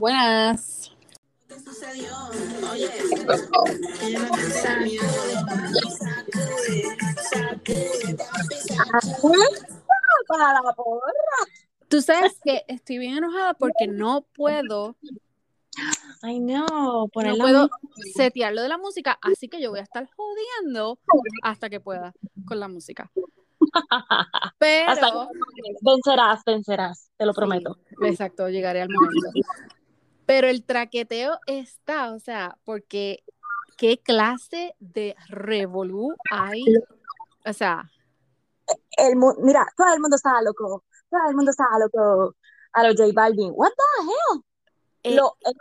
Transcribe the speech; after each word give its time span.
Buenas. 0.00 0.90
¿Qué 1.46 1.60
sucedió? 1.60 2.10
Oye, 2.72 2.88
Para 10.26 10.62
la 10.62 10.72
porra. 10.74 11.12
Tú 11.88 12.00
sabes 12.00 12.38
que 12.42 12.64
estoy 12.68 12.98
bien 12.98 13.18
enojada 13.18 13.52
porque 13.54 13.88
no 13.88 14.22
puedo, 14.34 14.96
Ay, 16.22 16.38
no, 16.40 16.64
no 16.70 17.08
poner 17.12 17.34
la 17.34 17.44
puedo 17.44 17.68
música. 17.82 18.12
setear 18.16 18.54
lo 18.54 18.62
de 18.62 18.68
la 18.68 18.78
música, 18.78 19.18
así 19.20 19.48
que 19.48 19.60
yo 19.60 19.70
voy 19.70 19.80
a 19.80 19.82
estar 19.82 20.08
jodiendo 20.16 20.98
hasta 21.42 21.68
que 21.68 21.80
pueda 21.80 22.14
con 22.46 22.60
la 22.60 22.68
música. 22.68 23.10
Pero, 24.58 24.90
Hasta 24.90 25.10
que- 25.10 25.74
vencerás, 25.82 26.42
vencerás, 26.46 27.10
te 27.18 27.26
lo 27.26 27.34
prometo. 27.34 27.76
Sí, 28.00 28.06
exacto, 28.06 28.48
llegaré 28.48 28.82
al 28.82 28.88
momento. 28.88 29.28
Pero 30.30 30.46
el 30.46 30.64
traqueteo 30.64 31.40
está, 31.46 32.12
o 32.12 32.20
sea, 32.20 32.56
porque 32.62 33.24
qué 33.76 33.98
clase 33.98 34.76
de 34.78 35.16
revolú 35.26 36.14
hay, 36.30 36.62
o 37.44 37.52
sea, 37.52 37.90
El 38.96 39.16
mira, 39.42 39.66
todo 39.76 39.92
el 39.92 39.98
mundo 39.98 40.14
estaba 40.14 40.40
loco. 40.40 40.84
Todo 41.10 41.30
el 41.30 41.34
mundo 41.34 41.50
estaba 41.50 41.80
loco. 41.80 42.36
A 42.74 42.86
los 42.86 42.94
J 42.94 43.10
Balvin. 43.12 43.50
What 43.56 43.70
the 43.70 44.02
hell? 44.06 44.44
eh, 45.02 45.16
eh, 45.16 45.52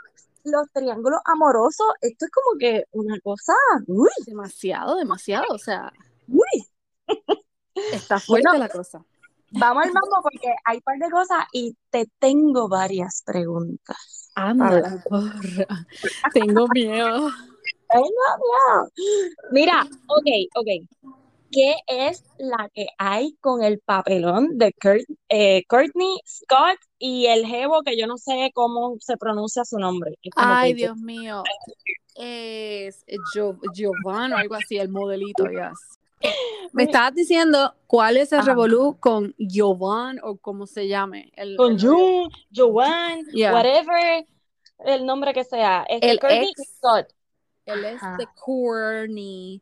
los 0.44 0.72
triángulos 0.72 1.20
amorosos, 1.26 1.88
esto 2.02 2.26
es 2.26 2.32
como 2.32 2.60
que 2.60 2.84
una 2.92 3.20
cosa. 3.22 3.54
Uy, 3.88 4.12
demasiado, 4.28 4.98
demasiado, 4.98 5.48
o 5.50 5.58
sea, 5.58 5.92
uy. 6.28 6.70
está 7.74 8.20
fuerte 8.20 8.50
Bueno. 8.50 8.66
la 8.66 8.70
cosa. 8.70 9.04
Vamos 9.52 9.84
al 9.84 9.94
mambo 9.94 10.22
porque 10.22 10.54
hay 10.64 10.78
un 10.78 10.84
par 10.84 11.00
de 11.00 11.10
cosas 11.10 11.46
y 11.54 11.76
te 11.90 12.06
tengo 12.20 12.70
varias 12.70 13.24
preguntas. 13.26 14.19
Anda, 14.48 15.04
porra. 15.10 15.86
Tengo 16.34 16.68
miedo. 16.74 17.30
No, 17.94 18.02
no. 18.02 18.88
Mira, 19.52 19.82
ok, 20.08 20.28
ok. 20.56 20.68
¿Qué 21.52 21.74
es 21.88 22.24
la 22.38 22.70
que 22.76 22.86
hay 23.00 23.36
con 23.42 23.64
el 23.64 23.80
papelón 23.80 24.60
de 24.60 24.72
Kurt, 24.80 25.04
eh, 25.30 25.64
Courtney 25.68 26.20
Scott 26.24 26.78
y 27.00 27.26
el 27.26 27.44
jevo 27.48 27.82
que 27.82 27.98
yo 27.98 28.06
no 28.06 28.20
sé 28.20 28.52
cómo 28.54 28.98
se 29.00 29.18
pronuncia 29.18 29.66
su 29.66 29.80
nombre? 29.80 30.14
Ay, 30.36 30.76
Dios 30.76 30.98
mío. 30.98 31.42
Es 32.16 33.04
Gio- 33.34 33.60
Giovanni 33.74 34.34
o 34.34 34.38
algo 34.38 34.54
así, 34.56 34.78
el 34.78 34.90
modelito, 34.90 35.46
yes. 35.50 35.99
Me 36.74 36.84
estabas 36.84 37.14
diciendo 37.16 37.74
cuál 37.88 38.18
es 38.18 38.32
el 38.32 38.40
Ajá. 38.40 38.50
revolú 38.50 38.98
con 39.00 39.34
Giovanni 39.38 40.20
o 40.24 40.38
como 40.38 40.66
se 40.68 40.88
llame. 40.88 41.32
El, 41.36 41.56
Con 41.58 41.74
el- 41.74 41.82
June, 41.82 42.30
Joanne, 42.56 43.24
Yeah. 43.34 43.54
whatever 43.54 44.26
el 44.80 45.06
nombre 45.06 45.34
que 45.34 45.44
sea. 45.44 45.86
Este, 45.90 46.12
El 46.12 46.20
Courtney 46.20 46.50
ex. 46.52 46.76
Scott. 46.78 47.08
Él 47.66 47.86
es 47.86 48.02
de 48.18 48.28
Courtney, 48.36 49.62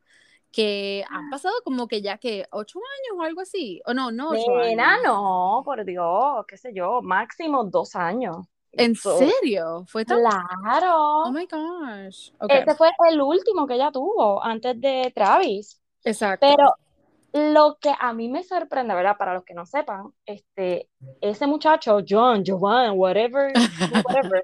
que 0.52 1.04
han 1.10 1.30
pasado 1.30 1.54
como 1.64 1.88
que 1.88 2.02
ya 2.02 2.18
que 2.18 2.46
ocho 2.52 2.80
años 2.80 3.20
o 3.20 3.22
algo 3.24 3.42
así. 3.42 3.82
O 3.86 3.94
no, 3.94 4.12
no 4.12 4.30
ocho 4.30 4.58
Nena, 4.62 4.94
años. 4.96 5.04
no, 5.06 5.62
por 5.66 5.84
Dios, 5.86 6.46
qué 6.48 6.58
sé 6.58 6.74
yo, 6.74 7.02
máximo 7.02 7.64
dos 7.66 7.96
años. 7.96 8.46
¿En 8.72 8.96
So, 8.96 9.18
serio? 9.18 9.86
¿Fue 9.88 10.06
tan... 10.06 10.20
Claro. 10.22 11.24
Oh 11.26 11.32
my 11.32 11.48
gosh. 11.48 12.32
Ese 12.48 12.76
fue 12.76 12.92
el 13.10 13.22
último 13.22 13.66
que 13.66 13.74
ella 13.76 13.92
tuvo 13.92 14.44
antes 14.44 14.80
de 14.80 15.12
Travis. 15.16 15.82
Exacto. 16.08 16.48
Pero 16.48 16.74
lo 17.34 17.78
que 17.80 17.92
a 18.00 18.14
mí 18.14 18.30
me 18.30 18.44
sorprende, 18.44 18.94
¿verdad? 18.96 19.18
Para 19.18 19.34
los 19.34 19.44
que 19.44 19.54
no 19.54 19.66
sepan, 19.66 20.14
este, 20.26 20.90
ese 21.22 21.48
muchacho, 21.48 22.00
John, 22.08 22.44
Jovan, 22.46 22.98
whatever, 22.98 23.54
whatever, 24.06 24.44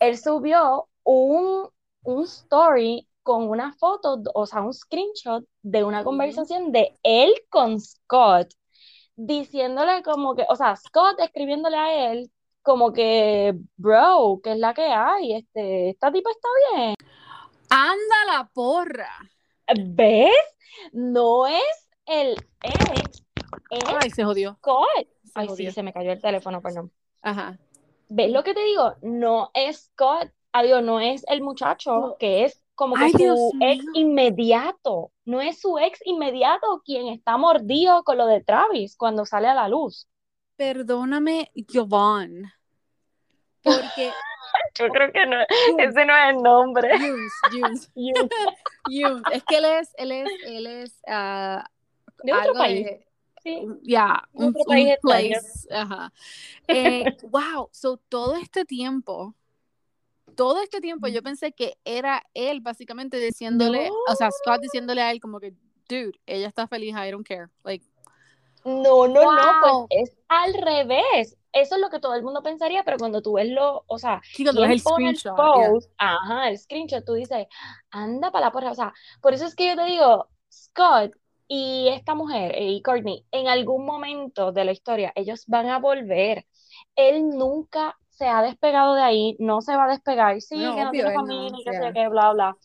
él 0.00 0.18
subió 0.18 0.88
un, 1.04 1.68
un 2.02 2.24
story 2.24 3.06
con 3.22 3.48
una 3.48 3.72
foto, 3.74 4.20
o 4.34 4.46
sea, 4.46 4.62
un 4.62 4.74
screenshot 4.74 5.44
de 5.62 5.84
una 5.84 6.02
conversación 6.02 6.72
de 6.72 6.98
él 7.02 7.32
con 7.48 7.80
Scott, 7.80 8.52
diciéndole 9.14 10.02
como 10.02 10.34
que, 10.34 10.44
o 10.48 10.56
sea, 10.56 10.74
Scott 10.76 11.20
escribiéndole 11.20 11.76
a 11.76 12.12
él 12.12 12.30
como 12.62 12.92
que, 12.92 13.54
bro, 13.76 14.40
¿qué 14.42 14.52
es 14.52 14.58
la 14.58 14.74
que 14.74 14.82
hay? 14.86 15.34
Este, 15.34 15.90
esta 15.90 16.10
tipa 16.12 16.30
está 16.30 16.48
bien. 16.74 16.94
Anda 17.70 18.24
la 18.26 18.50
porra. 18.52 19.10
¿Ves? 19.78 20.30
No 20.92 21.46
es 21.46 21.88
el 22.06 22.32
ex, 22.62 23.24
es 23.70 23.84
Ay, 24.00 24.10
se 24.10 24.24
jodió. 24.24 24.54
Scott. 24.54 25.06
Se 25.24 25.30
Ay, 25.34 25.48
sí, 25.56 25.70
se 25.70 25.82
me 25.82 25.92
cayó 25.92 26.12
el 26.12 26.20
teléfono, 26.20 26.60
perdón. 26.60 26.90
Ajá. 27.22 27.58
¿Ves 28.08 28.30
lo 28.30 28.42
que 28.44 28.54
te 28.54 28.62
digo? 28.64 28.94
No 29.02 29.50
es 29.54 29.90
Scott, 29.94 30.30
adiós, 30.52 30.82
no 30.82 31.00
es 31.00 31.24
el 31.28 31.40
muchacho 31.42 31.92
No. 31.92 32.16
que 32.18 32.44
es 32.44 32.62
como 32.74 32.96
que 32.96 33.04
Ay, 33.04 33.12
Dios 33.16 33.38
su 33.38 33.58
ex 33.60 33.82
mío. 33.84 33.92
inmediato. 33.94 35.12
No 35.24 35.40
es 35.40 35.60
su 35.60 35.78
ex 35.78 36.00
inmediato 36.04 36.82
quien 36.84 37.08
está 37.08 37.36
mordido 37.36 38.02
con 38.04 38.18
lo 38.18 38.26
de 38.26 38.42
Travis 38.42 38.96
cuando 38.96 39.24
sale 39.24 39.48
a 39.48 39.54
la 39.54 39.68
luz. 39.68 40.08
Perdóname, 40.56 41.50
Giovanni. 41.54 42.44
Porque 43.62 44.10
Yo 44.78 44.88
creo 44.88 45.12
que 45.12 45.26
no, 45.26 45.36
ese 45.78 46.04
no 46.04 46.16
es 46.16 46.34
el 46.36 46.42
nombre. 46.42 46.90
Yuns, 46.98 47.32
Yuns, 47.52 47.90
Yuns. 48.88 49.22
Es 49.32 49.44
que 49.44 49.56
él 49.56 49.64
es, 49.64 49.90
él 49.96 50.12
es, 50.12 50.30
él 50.46 50.66
es 50.66 51.00
ah, 51.06 51.64
De 52.22 52.32
otro 52.32 52.42
algo 52.44 52.58
país. 52.58 52.84
de, 52.86 53.06
Sí. 53.44 53.60
ya, 53.82 54.22
De 54.34 54.44
un, 54.44 54.50
otro 54.50 54.60
un 54.60 54.66
país 54.66 54.88
extraño. 54.92 55.28
place. 55.30 55.68
Ajá. 55.74 56.12
Eh, 56.68 57.04
wow, 57.24 57.68
so 57.72 57.96
todo 57.96 58.36
este 58.36 58.64
tiempo, 58.64 59.34
todo 60.36 60.62
este 60.62 60.80
tiempo 60.80 61.08
yo 61.08 61.22
pensé 61.24 61.50
que 61.52 61.76
era 61.84 62.22
él 62.34 62.60
básicamente 62.60 63.18
diciéndole, 63.18 63.90
o 64.08 64.14
sea, 64.14 64.30
Scott 64.30 64.60
diciéndole 64.60 65.02
a 65.02 65.10
él 65.10 65.20
como 65.20 65.40
que, 65.40 65.54
dude, 65.88 66.12
ella 66.24 66.46
está 66.46 66.68
feliz, 66.68 66.94
I 66.94 67.10
don't 67.10 67.26
care. 67.26 67.48
Like, 67.64 67.84
No, 68.64 69.08
no, 69.08 69.32
no, 69.34 69.52
pues 69.60 69.72
Wow. 69.72 69.86
es 69.90 70.16
al 70.28 70.54
revés. 70.54 71.36
Eso 71.52 71.74
es 71.74 71.80
lo 71.80 71.90
que 71.90 72.00
todo 72.00 72.14
el 72.14 72.22
mundo 72.22 72.42
pensaría, 72.42 72.82
pero 72.82 72.96
cuando 72.96 73.20
tú 73.22 73.34
ves 73.34 73.48
lo, 73.48 73.84
o 73.86 73.98
sea, 73.98 74.20
sí, 74.24 74.42
cuando 74.42 74.62
ves 74.62 74.70
el 74.70 74.82
pone 74.82 75.10
el 75.10 75.16
screenshot, 75.16 75.36
yeah. 75.36 75.70
post, 75.70 75.92
ajá, 75.98 76.48
el 76.48 76.58
screenshot, 76.58 77.04
tú 77.04 77.14
dices, 77.14 77.46
anda 77.90 78.30
para 78.30 78.46
la 78.46 78.52
porra. 78.52 78.70
O 78.70 78.74
sea, 78.74 78.92
por 79.20 79.34
eso 79.34 79.46
es 79.46 79.54
que 79.54 79.68
yo 79.68 79.76
te 79.76 79.84
digo, 79.84 80.28
Scott 80.50 81.12
y 81.48 81.88
esta 81.88 82.14
mujer, 82.14 82.54
y 82.58 82.80
Courtney, 82.80 83.26
en 83.30 83.48
algún 83.48 83.84
momento 83.84 84.52
de 84.52 84.64
la 84.64 84.72
historia, 84.72 85.12
ellos 85.14 85.44
van 85.46 85.68
a 85.68 85.78
volver. 85.78 86.46
Él 86.96 87.28
nunca 87.28 87.98
se 88.08 88.26
ha 88.26 88.40
despegado 88.40 88.94
de 88.94 89.02
ahí, 89.02 89.36
no 89.38 89.60
se 89.60 89.76
va 89.76 89.84
a 89.84 89.88
despegar. 89.88 90.40
Sí, 90.40 90.56
Bueno, 90.56 90.74
que 90.74 90.84
no 90.84 90.90
tiene 90.90 91.10
no, 91.10 91.20
familia, 91.20 91.58
y 91.58 91.64
que 91.64 91.70
yeah. 91.70 91.92
qué, 91.92 92.08
bla, 92.08 92.32
bla. 92.32 92.56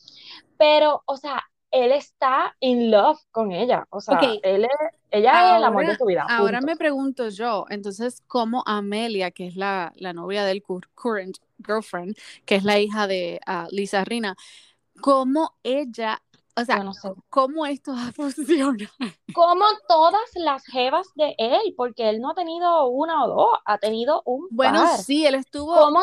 Pero, 0.58 1.04
o 1.06 1.18
sea, 1.18 1.44
él 1.72 1.92
está 1.92 2.56
in 2.60 2.90
love 2.92 3.20
con 3.32 3.52
ella. 3.52 3.86
O 3.90 4.00
sea, 4.00 4.18
Ok, 4.18 4.40
él 4.44 4.66
es, 4.66 4.97
ella 5.12 5.34
es 5.44 5.58
el 5.58 5.64
amor 5.64 5.86
de 5.86 5.96
ahora, 5.96 5.98
su 5.98 6.06
vida, 6.06 6.30
ahora 6.30 6.36
punto. 6.36 6.68
me 6.68 6.76
pregunto 6.78 7.30
yo, 7.30 7.66
entonces, 7.70 8.22
¿cómo 8.28 8.64
Amelia, 8.66 9.32
que 9.32 9.48
es 9.48 9.56
la, 9.56 9.94
la 9.98 10.14
novia 10.14 10.46
del 10.46 10.64
cur- 10.64 10.88
current 10.96 11.38
girlfriend, 11.66 12.18
que 12.46 12.56
es 12.56 12.64
la 12.64 12.80
hija 12.80 13.08
de 13.08 13.40
ah, 13.46 13.68
Lisa 13.72 14.04
Rina, 14.06 14.36
cómo 15.02 15.58
ella, 15.64 16.22
o 16.56 16.66
sea, 16.66 16.84
no 16.84 16.94
sé. 16.94 17.10
cómo 17.30 17.66
esto 17.66 17.94
va 17.94 18.08
a 18.08 18.12
funcionar? 18.14 18.78
Como 19.32 19.66
todas 19.88 20.30
las 20.36 20.66
jevas 20.66 21.08
de 21.16 21.36
él, 21.38 21.74
porque 21.78 22.10
él 22.10 22.20
no 22.22 22.32
ha 22.32 22.36
tenido 22.36 22.88
una 22.88 23.24
o 23.26 23.28
dos, 23.28 23.50
ha 23.66 23.78
tenido 23.78 24.24
un 24.26 24.50
Bueno, 24.50 24.80
par. 24.80 25.00
sí, 25.06 25.26
él 25.26 25.36
estuvo 25.36 25.74
¿Cómo, 25.80 26.00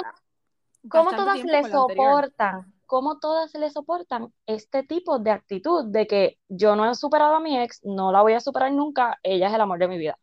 cómo 0.89 1.15
todas 1.15 1.45
le 1.45 1.65
soportan? 1.65 2.74
¿Cómo 2.95 3.19
todas 3.19 3.53
le 3.55 3.71
soportan 3.71 4.33
este 4.47 4.85
tipo 4.85 5.19
de 5.19 5.33
actitud 5.33 5.87
de 5.87 6.07
que 6.07 6.39
yo 6.49 6.77
no 6.77 6.89
he 6.89 6.95
superado 6.95 7.35
a 7.35 7.41
mi 7.41 7.59
ex, 7.59 7.81
no 7.83 8.13
la 8.13 8.23
voy 8.23 8.35
a 8.35 8.41
superar 8.41 8.71
nunca, 8.71 9.19
ella 9.25 9.49
es 9.49 9.53
el 9.53 9.61
amor 9.61 9.81
de 9.81 9.89
mi 9.89 9.99
vida? 9.99 10.17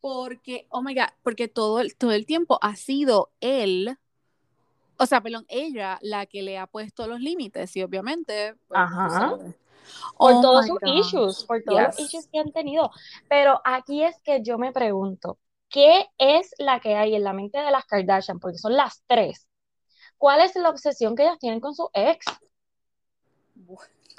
Porque, 0.00 0.66
oh 0.70 0.80
my 0.80 0.94
God, 0.94 1.10
porque 1.22 1.46
todo 1.46 1.80
el, 1.80 1.94
todo 1.94 2.12
el 2.12 2.24
tiempo 2.24 2.58
ha 2.62 2.74
sido 2.74 3.32
él, 3.40 3.98
o 4.96 5.04
sea, 5.04 5.20
perdón, 5.20 5.44
ella 5.50 5.98
la 6.00 6.24
que 6.24 6.40
le 6.40 6.56
ha 6.56 6.66
puesto 6.66 7.06
los 7.06 7.20
límites 7.20 7.76
y 7.76 7.82
obviamente, 7.82 8.54
pues, 8.66 8.80
Ajá. 8.80 9.36
Por 10.16 10.32
Oh 10.32 10.40
todos 10.40 10.68
sus 10.68 10.78
issues, 10.84 11.44
por 11.44 11.62
todos 11.62 11.82
los 11.82 12.00
issues 12.00 12.28
que 12.32 12.38
han 12.38 12.50
tenido. 12.50 12.90
Pero 13.28 13.60
aquí 13.66 14.02
es 14.04 14.18
que 14.22 14.42
yo 14.42 14.56
me 14.56 14.72
pregunto, 14.72 15.36
¿qué 15.68 16.06
es 16.16 16.54
la 16.56 16.80
que 16.80 16.94
hay 16.94 17.14
en 17.14 17.24
la 17.24 17.34
mente 17.34 17.58
de 17.58 17.70
las 17.70 17.84
Kardashian? 17.84 18.40
Porque 18.40 18.56
son 18.56 18.74
las 18.74 19.02
tres. 19.06 19.49
¿Cuál 20.20 20.42
es 20.42 20.54
la 20.54 20.68
obsesión 20.68 21.16
que 21.16 21.22
ellas 21.22 21.38
tienen 21.38 21.60
con 21.60 21.74
su 21.74 21.88
ex? 21.94 22.26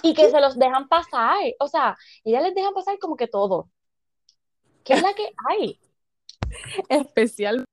Y 0.01 0.15
que 0.15 0.31
se 0.31 0.41
los 0.41 0.57
dejan 0.57 0.87
pasar. 0.87 1.37
O 1.59 1.67
sea, 1.67 1.95
ellas 2.23 2.41
les 2.41 2.55
dejan 2.55 2.73
pasar 2.73 2.97
como 2.97 3.15
que 3.15 3.27
todo. 3.27 3.69
¿Qué 4.83 4.93
es 4.93 5.03
la 5.03 5.13
que 5.13 5.31
hay? 5.47 5.79
especial, 6.89 7.63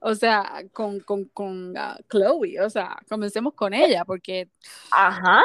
o 0.00 0.14
sea, 0.16 0.64
con, 0.72 0.98
con, 0.98 1.26
con 1.26 1.72
ah, 1.78 1.96
Chloe, 2.10 2.60
o 2.60 2.68
sea, 2.68 2.96
comencemos 3.08 3.54
con 3.54 3.72
ella, 3.72 4.04
porque 4.04 4.50
Ajá. 4.90 5.40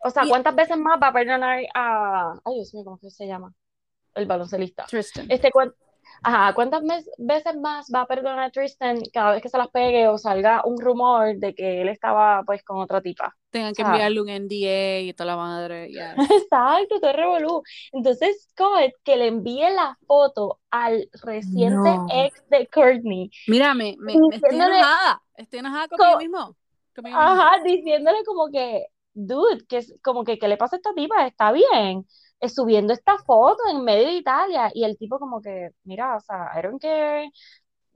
O 0.00 0.10
sea, 0.10 0.26
Y- 0.26 0.28
¿cuántas 0.28 0.54
veces 0.54 0.76
más 0.76 1.00
va 1.02 1.08
a 1.08 1.12
perdonar 1.14 1.60
a... 1.74 2.34
Ay, 2.44 2.54
Dios 2.54 2.74
mío, 2.74 2.84
¿cómo 2.84 2.98
se 2.98 3.26
llama? 3.26 3.54
El 4.14 4.26
baloncelista. 4.26 4.84
Tristan, 4.84 5.26
Este, 5.30 5.50
Ajá, 6.22 6.52
¿cuántas 6.54 6.82
mes- 6.82 7.08
veces 7.18 7.56
más 7.56 7.86
va 7.94 8.02
a 8.02 8.06
perdonar 8.06 8.40
a 8.40 8.50
Tristan 8.50 8.98
cada 9.12 9.32
vez 9.32 9.42
que 9.42 9.48
se 9.48 9.58
las 9.58 9.68
pegue 9.68 10.08
o 10.08 10.18
salga 10.18 10.62
un 10.64 10.80
rumor 10.80 11.36
de 11.36 11.54
que 11.54 11.82
él 11.82 11.88
estaba 11.88 12.42
pues 12.44 12.62
con 12.62 12.80
otra 12.80 13.00
tipa? 13.00 13.34
Tengan 13.50 13.72
que 13.72 13.82
sea- 13.82 13.92
enviarle 13.92 14.20
un 14.20 14.28
NDA 14.28 15.00
y 15.00 15.12
toda 15.14 15.26
la 15.28 15.36
madre. 15.36 15.88
yes. 15.88 16.14
Exacto, 16.46 17.00
todo 17.00 17.12
revolú. 17.12 17.62
Entonces 17.92 18.48
Scott 18.50 18.92
que 19.04 19.16
le 19.16 19.28
envíe 19.28 19.70
la 19.74 19.96
foto 20.06 20.60
al 20.70 21.08
reciente 21.22 21.74
No. 21.96 22.06
ex 22.12 22.42
de 22.50 22.66
Courtney, 22.66 23.30
Mira, 23.46 23.74
me, 23.74 23.96
me, 23.98 24.14
me 24.18 24.36
estoy 24.36 24.50
Diciéndole- 24.50 24.78
enojada. 24.78 25.22
Estoy 25.36 25.58
enojada 25.60 25.88
conmigo 25.88 26.12
Co- 26.12 26.18
mismo. 26.18 26.56
Conmigo 26.96 27.16
mismo. 27.16 27.20
ajá, 27.32 27.62
diciéndole 27.64 28.18
como 28.24 28.48
que, 28.50 28.86
dude, 29.14 29.64
que 29.68 29.78
es 29.78 29.94
como 30.02 30.24
que, 30.24 30.38
¿qué 30.38 30.48
le 30.48 30.56
pasa 30.56 30.76
a 30.76 30.78
esta 30.78 30.92
tipa? 30.94 31.26
Está 31.26 31.52
bien. 31.52 32.04
Eh, 32.40 32.48
subiendo 32.48 32.92
esta 32.92 33.18
foto 33.18 33.62
en 33.70 33.82
medio 33.82 34.06
de 34.06 34.14
Italia 34.14 34.70
y 34.72 34.84
el 34.84 34.96
tipo 34.96 35.18
como 35.18 35.40
que, 35.40 35.70
mira, 35.84 36.16
o 36.16 36.20
sea, 36.20 36.50
don't 36.62 36.80
care. 36.80 37.30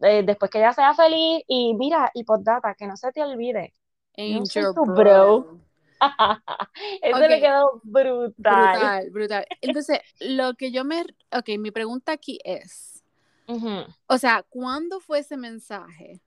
Eh, 0.01 0.23
después 0.25 0.51
que 0.51 0.59
ella 0.59 0.73
sea 0.73 0.95
feliz 0.95 1.45
y 1.47 1.75
mira, 1.75 2.11
y 2.13 2.25
postdata, 2.25 2.75
que 2.75 2.87
no 2.87 2.97
se 2.97 3.13
te 3.13 3.23
olvide. 3.23 3.73
Soy 4.45 4.65
tu 4.75 4.85
bro. 4.85 4.95
bro. 4.95 5.61
Eso 7.03 7.19
le 7.21 7.41
quedó 7.41 7.81
brutal. 7.85 8.73
Brutal, 8.73 9.11
brutal. 9.11 9.47
Entonces, 9.61 10.01
lo 10.21 10.55
que 10.55 10.73
yo 10.73 10.85
me... 10.85 11.03
Ok, 11.31 11.51
mi 11.59 11.71
pregunta 11.71 12.13
aquí 12.13 12.41
es, 12.45 13.05
o 14.07 14.19
sea, 14.19 14.45
¿cuándo 14.49 14.99
fue 15.01 15.21
ese 15.21 15.37
mensaje? 15.37 16.21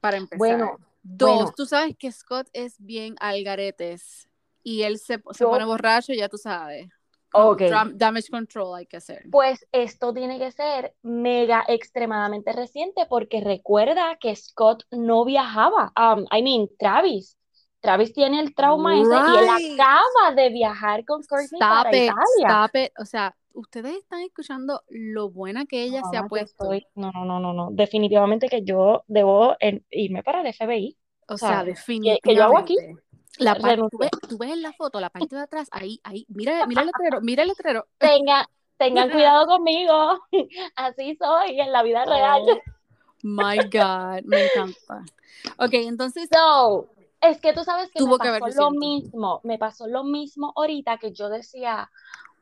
Para 0.00 0.16
empezar. 0.16 0.38
Bueno, 0.38 0.78
Dos, 1.02 1.28
bueno. 1.28 1.52
tú 1.54 1.66
sabes 1.66 1.96
que 1.98 2.10
Scott 2.10 2.48
es 2.54 2.76
bien 2.78 3.16
algaretes 3.20 4.28
y 4.62 4.82
él 4.82 4.98
se, 4.98 5.18
se 5.32 5.44
Yo- 5.44 5.50
pone 5.50 5.66
borracho, 5.66 6.14
ya 6.14 6.28
tú 6.30 6.38
sabes. 6.38 6.88
Ok. 7.34 7.60
Dram- 7.62 7.92
Damage 7.94 8.28
control 8.30 8.76
hay 8.76 8.86
que 8.86 8.96
hacer. 8.96 9.24
Pues 9.30 9.66
esto 9.72 10.12
tiene 10.14 10.38
que 10.38 10.50
ser 10.52 10.94
mega 11.02 11.64
extremadamente 11.68 12.52
reciente 12.52 13.06
porque 13.08 13.40
recuerda 13.40 14.16
que 14.20 14.34
Scott 14.36 14.84
no 14.90 15.24
viajaba. 15.24 15.92
Um, 15.98 16.24
I 16.36 16.42
mean, 16.42 16.68
Travis. 16.78 17.36
Travis 17.80 18.14
tiene 18.14 18.40
el 18.40 18.54
trauma 18.54 18.94
ese 18.98 19.10
y 19.10 19.38
él 19.66 19.74
acaba 19.74 20.34
de 20.34 20.48
viajar 20.48 21.04
con 21.04 21.22
Courtney 21.22 21.60
Stop 21.60 21.60
para 21.68 21.90
it, 21.90 22.04
Italia. 22.04 22.48
stop 22.48 22.76
it. 22.76 22.92
O 22.98 23.04
sea, 23.04 23.36
ustedes 23.52 23.96
están 23.98 24.20
escuchando 24.22 24.82
lo 24.88 25.28
buena 25.30 25.66
que 25.66 25.82
ella 25.82 26.00
se 26.10 26.16
ha 26.16 26.22
puesto. 26.24 26.64
estoy- 26.72 26.86
No, 26.94 27.10
no, 27.12 27.26
no, 27.26 27.40
no, 27.40 27.52
no. 27.52 27.68
Definitivamente 27.72 28.48
que 28.48 28.62
yo 28.62 29.04
debo 29.06 29.54
en- 29.60 29.84
irme 29.90 30.22
para 30.22 30.40
el 30.40 30.46
FBI. 30.54 30.96
O 31.28 31.36
sea, 31.36 31.48
sea, 31.48 31.60
que- 31.60 31.66
definitivamente. 31.72 32.20
que 32.22 32.34
yo 32.34 32.44
hago 32.44 32.58
aquí, 32.58 32.76
La 33.38 33.54
parte, 33.56 33.82
tú, 33.90 33.98
ves, 33.98 34.10
tú 34.28 34.38
ves 34.38 34.50
en 34.50 34.62
la 34.62 34.72
foto, 34.72 35.00
la 35.00 35.10
parte 35.10 35.34
de 35.34 35.42
atrás, 35.42 35.68
ahí, 35.72 36.00
ahí, 36.04 36.24
mira, 36.28 36.66
mira 36.66 36.82
el 36.82 36.86
letrero, 36.88 37.20
mira 37.20 37.42
el 37.42 37.48
letrero. 37.48 37.86
Tenga, 37.98 38.48
tengan 38.76 39.10
cuidado 39.10 39.46
conmigo. 39.46 40.20
Así 40.76 41.16
soy 41.16 41.60
en 41.60 41.72
la 41.72 41.82
vida 41.82 42.04
real. 42.04 42.42
Oh 42.46 42.60
my 43.22 43.56
God, 43.70 44.22
me 44.24 44.44
encanta. 44.44 45.04
Ok, 45.58 45.74
entonces, 45.74 46.28
So, 46.32 46.88
es 47.20 47.40
que 47.40 47.52
tú 47.52 47.64
sabes 47.64 47.90
que 47.90 47.98
Tuvo 47.98 48.18
me 48.18 48.24
que 48.24 48.40
pasó 48.40 48.46
lo 48.46 48.70
reciente. 48.70 48.78
mismo, 48.78 49.40
me 49.44 49.58
pasó 49.58 49.86
lo 49.86 50.04
mismo 50.04 50.52
ahorita 50.56 50.98
que 50.98 51.12
yo 51.12 51.28
decía, 51.28 51.90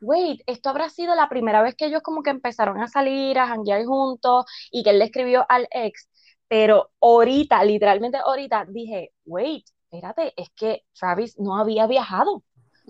wait, 0.01 0.41
esto 0.45 0.69
habrá 0.69 0.89
sido 0.89 1.15
la 1.15 1.29
primera 1.29 1.61
vez 1.61 1.75
que 1.75 1.85
ellos 1.85 2.01
como 2.01 2.21
que 2.21 2.29
empezaron 2.31 2.79
a 2.81 2.87
salir, 2.87 3.39
a 3.39 3.47
janguear 3.47 3.85
juntos 3.85 4.45
y 4.71 4.83
que 4.83 4.91
él 4.91 4.99
le 4.99 5.05
escribió 5.05 5.45
al 5.49 5.67
ex, 5.71 6.09
pero 6.47 6.91
ahorita, 7.01 7.63
literalmente 7.63 8.17
ahorita 8.17 8.65
dije, 8.67 9.11
wait, 9.25 9.65
espérate, 9.93 10.33
es 10.35 10.49
que 10.55 10.83
Travis 10.97 11.39
no 11.39 11.57
había 11.57 11.87
viajado. 11.87 12.43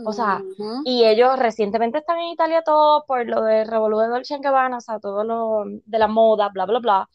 O 0.05 0.11
sea, 0.11 0.41
Y 0.85 1.03
ellos 1.05 1.37
recientemente 1.37 1.99
están 1.99 2.17
en 2.17 2.29
Italia 2.29 2.63
todos 2.65 3.03
por 3.05 3.27
lo 3.27 3.43
de 3.43 3.63
Revolú 3.63 3.99
de 3.99 4.07
Dolce 4.07 4.39
Gabbana, 4.39 4.77
o 4.77 4.81
sea, 4.81 4.99
todo 4.99 5.23
lo 5.23 5.65
de 5.85 5.99
la 5.99 6.07
moda, 6.07 6.49
bla, 6.49 6.65
bla, 6.65 6.79
bla. 6.79 7.09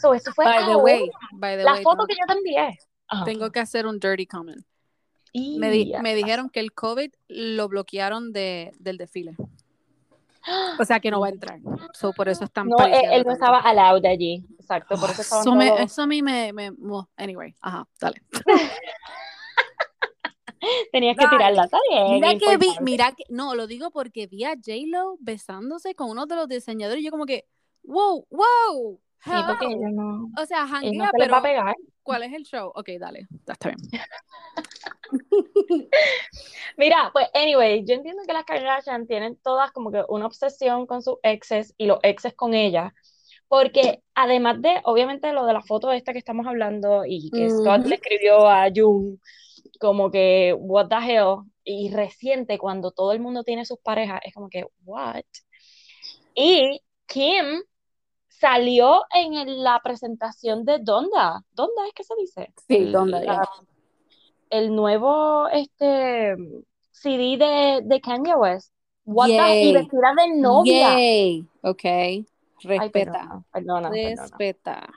So, 0.00 0.12
esto 0.12 0.30
fue 0.32 0.44
by 0.44 0.66
the 0.66 0.76
way, 0.76 1.10
by 1.32 1.56
the 1.56 1.64
la 1.64 1.72
way, 1.74 1.82
foto 1.82 2.04
tengo, 2.04 2.06
que 2.08 2.14
yo 2.20 2.26
te 2.26 2.38
envié. 2.38 2.78
Ajá. 3.08 3.24
tengo 3.24 3.50
que 3.50 3.60
hacer 3.60 3.86
un 3.86 3.98
dirty 3.98 4.26
comment. 4.26 4.62
Y 5.32 5.58
Me, 5.58 5.70
di- 5.70 5.92
me 6.02 6.14
dijeron 6.14 6.50
que 6.50 6.60
el 6.60 6.72
COVID 6.72 7.12
lo 7.28 7.68
bloquearon 7.68 8.30
de, 8.32 8.72
del 8.78 8.98
desfile. 8.98 9.34
O 10.78 10.84
sea, 10.84 11.00
que 11.00 11.10
no 11.10 11.20
va 11.20 11.28
a 11.28 11.30
entrar. 11.30 11.58
So, 11.92 12.12
por 12.12 12.28
eso 12.28 12.44
están 12.44 12.68
No, 12.68 12.76
él, 12.86 13.24
no 13.24 13.32
estaba 13.32 13.60
allowed 13.60 14.04
allí. 14.06 14.44
Exacto, 14.58 14.98
por 14.98 15.10
eso 15.10 15.22
estaban 15.22 15.42
Eso, 15.42 15.54
me, 15.54 15.82
eso 15.82 16.02
a 16.02 16.06
mí 16.06 16.22
me, 16.22 16.52
me- 16.52 16.70
well, 16.70 17.06
Anyway, 17.16 17.54
ajá, 17.60 17.86
dale. 18.00 18.22
Tenías 20.92 21.16
que 21.16 21.24
Dale. 21.24 21.36
tirarla, 21.36 21.64
está 21.64 21.78
bien. 21.90 22.12
Mira 22.12 22.38
que 22.38 22.56
vi, 22.56 22.68
mira 22.80 23.12
que, 23.12 23.24
no, 23.28 23.54
lo 23.54 23.66
digo 23.66 23.90
porque 23.90 24.26
vi 24.26 24.44
a 24.44 24.54
J-Lo 24.54 25.16
besándose 25.20 25.94
con 25.94 26.10
uno 26.10 26.26
de 26.26 26.36
los 26.36 26.48
diseñadores 26.48 27.02
y 27.02 27.06
yo 27.06 27.10
como 27.10 27.26
que, 27.26 27.46
wow, 27.82 28.26
wow, 28.30 29.00
Sí, 29.24 29.32
porque 29.46 29.66
no, 29.92 30.30
O 30.40 30.46
sea, 30.46 30.60
ellos 30.60 30.70
no 30.70 30.76
janguea, 30.76 31.10
se 31.10 31.18
les 31.18 31.32
va 31.32 31.38
a 31.38 31.42
pero 31.42 31.42
pegar. 31.42 31.74
¿Cuál 32.06 32.22
es 32.22 32.32
el 32.32 32.44
show? 32.44 32.70
Ok, 32.74 32.88
dale, 33.00 33.26
está 33.46 33.68
bien. 33.68 34.00
Mira, 36.76 37.10
pues, 37.12 37.26
anyway, 37.34 37.84
yo 37.84 37.94
entiendo 37.94 38.22
que 38.24 38.32
las 38.32 38.44
Kardashian 38.44 39.06
tienen 39.08 39.36
todas 39.42 39.72
como 39.72 39.90
que 39.90 40.04
una 40.08 40.26
obsesión 40.26 40.86
con 40.86 41.02
sus 41.02 41.16
exes 41.22 41.74
y 41.76 41.86
los 41.86 41.98
exes 42.02 42.32
con 42.34 42.54
ellas, 42.54 42.92
porque 43.48 44.02
además 44.14 44.62
de, 44.62 44.80
obviamente, 44.84 45.32
lo 45.32 45.44
de 45.46 45.52
la 45.52 45.62
foto 45.62 45.90
esta 45.90 46.12
que 46.12 46.20
estamos 46.20 46.46
hablando 46.46 47.04
y 47.04 47.30
que 47.30 47.50
Scott 47.50 47.84
le 47.86 47.96
escribió 47.96 48.48
a 48.48 48.68
Jung 48.74 49.18
como 49.80 50.10
que, 50.10 50.54
what 50.56 50.88
the 50.88 50.96
hell, 50.96 51.38
y 51.64 51.92
reciente 51.92 52.56
cuando 52.56 52.92
todo 52.92 53.12
el 53.12 53.20
mundo 53.20 53.42
tiene 53.42 53.64
sus 53.64 53.78
parejas, 53.80 54.20
es 54.24 54.32
como 54.32 54.48
que, 54.48 54.64
what? 54.84 55.24
Y 56.36 56.80
Kim 57.06 57.62
salió 58.38 59.02
en 59.14 59.34
el- 59.34 59.62
la 59.62 59.80
presentación 59.82 60.64
de 60.64 60.78
Donda, 60.78 61.42
¿Donda 61.52 61.86
es 61.86 61.92
que 61.94 62.04
se 62.04 62.14
dice? 62.16 62.52
Sí, 62.68 62.92
Donda, 62.92 63.20
la- 63.20 63.48
el 64.50 64.74
nuevo 64.74 65.48
este 65.48 66.36
CD 66.92 67.36
de, 67.36 67.80
de 67.84 68.00
Kanye 68.00 68.34
West. 68.34 68.72
What 69.04 69.28
the- 69.28 69.64
y 69.64 69.72
vestida 69.72 70.14
de 70.16 70.36
novia. 70.36 70.96
Yay, 70.96 71.46
ok, 71.62 71.84
Ay, 71.84 72.24
respeta, 72.62 72.90
perdona, 72.92 73.44
perdona, 73.52 73.90
perdona. 73.90 74.20
respeta. 74.22 74.88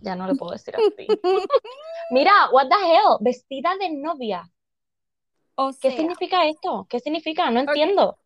Ya 0.00 0.14
no 0.14 0.26
le 0.26 0.34
puedo 0.34 0.52
decir 0.52 0.74
así. 0.76 1.06
Mira, 2.10 2.32
what 2.52 2.68
the 2.68 2.74
hell, 2.76 3.18
vestida 3.20 3.76
de 3.78 3.90
novia. 3.90 4.48
O 5.56 5.70
¿Qué 5.80 5.90
significa 5.90 6.46
esto? 6.46 6.86
¿Qué 6.88 7.00
significa? 7.00 7.50
No 7.50 7.60
entiendo. 7.60 8.18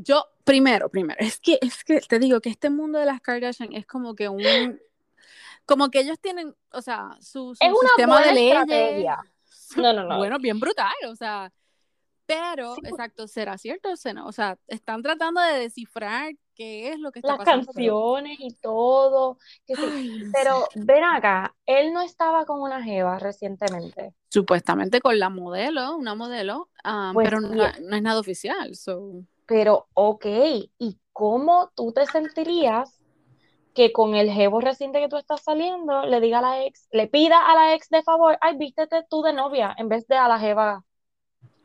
Yo, 0.00 0.24
primero, 0.44 0.88
primero, 0.88 1.18
es 1.20 1.38
que, 1.40 1.58
es 1.62 1.84
que 1.84 2.00
te 2.00 2.18
digo 2.18 2.40
que 2.40 2.48
este 2.50 2.70
mundo 2.70 2.98
de 2.98 3.06
las 3.06 3.20
Kardashian 3.20 3.72
es 3.72 3.86
como 3.86 4.14
que 4.14 4.28
un, 4.28 4.80
como 5.66 5.90
que 5.90 6.00
ellos 6.00 6.18
tienen, 6.20 6.54
o 6.72 6.82
sea, 6.82 7.10
su, 7.20 7.54
su 7.54 7.58
Es 7.60 7.68
una 7.70 7.88
sistema 7.88 8.16
de 8.18 8.22
buena 8.22 8.32
leyes. 8.32 8.52
estrategia. 8.56 9.18
No, 9.76 9.92
no, 9.92 10.04
no. 10.04 10.16
Bueno, 10.16 10.38
bien 10.38 10.58
brutal, 10.58 10.94
o 11.08 11.14
sea, 11.14 11.52
pero, 12.24 12.74
Sí, 12.74 12.80
pues. 12.80 12.92
exacto, 12.92 13.28
¿será 13.28 13.58
cierto 13.58 13.90
o 13.92 13.96
será 13.96 14.20
no? 14.22 14.26
O 14.26 14.32
sea, 14.32 14.58
están 14.66 15.02
tratando 15.02 15.42
de 15.42 15.58
descifrar 15.58 16.32
qué 16.54 16.88
es 16.90 16.98
lo 16.98 17.12
que 17.12 17.18
está 17.18 17.32
Las 17.36 17.38
pasando. 17.44 17.72
pero- 17.74 18.14
canciones 18.14 18.36
y 18.40 18.54
todo. 18.62 19.38
que 19.66 19.76
sí. 19.76 19.82
Ay. 19.86 20.22
Pero 20.32 20.66
ven 20.74 21.04
acá, 21.04 21.54
él 21.66 21.92
no 21.92 22.00
estaba 22.00 22.46
con 22.46 22.60
una 22.62 22.82
jeva 22.82 23.18
recientemente. 23.18 24.14
Supuestamente 24.30 25.00
con 25.02 25.18
la 25.18 25.28
modelo, 25.28 25.96
una 25.96 26.14
modelo, 26.14 26.70
ah, 26.82 27.10
Pues 27.12 27.26
pero 27.26 27.40
no, 27.42 27.48
no 27.54 27.96
es 27.96 28.02
nada 28.02 28.18
oficial, 28.20 28.74
so... 28.74 29.22
Pero, 29.48 29.88
ok, 29.94 30.26
¿y 30.78 30.98
cómo 31.14 31.72
tú 31.74 31.92
te 31.92 32.04
sentirías 32.04 33.00
que 33.74 33.92
con 33.92 34.14
el 34.14 34.30
jevo 34.30 34.60
reciente 34.60 35.00
que 35.00 35.08
tú 35.08 35.16
estás 35.16 35.42
saliendo, 35.42 36.02
le 36.02 36.20
diga 36.20 36.40
a 36.40 36.42
la 36.42 36.64
ex, 36.64 36.86
le 36.92 37.06
pida 37.06 37.50
a 37.50 37.54
la 37.54 37.74
ex 37.74 37.88
de 37.88 38.02
favor, 38.02 38.36
ay, 38.42 38.58
vístete 38.58 39.06
tú 39.08 39.22
de 39.22 39.32
novia, 39.32 39.74
en 39.78 39.88
vez 39.88 40.06
de 40.06 40.16
a 40.16 40.28
la 40.28 40.38
jeva? 40.38 40.84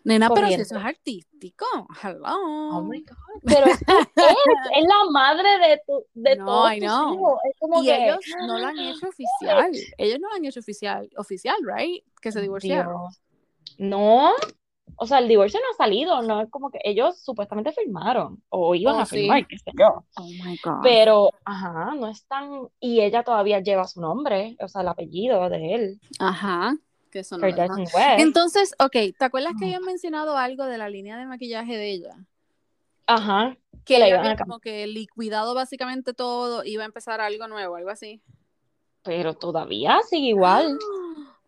Nena, 0.05 0.29
pero 0.29 0.47
si 0.47 0.53
eso 0.53 0.77
es 0.77 0.83
artístico, 0.85 1.65
hello. 2.01 2.23
Oh 2.25 2.83
my 2.83 3.01
God. 3.01 3.41
Pero 3.43 3.67
es 3.67 3.81
es 3.87 4.85
la 4.85 5.11
madre 5.11 5.49
de, 5.67 5.81
tu, 5.85 6.05
de 6.13 6.35
No, 6.37 6.45
todos 6.45 6.73
I 6.73 6.79
tus 6.79 6.87
know. 6.87 7.13
hijos. 7.13 7.39
Es 7.49 7.59
como 7.59 7.83
y 7.83 7.85
que, 7.85 8.05
ellos 8.05 8.25
no 8.47 8.59
lo 8.59 8.65
han 8.65 8.79
hecho 8.79 9.07
oficial. 9.09 9.71
Ellos 9.97 10.19
no 10.21 10.29
lo 10.29 10.35
han 10.35 10.45
hecho 10.45 10.59
oficial, 10.61 11.09
oficial, 11.17 11.57
right? 11.63 12.05
Que 12.21 12.31
se 12.31 12.41
divorciaron. 12.41 12.93
Dios. 12.93 13.21
No, 13.77 14.33
o 14.97 15.07
sea, 15.07 15.19
el 15.19 15.27
divorcio 15.27 15.59
no 15.59 15.65
ha 15.73 15.77
salido, 15.85 16.21
no 16.21 16.41
es 16.41 16.49
como 16.49 16.69
que 16.69 16.79
ellos 16.83 17.19
supuestamente 17.21 17.71
firmaron 17.71 18.41
o 18.49 18.75
iban 18.75 18.95
Oh, 18.95 18.99
a 18.99 19.05
sí. 19.05 19.17
firmar, 19.17 19.47
qué 19.47 19.57
sé 19.57 19.71
yo. 19.77 20.03
Oh 20.17 20.27
my 20.45 20.57
God. 20.63 20.81
Pero, 20.83 21.29
ajá, 21.45 21.95
no 21.95 22.07
es 22.07 22.25
tan. 22.27 22.67
Y 22.79 23.01
ella 23.01 23.23
todavía 23.23 23.59
lleva 23.59 23.87
su 23.87 24.01
nombre, 24.01 24.55
o 24.59 24.67
sea, 24.67 24.81
el 24.81 24.87
apellido 24.87 25.49
de 25.49 25.73
él, 25.75 26.01
Ajá. 26.19 26.75
Que 27.11 27.19
eso 27.19 27.37
no. 27.37 27.47
Entonces, 28.17 28.73
ok, 28.79 28.91
¿te 29.17 29.25
acuerdas 29.25 29.53
que 29.59 29.65
Ah. 29.65 29.67
habían 29.67 29.83
mencionado 29.83 30.35
algo 30.35 30.65
de 30.65 30.77
la 30.79 30.89
línea 30.89 31.15
de 31.17 31.25
maquillaje 31.27 31.77
de 31.77 31.91
ella? 31.91 32.15
Ajá, 33.05 33.55
Que 33.85 33.97
ella 33.97 34.07
iban 34.09 34.37
como 34.37 34.59
que 34.59 34.87
liquidado 34.87 35.53
básicamente 35.53 36.13
todo, 36.13 36.63
iba 36.63 36.83
a 36.83 36.85
empezar 36.85 37.19
algo 37.21 37.47
nuevo, 37.47 37.75
algo 37.75 37.89
así. 37.89 38.21
pero 39.03 39.33
todavía 39.33 39.99
sigue 40.09 40.29
igual. 40.29 40.77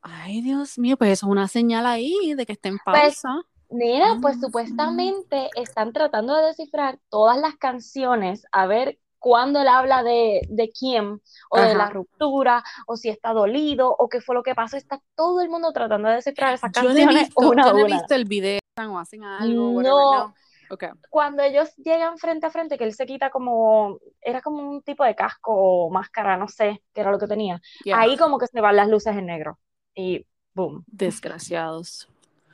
Ay, 0.07 0.41
Dios 0.41 0.77
mío, 0.77 0.97
pues 0.97 1.12
eso 1.12 1.25
es 1.25 1.31
una 1.31 1.47
señal 1.47 1.85
ahí 1.85 2.33
de 2.35 2.45
que 2.45 2.53
está 2.53 2.69
en 2.69 2.77
Pues. 2.85 3.24
Mira, 3.69 4.17
pues 4.21 4.38
Ah. 4.38 4.41
supuestamente 4.41 5.50
están 5.55 5.91
tratando 5.91 6.35
de 6.35 6.43
descifrar 6.45 7.00
todas 7.09 7.38
las 7.39 7.55
canciones, 7.55 8.45
a 8.51 8.67
ver 8.67 9.00
cuando 9.17 9.59
él 9.59 9.67
habla 9.67 10.03
de, 10.03 10.41
de 10.50 10.69
Kim 10.69 11.19
o 11.50 11.59
de 11.59 11.74
la 11.74 11.89
ruptura 11.89 12.63
o 12.85 12.95
si 12.95 13.09
está 13.09 13.33
dolido 13.33 13.89
o 13.97 14.07
qué 14.07 14.21
fue 14.21 14.35
lo 14.35 14.43
que 14.43 14.53
pasó, 14.53 14.77
está 14.77 15.01
todo 15.15 15.41
el 15.41 15.50
mundo 15.50 15.74
tratando 15.74 16.07
de 16.09 16.15
descifrar 16.15 16.53
esas 16.53 16.71
Yo 16.74 16.83
no 16.83 16.91
he 16.91 16.93
canciones 16.93 17.25
visto, 17.29 17.50
una 17.50 17.65
yo 17.65 17.74
no 17.74 17.79
he 17.79 17.83
visto 17.85 18.13
el 18.13 18.25
video 18.25 18.59
o 18.88 19.00
hacen 19.00 19.24
algo, 19.24 19.71
whatever, 19.71 19.91
No. 19.97 20.13
no. 20.27 20.35
Okay. 20.69 20.89
Cuando 21.09 21.41
ellos 21.43 21.75
llegan 21.77 22.17
frente 22.17 22.45
a 22.47 22.50
frente, 22.51 22.77
que 22.77 22.83
él 22.83 22.93
se 22.93 23.05
quita 23.05 23.29
como, 23.29 24.00
era 24.21 24.41
como 24.41 24.67
un 24.67 24.81
tipo 24.81 25.03
de 25.03 25.15
casco 25.15 25.53
o 25.53 25.89
máscara, 25.91 26.38
no 26.38 26.47
sé 26.47 26.83
qué 26.93 27.01
era 27.01 27.12
lo 27.12 27.19
que 27.19 27.27
tenía. 27.27 27.62
Yeah. 27.83 28.00
Ahí 28.00 28.17
como 28.17 28.38
que 28.39 28.47
se 28.47 28.62
van 28.62 28.75
las 28.75 28.88
luces 28.89 29.15
en 29.15 29.25
negro 29.27 29.59
y 29.95 30.25
boom. 30.53 30.83
Desgraciados. 30.87 32.07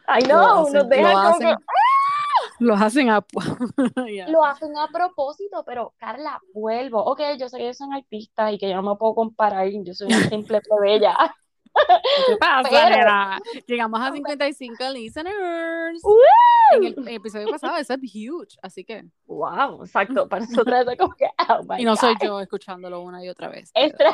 I 0.07 0.21
Lo 0.21 0.27
know, 0.27 0.65
hacen- 0.67 0.73
nos 0.73 0.89
dejan 0.89 1.13
lo 1.13 1.21
como 1.23 1.39
que 1.39 1.45
hacen- 1.45 1.57
Los 2.59 2.81
hacen 2.81 3.09
a... 3.09 3.25
Yeah. 4.07 4.27
lo 4.29 4.43
hacen 4.45 4.77
a 4.77 4.87
propósito, 4.87 5.63
pero 5.65 5.93
Carla, 5.97 6.39
vuelvo. 6.53 7.03
Ok, 7.03 7.21
yo 7.39 7.49
sé 7.49 7.57
que 7.57 7.73
son 7.73 7.93
artistas 7.93 8.53
y 8.53 8.57
que 8.57 8.69
yo 8.69 8.75
no 8.75 8.83
me 8.91 8.95
puedo 8.97 9.15
comparar, 9.15 9.67
yo 9.69 9.93
soy 9.93 10.07
una 10.07 10.17
simple 10.29 10.61
plebeya. 10.61 11.15
¿Qué 12.27 12.35
pasa, 12.37 12.67
Pero- 12.69 12.89
nena? 12.89 13.39
Llegamos 13.67 14.01
a 14.01 14.11
55 14.11 14.89
listeners. 14.91 16.01
¡Woo! 16.03 16.15
En 16.73 16.83
el 16.85 17.07
episodio 17.09 17.47
pasado, 17.49 17.77
eso 17.77 17.93
es 17.93 17.99
huge, 18.03 18.57
así 18.61 18.83
que... 18.83 19.05
Wow, 19.27 19.83
exacto, 19.83 20.27
para 20.27 20.45
nosotros 20.45 20.85
es 20.87 20.97
como 20.97 21.13
que, 21.15 21.27
oh 21.49 21.63
my 21.67 21.81
Y 21.81 21.85
no 21.85 21.95
soy 21.95 22.15
yo 22.21 22.39
escuchándolo 22.41 23.01
una 23.01 23.23
y 23.23 23.29
otra 23.29 23.47
vez. 23.49 23.71
pero-. 23.73 24.13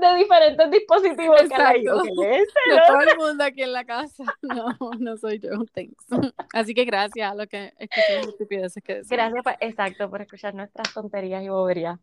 De 0.00 0.14
diferentes 0.16 0.70
dispositivos 0.70 1.40
que 1.42 1.54
hay. 1.54 1.80
Exacto. 1.80 2.02
Ok, 2.02 2.24
este 2.30 2.60
no. 2.68 2.86
todo 2.86 3.00
el 3.00 3.18
mundo 3.18 3.44
aquí 3.44 3.62
en 3.62 3.72
la 3.72 3.84
casa. 3.84 4.24
No, 4.42 4.66
no 4.98 5.16
soy 5.16 5.40
yo, 5.40 5.50
thanks. 5.74 6.04
Así 6.52 6.72
que 6.74 6.84
gracias 6.84 7.30
a 7.30 7.34
los 7.34 7.46
que 7.46 7.72
escuchan 7.78 8.28
estupideces 8.28 8.82
que 8.82 8.94
decimos. 8.96 9.10
Gracias, 9.10 9.42
por- 9.42 9.56
exacto, 9.60 10.10
por 10.10 10.22
escuchar 10.22 10.54
nuestras 10.54 10.92
tonterías 10.94 11.42
y 11.42 11.48
boberías. 11.48 11.98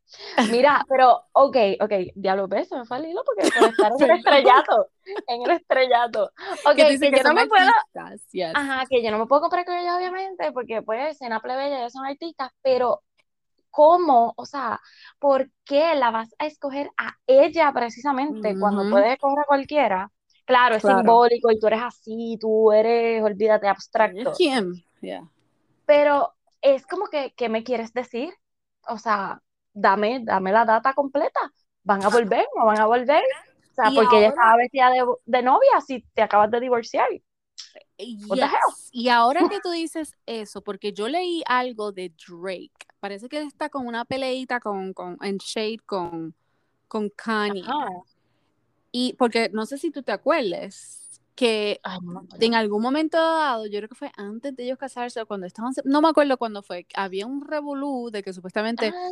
Mira, 0.51 0.83
pero, 0.89 1.23
ok, 1.31 1.57
ok, 1.79 1.91
diablo, 2.15 2.47
ves, 2.47 2.67
se 2.67 2.77
me 2.77 2.85
fue 2.85 2.97
el 2.97 3.05
hilo 3.05 3.23
porque 3.23 3.49
por 3.57 3.69
estar 3.69 3.91
en 3.97 4.11
el 4.11 4.17
estrellato, 4.17 4.87
en 5.27 5.41
el 5.43 5.51
estrellato. 5.51 6.31
Ok, 6.65 6.75
que 6.75 6.89
dices 6.89 7.11
que 7.11 7.17
yo 7.17 7.23
no 7.23 7.33
me 7.33 7.47
puedo, 7.47 7.71
yes. 8.31 8.51
ajá, 8.53 8.85
que 8.89 9.01
yo 9.03 9.11
no 9.11 9.19
me 9.19 9.25
puedo 9.25 9.41
comprar 9.41 9.65
con 9.65 9.75
ellos, 9.75 9.95
obviamente, 9.95 10.51
porque 10.51 10.81
pues, 10.81 11.17
cena 11.17 11.39
plebeya, 11.39 11.79
ellos 11.79 11.93
son 11.93 12.05
artistas, 12.05 12.51
pero 12.61 13.01
¿cómo? 13.73 14.33
O 14.37 14.45
sea, 14.45 14.79
¿por 15.19 15.49
qué 15.65 15.95
la 15.95 16.11
vas 16.11 16.33
a 16.37 16.45
escoger 16.45 16.91
a 16.95 17.15
ella 17.25 17.73
precisamente 17.73 18.55
cuando 18.59 18.87
puedes 18.89 19.13
escoger 19.13 19.39
a 19.39 19.43
cualquiera? 19.47 20.11
Claro, 20.45 20.75
es 20.75 20.81
Claro. 20.83 20.99
simbólico 20.99 21.51
y 21.51 21.59
tú 21.59 21.67
eres 21.67 21.81
así, 21.81 22.37
tú 22.39 22.71
eres, 22.71 23.23
olvídate, 23.23 23.67
abstracto. 23.67 24.33
¿Quién? 24.37 24.73
Yeah. 25.01 25.27
Pero 25.85 26.33
es 26.61 26.85
como 26.85 27.07
que, 27.07 27.33
¿qué 27.35 27.49
me 27.49 27.63
quieres 27.63 27.93
decir? 27.93 28.33
O 28.87 28.97
sea, 28.97 29.41
dame, 29.73 30.19
dame 30.23 30.51
la 30.51 30.65
data 30.65 30.93
completa. 30.93 31.39
¿Van 31.83 32.03
a 32.03 32.09
volver? 32.09 32.45
¿No 32.55 32.65
van 32.65 32.79
a 32.79 32.85
volver? 32.85 33.23
O 33.71 33.73
sea, 33.73 33.85
porque 33.95 34.17
ella 34.17 34.27
ahora- 34.27 34.29
estaba 34.29 34.57
vestida 34.57 34.89
de, 34.91 35.05
de 35.25 35.41
novia 35.41 35.81
si 35.85 36.05
te 36.13 36.21
acabas 36.21 36.51
de 36.51 36.59
divorciar. 36.59 37.07
Yes. 37.97 38.89
Y 38.91 39.09
ahora 39.09 39.47
que 39.49 39.59
tú 39.61 39.71
dices 39.71 40.15
eso, 40.25 40.61
porque 40.61 40.93
yo 40.93 41.07
leí 41.07 41.43
algo 41.45 41.91
de 41.91 42.11
Drake, 42.27 42.71
parece 42.99 43.29
que 43.29 43.37
él 43.37 43.47
está 43.47 43.69
con 43.69 43.87
una 43.87 44.05
peleita 44.05 44.59
con, 44.59 44.93
con, 44.93 45.17
en 45.21 45.37
Shade 45.37 45.79
con, 45.85 46.33
con 46.87 47.09
Kanye. 47.09 47.63
Y 48.91 49.13
porque 49.13 49.49
no 49.51 49.65
sé 49.65 49.77
si 49.77 49.89
tú 49.91 50.03
te 50.03 50.11
acuerdes 50.11 51.02
que 51.35 51.79
Ay, 51.83 51.99
no 52.01 52.25
en 52.39 52.55
algún 52.55 52.81
momento 52.81 53.17
dado, 53.17 53.65
yo 53.65 53.79
creo 53.79 53.89
que 53.89 53.95
fue 53.95 54.11
antes 54.17 54.55
de 54.55 54.63
ellos 54.65 54.77
casarse 54.77 55.21
o 55.21 55.25
cuando 55.25 55.47
estaban, 55.47 55.73
no 55.85 56.01
me 56.01 56.09
acuerdo 56.09 56.37
cuándo 56.37 56.61
fue, 56.63 56.85
había 56.95 57.25
un 57.25 57.41
revolú 57.45 58.09
de 58.11 58.21
que 58.23 58.33
supuestamente 58.33 58.93
Ah, 58.95 59.09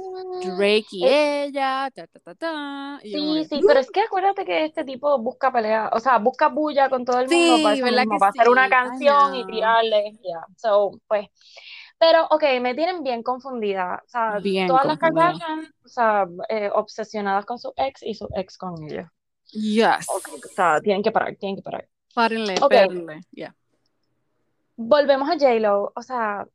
Drake 0.57 0.85
y 0.91 1.05
ella, 1.07 1.89
ta, 1.93 2.07
ta, 2.07 2.19
ta, 2.19 2.35
ta. 2.35 2.99
y 3.03 3.11
Sí, 3.11 3.45
sí, 3.49 3.61
pero 3.67 3.79
es 3.79 3.89
que 3.91 4.01
acuérdate 4.01 4.45
que 4.45 4.65
este 4.65 4.83
tipo 4.83 5.17
busca 5.19 5.51
pelea, 5.51 5.89
o 5.93 5.99
sea, 5.99 6.17
busca 6.19 6.47
bulla 6.49 6.89
con 6.89 7.05
todo 7.05 7.19
el 7.19 7.29
mundo 7.29 7.57
Sí, 7.57 7.63
para 7.63 7.75
eso 7.75 7.83
¿verdad 7.85 8.01
mismo, 8.01 8.19
para 8.19 8.29
hacer 8.29 8.49
una 8.49 8.65
sí? 8.65 8.69
Canción 8.69 9.35
y 9.35 9.45
tirarle, 9.45 10.11
ya, 10.23 10.45
so, 10.57 10.91
pues, 11.07 11.27
pero, 11.97 12.25
ok, 12.31 12.43
me 12.61 12.73
tienen 12.73 13.03
bien 13.03 13.21
confundida, 13.23 14.01
o 14.05 14.09
sea, 14.09 14.39
Bien 14.39 14.67
todas 14.67 14.85
las. 14.87 14.97
Kardashian, 14.97 15.71
o 15.83 15.87
sea, 15.87 16.27
eh, 16.49 16.69
obsesionadas 16.73 17.45
con 17.45 17.59
su 17.59 17.73
ex 17.75 18.01
y 18.03 18.13
su 18.15 18.27
ex 18.35 18.57
con 18.57 18.83
ella, 18.83 19.11
Yes. 19.51 20.07
o 20.09 20.19
sea, 20.55 20.79
tienen 20.81 21.03
que 21.03 21.11
parar, 21.11 21.35
tienen 21.35 21.57
que 21.57 21.61
parar. 21.61 21.87
Párenle, 22.13 22.55
Ok. 22.61 22.69
párenle. 22.69 23.21
Yeah. 23.31 23.55
Volvemos 24.75 25.29
a 25.29 25.33
J-Lo, 25.33 25.91
o 25.95 26.01
sea, 26.01 26.47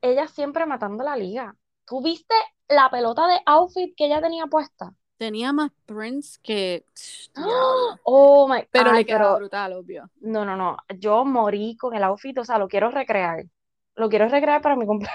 ella 0.00 0.26
siempre 0.28 0.66
matando 0.66 1.04
la 1.04 1.16
liga. 1.16 1.54
¿Tú 1.86 2.02
viste 2.02 2.34
la 2.68 2.90
pelota 2.90 3.26
de 3.28 3.40
outfit 3.46 3.94
que 3.96 4.06
ella 4.06 4.20
tenía 4.20 4.46
puesta? 4.46 4.92
Tenía 5.16 5.52
más 5.52 5.70
prints 5.86 6.38
que. 6.38 6.84
Diablo. 7.34 8.00
Oh 8.02 8.48
my, 8.48 8.66
Pero 8.70 8.90
ay, 8.90 8.96
le 8.96 9.06
quedaba 9.06 9.24
pero 9.24 9.36
brutal, 9.38 9.72
obvio. 9.74 10.10
no, 10.20 10.44
no, 10.44 10.56
no, 10.56 10.76
yo 10.98 11.24
morí 11.24 11.76
con 11.76 11.94
el 11.94 12.02
outfit, 12.02 12.36
o 12.38 12.44
sea, 12.44 12.58
lo 12.58 12.66
quiero 12.68 12.90
recrear. 12.90 13.44
Lo 13.96 14.08
quiero 14.08 14.26
recrear 14.28 14.60
para 14.60 14.74
mi 14.74 14.86
cumpleaños. 14.86 15.12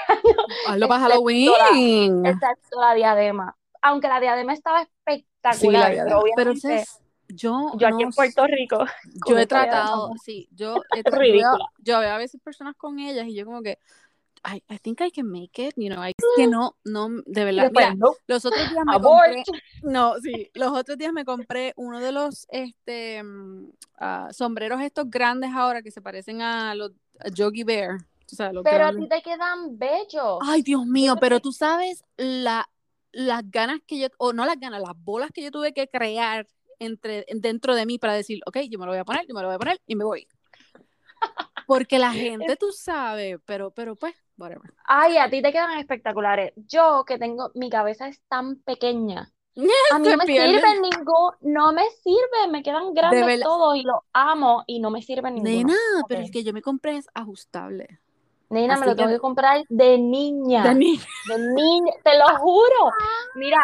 Hazlo 0.68 0.88
para 0.88 1.02
Excepto 1.08 1.16
Halloween. 1.26 2.26
Exacto, 2.26 2.80
la 2.80 2.94
diadema. 2.94 3.56
Aunque 3.82 4.08
la 4.08 4.20
diadema 4.22 4.54
estaba 4.54 4.84
Sí, 4.84 4.88
la 5.08 5.14
espectacular, 5.16 5.92
diadema. 5.92 6.04
pero 6.06 6.24
Pero 6.36 6.52
obviamente 6.52 6.62
¿sabes? 6.62 7.02
Yo, 7.30 7.72
yo 7.78 7.88
aquí 7.88 7.98
no 7.98 8.10
en 8.10 8.12
Puerto 8.12 8.46
Rico, 8.48 8.86
yo 9.28 9.38
he 9.38 9.48
tratado, 9.48 10.12
sí, 10.24 10.50
yo, 10.52 10.82
he 10.96 11.04
tra- 11.04 11.60
yo, 11.80 12.00
veo, 12.00 12.12
a 12.12 12.18
veces 12.18 12.42
personas 12.42 12.76
con 12.76 13.00
ellas 13.00 13.28
y 13.28 13.36
yo 13.36 13.46
como 13.46 13.62
que, 13.62 13.78
I, 14.46 14.64
I 14.70 14.78
think 14.80 15.02
I 15.02 15.12
can 15.12 15.30
make 15.30 15.62
it, 15.62 15.74
you 15.76 15.90
know, 15.90 16.04
es 16.04 16.14
que 16.36 16.48
no, 16.48 16.76
no, 16.84 17.10
de 17.26 17.46
verdad, 17.46 17.64
después, 17.64 17.86
mira, 17.86 17.96
no, 17.96 18.14
los 18.28 18.46
otros 18.46 18.70
días 18.70 18.86
me 18.86 18.96
abort. 18.96 19.26
compré, 19.26 19.44
no, 19.84 20.16
sí, 20.20 20.50
los 20.54 20.72
otros 20.72 20.98
días 20.98 21.14
me 21.14 21.26
compré 21.26 21.74
uno 21.76 22.00
de 22.00 22.12
los, 22.12 22.48
este, 22.50 23.22
mm, 23.24 23.72
ah, 24.00 24.30
sombreros 24.32 24.82
estos 24.82 25.10
grandes 25.10 25.52
ahora 25.54 25.82
que 25.82 25.92
se 25.92 26.02
parecen 26.02 26.42
a 26.42 26.74
los 26.76 26.92
a 27.20 27.30
Yogi 27.30 27.64
Bear, 27.64 27.98
o 28.32 28.36
sea, 28.36 28.54
los 28.54 28.64
Pero 28.64 28.86
a 28.86 28.92
ti 28.94 29.08
te 29.10 29.22
quedan 29.22 29.78
bellos. 29.78 30.40
Ay, 30.42 30.62
Dios 30.62 30.86
mío, 30.86 31.16
pero 31.20 31.40
tú 31.40 31.52
sabes 31.52 32.04
la, 32.16 32.70
las 33.12 33.50
ganas 33.50 33.82
que 33.86 34.00
yo, 34.00 34.08
o 34.18 34.32
no 34.34 34.46
las 34.46 34.60
ganas, 34.60 34.82
las 34.82 34.94
bolas 34.96 35.32
que 35.34 35.42
yo 35.42 35.52
tuve 35.52 35.74
que 35.74 35.90
crear 35.90 36.48
entre, 36.80 37.26
dentro 37.36 37.76
de 37.76 37.86
mí 37.86 38.00
para 38.00 38.14
decir, 38.14 38.42
ok, 38.46 38.58
yo 38.70 38.80
me 38.80 38.86
lo 38.86 38.92
voy 38.92 39.00
a 39.00 39.06
poner, 39.06 39.26
yo 39.28 39.34
me 39.36 39.42
lo 39.42 39.48
voy 39.48 39.56
a 39.56 39.60
poner 39.60 39.82
y 39.86 39.96
me 39.96 40.04
voy. 40.06 40.28
Porque 41.68 42.00
la 42.00 42.12
gente, 42.14 42.56
tú 42.56 42.72
sabes, 42.72 43.38
pero, 43.46 43.72
pero 43.72 43.96
pues, 43.96 44.16
whatever. 44.38 44.74
Ay, 44.86 45.18
a 45.18 45.30
ti 45.30 45.42
te 45.42 45.52
quedan 45.52 45.78
espectaculares. 45.78 46.54
Yo 46.56 47.04
que 47.06 47.18
tengo, 47.18 47.52
mi 47.56 47.70
cabeza 47.70 48.08
es 48.08 48.22
tan 48.28 48.58
pequeña. 48.58 49.32
A 49.92 50.00
mí 50.00 50.08
no 50.10 50.18
me 50.18 50.26
sirven 50.26 50.82
ningún, 50.82 51.32
no 51.42 51.74
me 51.74 51.84
sirven, 52.04 52.52
me 52.52 52.64
quedan 52.64 52.94
grandes 52.94 53.42
todos 53.42 53.76
y 53.76 53.84
los 53.84 53.98
amo 54.14 54.64
y 54.68 54.80
no 54.80 54.90
me 54.90 55.02
sirven 55.02 55.36
ninguno. 55.36 55.68
Nena, 55.68 55.76
pero 56.08 56.22
Ok. 56.22 56.26
el 56.28 56.32
que 56.32 56.44
yo 56.44 56.54
me 56.54 56.62
compré 56.62 56.98
es 56.98 57.08
ajustable. 57.14 58.00
Nena, 58.50 58.76
me 58.76 58.82
Así 58.82 58.90
lo 58.90 58.96
tengo 58.96 59.10
que- 59.10 59.16
que 59.16 59.20
comprar 59.20 59.64
de 59.70 59.98
niña. 60.00 60.64
Dani, 60.64 60.98
De 61.28 61.38
niña, 61.38 61.94
te 62.04 62.18
lo 62.18 62.38
juro. 62.38 62.92
Mira, 63.36 63.60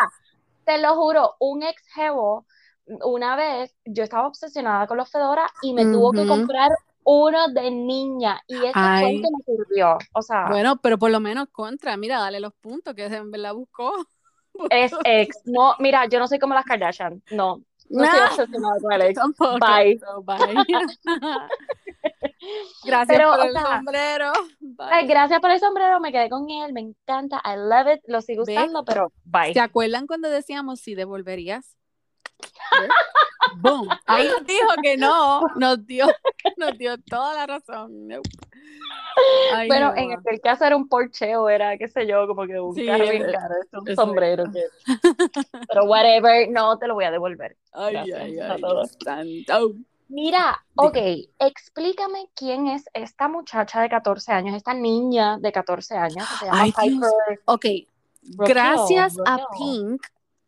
te 0.66 0.78
lo 0.80 0.96
juro, 0.96 1.36
un 1.40 1.64
ex 1.64 1.82
jevo, 1.94 2.46
una 2.88 3.36
vez 3.36 3.76
yo 3.86 4.04
estaba 4.04 4.28
obsesionada 4.28 4.88
con 4.88 4.98
los 4.98 5.10
Fedora 5.10 5.48
y 5.62 5.74
me 5.74 5.86
tuvo 5.86 6.12
que 6.12 6.28
comprar 6.28 6.70
uno 7.04 7.48
de 7.50 7.70
niña 7.72 8.42
y 8.48 8.56
ese 8.56 8.74
fue 8.74 9.22
que 9.22 9.30
me 9.32 9.44
sirvió. 9.66 9.98
O 10.14 10.22
sea, 10.22 10.48
Bueno, 10.50 10.78
pero 10.82 10.98
por 10.98 11.12
lo 11.12 11.20
menos 11.20 11.48
contra, 11.52 11.98
mira, 11.98 12.20
dale 12.20 12.40
los 12.40 12.54
puntos 12.56 12.94
que 12.96 13.06
en 13.06 13.32
verdad 13.32 13.54
buscó. 13.54 13.94
es 14.70 14.92
ex. 15.04 15.42
No, 15.46 15.76
mira, 15.80 16.06
yo 16.08 16.20
no 16.20 16.28
soy 16.28 16.40
como 16.40 16.54
las 16.54 16.66
Kardashian. 16.66 17.22
No, 17.32 17.62
no 17.90 18.04
estoy 18.04 18.20
No. 18.20 18.26
obsesionada 18.26 18.80
con 18.82 18.92
el 18.94 19.02
ex. 19.02 19.16
Tampoco. 19.20 19.60
Bye. 19.60 20.00
Gracias 22.86 23.18
Pero, 23.18 23.32
por 23.32 23.46
el 23.48 23.52
sea, 23.54 23.78
sombrero. 23.78 24.32
Bye. 24.60 25.08
Gracias 25.08 25.40
por 25.40 25.52
el 25.52 25.60
sombrero, 25.60 26.00
me 26.00 26.12
quedé 26.12 26.30
con 26.30 26.50
él, 26.50 26.74
me 26.74 26.82
encanta, 26.82 27.42
I 27.44 27.56
love 27.58 27.96
it, 27.96 28.02
lo 28.08 28.22
sigo 28.22 28.44
usando, 28.44 28.86
pero 28.86 29.12
bye. 29.24 29.54
¿Se 29.54 29.60
acuerdan 29.60 30.06
cuando 30.08 30.30
decíamos 30.30 30.80
si 30.80 30.94
devolverías? 30.96 31.76
Boom. 33.58 33.88
Ahí 34.06 34.28
nos 34.28 34.46
dijo 34.46 34.68
que 34.82 34.98
no, 34.98 35.42
nos 35.56 35.86
dio, 35.86 36.08
nos 36.58 36.78
dio 36.78 36.98
toda 37.00 37.34
la 37.34 37.48
razón. 37.48 37.92
Ay, 39.54 39.68
Bueno, 39.68 39.92
no. 39.92 39.98
en 39.98 40.12
aquel 40.14 40.42
caso 40.42 40.66
era 40.66 40.76
un 40.76 40.88
porcheo, 40.88 41.48
era, 41.50 41.78
qué 41.78 41.88
sé 41.88 42.06
yo, 42.08 42.28
como 42.28 42.46
que 42.46 42.60
un 42.60 42.76
Sí, 42.76 42.86
carro 42.86 43.04
bien 43.10 43.24
caro, 43.32 43.56
es 43.62 43.74
un 43.74 43.80
exacto. 43.88 43.96
sombrero. 43.96 44.44
que- 44.52 44.64
Pero 45.70 45.86
whatever, 45.86 46.50
no 46.52 46.78
te 46.78 46.88
lo 46.88 46.96
voy 46.96 47.06
a 47.06 47.12
devolver. 47.12 47.56
Ay, 47.72 47.94
Gracias 47.94 48.20
ay, 48.20 48.40
a 48.40 48.54
ay, 48.54 48.62
todos. 48.62 48.98
Santo. 49.04 49.74
Mira, 50.08 50.64
ok, 50.76 50.98
explícame 51.40 52.30
quién 52.36 52.68
es 52.68 52.86
esta 52.94 53.28
muchacha 53.28 53.82
de 53.82 53.90
14 53.90 54.32
años, 54.34 54.56
esta 54.56 54.74
niña 54.76 55.38
de 55.40 55.52
14 55.52 55.96
años 55.98 56.28
que 56.30 56.36
se 56.36 56.46
llama. 56.46 56.64
Piper 56.66 57.40
Ok, 57.46 57.66
gracias 58.38 59.18
a 59.26 59.38
Rockhill. 59.38 59.98
Pink, 59.98 60.06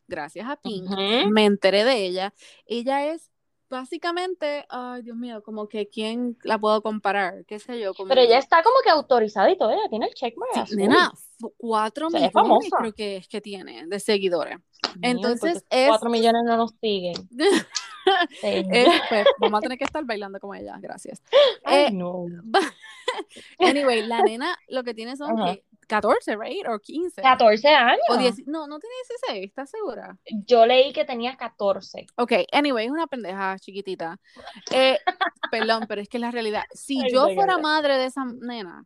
gracias 0.08 0.48
a 0.50 0.56
Pink, 0.56 0.90
Ujú. 0.90 1.30
me 1.32 1.46
enteré 1.46 1.84
de 1.84 2.06
ella. 2.06 2.34
Ella 2.66 3.06
es 3.14 3.32
básicamente, 3.70 4.66
ay, 4.70 5.02
Dios 5.02 5.18
mío, 5.18 5.44
como 5.44 5.68
que 5.68 5.90
quién 5.90 6.38
la 6.44 6.58
puedo 6.58 6.82
comparar, 6.82 7.46
qué 7.46 7.60
sé 7.60 7.80
yo. 7.80 7.94
Como 7.94 8.10
Pero 8.10 8.22
ella 8.22 8.38
está 8.38 8.64
como 8.64 8.78
que 8.84 8.90
autorizada 8.90 9.50
y 9.52 9.58
todo, 9.58 9.72
ella 9.72 9.90
tiene 9.90 10.08
el 10.08 10.14
checkmark 10.14 10.68
Sí, 10.68 10.76
nena, 10.76 11.12
cuatro 11.58 12.08
O 12.08 12.10
sea, 12.10 12.20
es 12.20 12.34
millones 12.34 12.48
famosa. 12.48 12.78
creo 12.80 12.94
que 12.94 13.18
es 13.18 13.28
que 13.28 13.42
tiene 13.42 13.86
de 13.88 14.00
seguidores. 14.00 14.58
Dios 14.96 15.16
Entonces 15.16 15.66
es, 15.70 15.90
cuatro 15.90 16.10
millones 16.10 16.44
no 16.46 16.58
nos 16.58 16.74
siguen. 16.82 17.16
Es, 18.42 18.88
pues, 19.10 19.26
vamos 19.38 19.60
a 19.60 19.62
tener 19.62 19.78
que 19.78 19.84
estar 19.84 20.02
bailando 20.06 20.40
como 20.40 20.56
ella, 20.56 20.78
gracias. 20.80 21.22
Ay, 21.66 21.88
eh, 21.88 21.92
no. 21.92 22.26
Anyway, 23.60 24.06
la 24.06 24.24
nena 24.24 24.58
lo 24.70 24.84
que 24.84 24.94
tiene 24.94 25.18
son 25.18 25.38
Ajá. 25.40 25.54
que 25.56 25.66
14, 25.88 26.36
right? 26.36 26.68
O 26.68 26.80
15. 26.80 27.22
14 27.22 27.68
años. 27.70 28.02
O 28.10 28.18
10, 28.18 28.48
no, 28.48 28.68
no 28.68 28.80
tiene 28.80 28.96
16, 29.28 29.46
¿estás 29.50 29.70
segura? 29.70 30.18
Yo 30.46 30.66
leí 30.66 30.94
que 30.94 31.06
tenía 31.06 31.36
14. 31.38 32.06
Ok, 32.18 32.34
anyway, 32.52 32.86
es 32.86 32.92
una 32.92 33.08
pendeja 33.08 33.58
chiquitita. 33.60 34.20
Eh, 34.72 34.98
perdón, 35.52 35.86
pero 35.88 36.02
es 36.02 36.10
que 36.10 36.20
la 36.20 36.32
realidad, 36.32 36.64
si 36.74 37.02
Ay, 37.02 37.12
yo 37.12 37.30
fuera 37.34 37.58
madre 37.58 37.98
de 37.98 38.06
esa 38.06 38.26
nena, 38.26 38.86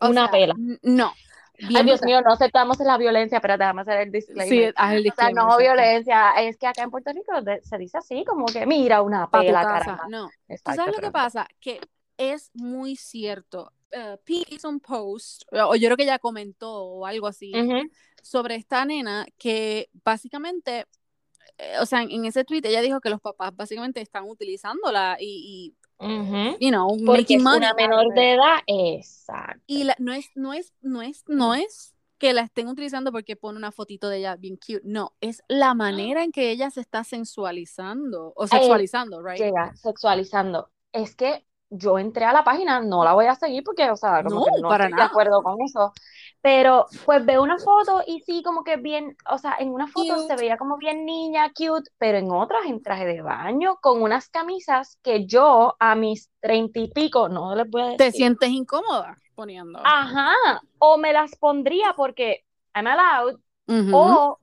Una 0.00 0.22
sea, 0.22 0.30
pela. 0.30 0.54
no. 0.82 1.12
Ay, 1.58 1.68
bien 1.68 1.86
Dios 1.86 2.00
brutal. 2.00 2.06
mío, 2.18 2.20
no 2.28 2.34
aceptamos 2.34 2.78
la 2.80 2.98
violencia, 2.98 3.40
pero 3.40 3.56
déjame 3.56 3.80
hacer 3.80 4.00
el 4.02 4.12
disclaimer. 4.12 4.48
Sí, 4.68 4.74
haz 4.76 4.92
el 4.92 4.98
o 4.98 5.02
sea, 5.02 5.02
disclaimer, 5.02 5.34
no 5.36 5.42
exacto. 5.44 5.62
violencia, 5.62 6.30
es 6.40 6.56
que 6.58 6.66
acá 6.66 6.82
en 6.82 6.90
Puerto 6.90 7.12
Rico 7.12 7.32
se 7.62 7.78
dice 7.78 7.96
así, 7.96 8.24
como 8.26 8.44
que 8.44 8.66
mira 8.66 9.00
una 9.00 9.30
pela, 9.30 9.62
caramba. 9.62 10.04
No, 10.10 10.26
¿Tú 10.28 10.32
Exacto, 10.48 10.76
sabes 10.82 10.88
lo 10.88 10.96
que 10.96 11.00
pero- 11.00 11.12
pasa? 11.12 11.48
Que 11.60 11.80
es 12.18 12.50
muy 12.52 12.96
cierto. 12.96 13.72
Uh, 13.96 14.18
Pete 14.24 14.54
hizo 14.54 14.68
un 14.68 14.80
post, 14.80 15.42
o 15.52 15.74
yo 15.74 15.88
creo 15.88 15.96
que 15.96 16.02
ella 16.02 16.18
comentó 16.18 16.70
o 16.84 17.06
algo 17.06 17.26
así, 17.26 17.52
Ujú. 17.54 17.88
sobre 18.22 18.56
esta 18.56 18.84
nena 18.84 19.26
que 19.38 19.88
básicamente, 20.04 20.86
eh, 21.56 21.76
o 21.80 21.86
sea, 21.86 22.02
en, 22.02 22.10
en 22.10 22.24
ese 22.26 22.44
tweet 22.44 22.60
ella 22.64 22.82
dijo 22.82 23.00
que 23.00 23.08
los 23.08 23.20
papás 23.20 23.54
básicamente 23.56 24.00
están 24.00 24.28
utilizándola 24.28 25.16
y, 25.18 25.72
y 25.72 25.76
you 26.60 26.68
know, 26.68 26.94
Porque 27.06 27.36
es 27.36 27.42
una 27.42 27.72
menor 27.72 28.12
de 28.14 28.32
edad, 28.34 28.58
exacto. 28.66 29.62
Y 29.66 29.84
la- 29.84 29.96
no 29.98 30.12
es, 30.12 30.26
no 30.34 30.52
es, 30.52 30.74
no 30.82 31.00
es, 31.00 31.24
no 31.26 31.54
es 31.54 31.94
que 32.18 32.32
la 32.32 32.42
estén 32.42 32.68
utilizando 32.68 33.12
porque 33.12 33.36
pone 33.36 33.58
una 33.58 33.72
fotito 33.72 34.08
de 34.08 34.18
ella 34.18 34.36
bien 34.36 34.56
cute. 34.56 34.80
No, 34.84 35.14
es 35.20 35.42
la 35.48 35.74
manera 35.74 36.22
en 36.22 36.32
que 36.32 36.50
ella 36.50 36.70
se 36.70 36.80
está 36.80 37.04
sensualizando 37.04 38.32
o 38.36 38.46
sexualizando, 38.46 39.22
right? 39.22 39.38
Llega 39.38 39.74
sexualizando. 39.76 40.70
Es 40.92 41.14
que 41.14 41.44
yo 41.70 41.98
entré 41.98 42.24
a 42.24 42.32
la 42.32 42.44
página, 42.44 42.80
no 42.80 43.02
la 43.04 43.12
voy 43.12 43.26
a 43.26 43.34
seguir 43.34 43.62
porque, 43.64 43.90
o 43.90 43.96
sea, 43.96 44.22
como 44.22 44.36
No, 44.40 44.44
que 44.44 44.62
no 44.62 44.68
para 44.68 44.84
estoy 44.84 44.88
de 44.88 44.96
nada. 44.96 45.10
acuerdo 45.10 45.42
con 45.42 45.60
eso. 45.62 45.92
Pero 46.42 46.86
pues 47.04 47.24
veo 47.26 47.42
una 47.42 47.58
foto 47.58 48.02
y 48.06 48.20
sí, 48.20 48.42
como 48.44 48.62
que 48.62 48.76
bien, 48.76 49.16
o 49.28 49.36
sea, 49.38 49.56
en 49.58 49.70
una 49.70 49.88
foto 49.88 50.14
Cute. 50.14 50.28
se 50.28 50.36
veía 50.36 50.56
como 50.58 50.76
bien 50.76 51.04
niña, 51.04 51.50
cute, 51.50 51.90
pero 51.98 52.18
en 52.18 52.30
otras 52.30 52.66
en 52.66 52.82
traje 52.82 53.04
de 53.04 53.20
baño, 53.20 53.76
con 53.80 54.00
unas 54.00 54.28
camisas 54.28 54.98
que 55.02 55.26
yo 55.26 55.74
a 55.80 55.94
mis 55.96 56.30
treinta 56.40 56.78
y 56.78 56.88
pico, 56.88 57.28
no 57.28 57.54
les 57.56 57.68
voy 57.68 57.82
a 57.82 57.96
Te 57.96 58.04
decir. 58.04 58.12
sientes 58.12 58.48
incómoda 58.50 59.16
poniendo. 59.34 59.80
Ajá, 59.84 60.32
o 60.78 60.98
me 60.98 61.12
las 61.12 61.34
pondría 61.36 61.94
porque 61.96 62.44
I'm 62.74 62.86
allowed, 62.86 63.38
Ujú. 63.66 63.96
o 63.96 64.38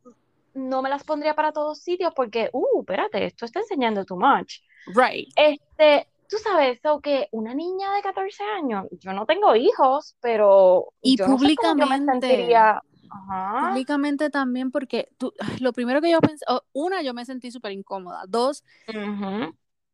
no 0.55 0.81
me 0.81 0.89
las 0.89 1.03
pondría 1.03 1.35
para 1.35 1.51
todos 1.53 1.79
sitios 1.79 2.13
porque, 2.15 2.49
uh, 2.51 2.81
espérate, 2.81 3.25
esto 3.25 3.45
está 3.45 3.59
enseñando 3.59 4.03
too 4.05 4.17
much. 4.17 4.55
Right. 4.93 5.29
Este, 5.35 6.07
tú 6.33 6.39
sabes, 6.43 6.79
so 6.81 6.99
que 7.01 7.27
una 7.31 7.53
niña 7.53 7.93
de 7.93 8.01
14 8.01 8.43
años, 8.43 8.87
yo 8.91 9.13
no 9.13 9.25
tengo 9.25 9.55
hijos, 9.55 10.15
pero 10.21 10.93
Y 11.01 11.17
yo 11.17 11.27
no 11.27 11.37
sé 11.37 11.53
cómo 11.55 11.69
yo 11.79 11.85
me 11.87 11.97
públicamente. 11.97 12.27
sentiría. 12.27 12.81
Ajá. 13.09 13.69
Públicamente 13.69 14.29
también 14.29 14.71
porque 14.71 15.09
tú, 15.17 15.33
lo 15.61 15.73
primero 15.73 16.01
que 16.01 16.11
yo 16.11 16.19
pensé, 16.21 16.45
una, 16.73 17.01
yo 17.01 17.13
me 17.13 17.25
sentí 17.25 17.51
súper 17.51 17.71
incómoda. 17.71 18.23
Dos, 18.27 18.63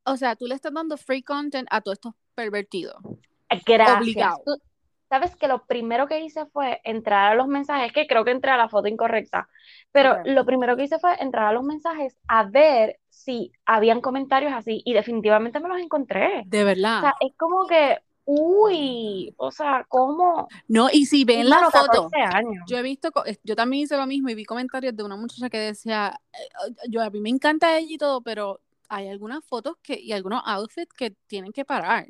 o 0.05 0.17
sea, 0.17 0.35
tú 0.35 0.47
le 0.47 0.55
estás 0.55 0.73
dando 0.73 0.97
free 0.97 1.21
content 1.23 1.67
a 1.71 1.81
todos 1.81 1.97
estos 1.97 2.13
pervertidos. 2.35 2.95
Gracias. 3.65 4.01
Obligado. 4.01 4.41
Tú 4.45 4.51
sabes 5.09 5.35
que 5.35 5.47
lo 5.47 5.65
primero 5.65 6.07
que 6.07 6.21
hice 6.21 6.45
fue 6.47 6.79
entrar 6.83 7.31
a 7.31 7.35
los 7.35 7.47
mensajes, 7.47 7.91
que 7.91 8.07
creo 8.07 8.23
que 8.23 8.31
entré 8.31 8.51
a 8.51 8.57
la 8.57 8.69
foto 8.69 8.87
incorrecta, 8.87 9.49
pero 9.91 10.13
Ok. 10.13 10.19
lo 10.25 10.45
primero 10.45 10.77
que 10.77 10.83
hice 10.83 10.99
fue 10.99 11.15
entrar 11.19 11.45
a 11.47 11.53
los 11.53 11.63
mensajes 11.63 12.17
a 12.27 12.43
ver 12.43 12.99
si 13.09 13.51
habían 13.65 14.01
comentarios 14.01 14.53
así 14.53 14.81
y 14.85 14.93
definitivamente 14.93 15.59
me 15.59 15.67
los 15.69 15.79
encontré. 15.79 16.43
De 16.47 16.61
O 16.61 16.65
verdad. 16.65 17.01
sea, 17.01 17.13
es 17.19 17.33
como 17.37 17.67
que, 17.67 17.97
uy, 18.25 19.33
o 19.37 19.51
sea, 19.51 19.85
¿cómo? 19.89 20.47
No, 20.67 20.89
y 20.91 21.05
si 21.05 21.25
ven 21.25 21.49
la 21.49 21.65
foto, 21.65 22.09
14 22.09 22.17
años. 22.21 22.63
yo 22.67 22.77
he 22.77 22.81
visto, 22.81 23.11
yo 23.43 23.55
también 23.55 23.83
hice 23.83 23.97
lo 23.97 24.05
mismo 24.05 24.29
y 24.29 24.35
vi 24.35 24.45
comentarios 24.45 24.95
de 24.95 25.03
una 25.03 25.15
muchacha 25.15 25.49
que 25.49 25.57
decía, 25.57 26.19
eh, 26.33 26.73
yo 26.89 27.01
a 27.01 27.09
mí 27.09 27.19
me 27.19 27.29
encanta 27.29 27.77
ella 27.77 27.93
y 27.93 27.97
todo, 27.97 28.21
pero 28.21 28.61
hay 28.87 29.07
algunas 29.07 29.43
fotos 29.45 29.77
que 29.81 29.99
y 29.99 30.11
algunos 30.13 30.41
outfits 30.45 30.93
que 30.93 31.11
tienen 31.27 31.51
que 31.51 31.65
parar. 31.65 32.07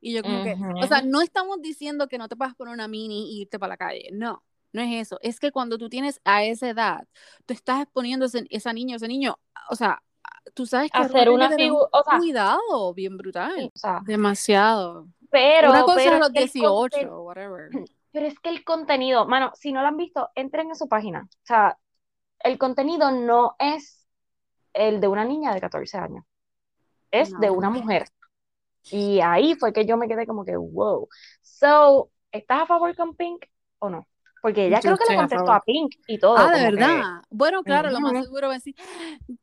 Y 0.00 0.14
yo 0.14 0.22
como 0.22 0.42
que, 0.42 0.56
o 0.82 0.86
sea, 0.86 1.02
no 1.02 1.20
estamos 1.20 1.60
diciendo 1.60 2.08
que 2.08 2.18
no 2.18 2.28
te 2.28 2.36
puedas 2.36 2.54
poner 2.54 2.72
una 2.72 2.88
mini 2.88 3.34
y 3.36 3.42
irte 3.42 3.58
para 3.58 3.74
la 3.74 3.76
calle, 3.76 4.08
no, 4.12 4.42
no 4.72 4.80
es 4.82 4.92
eso, 5.06 5.18
es 5.22 5.38
que 5.38 5.52
cuando 5.52 5.76
tú 5.78 5.88
tienes 5.88 6.20
a 6.24 6.44
esa 6.44 6.68
edad, 6.70 7.06
tú 7.44 7.52
estás 7.54 7.82
exponiendo 7.82 8.26
ese, 8.26 8.46
esa 8.50 8.72
niña, 8.72 8.96
ese 8.96 9.08
niño, 9.08 9.38
o 9.68 9.76
sea, 9.76 10.02
tú 10.54 10.64
sabes 10.66 10.90
que 10.90 10.98
Hacer 10.98 11.28
una 11.28 11.50
figura, 11.50 11.88
o 11.92 12.02
sea, 12.02 12.18
cuidado 12.18 12.94
bien 12.94 13.16
brutal, 13.18 13.70
o 13.74 13.78
sea, 13.78 14.00
demasiado. 14.04 15.06
pero, 15.30 15.70
Una 15.70 15.82
cosa 15.82 15.96
pero 15.96 16.10
es 16.10 16.16
a 16.16 16.18
los 16.20 16.30
que 16.30 16.38
el 16.38 16.50
18, 16.50 16.96
conten- 16.96 17.24
whatever. 17.24 17.70
pero 18.12 18.26
es 18.26 18.38
que 18.40 18.48
el 18.48 18.64
contenido, 18.64 19.26
mano, 19.26 19.52
si 19.54 19.72
no 19.72 19.82
lo 19.82 19.88
han 19.88 19.96
visto, 19.96 20.30
entren 20.34 20.70
a 20.70 20.74
su 20.74 20.88
página. 20.88 21.28
O 21.30 21.46
sea, 21.46 21.78
el 22.42 22.58
contenido 22.58 23.10
no 23.10 23.54
es 23.58 24.06
el 24.72 25.00
de 25.00 25.08
una 25.08 25.24
niña 25.24 25.52
de 25.52 25.60
14 25.60 25.98
años, 25.98 26.24
es 27.10 27.38
de 27.38 27.50
una 27.50 27.70
mujer. 27.70 28.08
Y 28.90 29.20
ahí 29.20 29.54
fue 29.54 29.72
que 29.72 29.84
yo 29.86 29.96
me 29.96 30.08
quedé 30.08 30.26
como 30.26 30.44
que, 30.44 30.56
wow. 30.56 31.08
So, 31.42 32.10
¿estás 32.32 32.62
a 32.62 32.66
favor 32.66 32.94
con 32.96 33.14
Pink 33.14 33.44
o 33.78 33.90
no? 33.90 34.06
Porque 34.42 34.66
ella 34.66 34.76
Yo 34.80 34.94
creo 34.94 34.96
que 34.96 35.04
le 35.12 35.14
a 35.14 35.20
contestó 35.20 35.44
favor. 35.44 35.60
a 35.60 35.64
Pink 35.64 35.94
y 36.06 36.18
todo. 36.18 36.36
Ah, 36.38 36.50
de 36.50 36.52
como 36.52 36.70
que- 36.70 36.76
verdad. 36.76 37.02
Bueno, 37.28 37.62
claro, 37.62 37.90
lo 37.90 38.00
más 38.00 38.24
seguro 38.24 38.48
va 38.48 38.54
a 38.54 38.56
decir, 38.56 38.74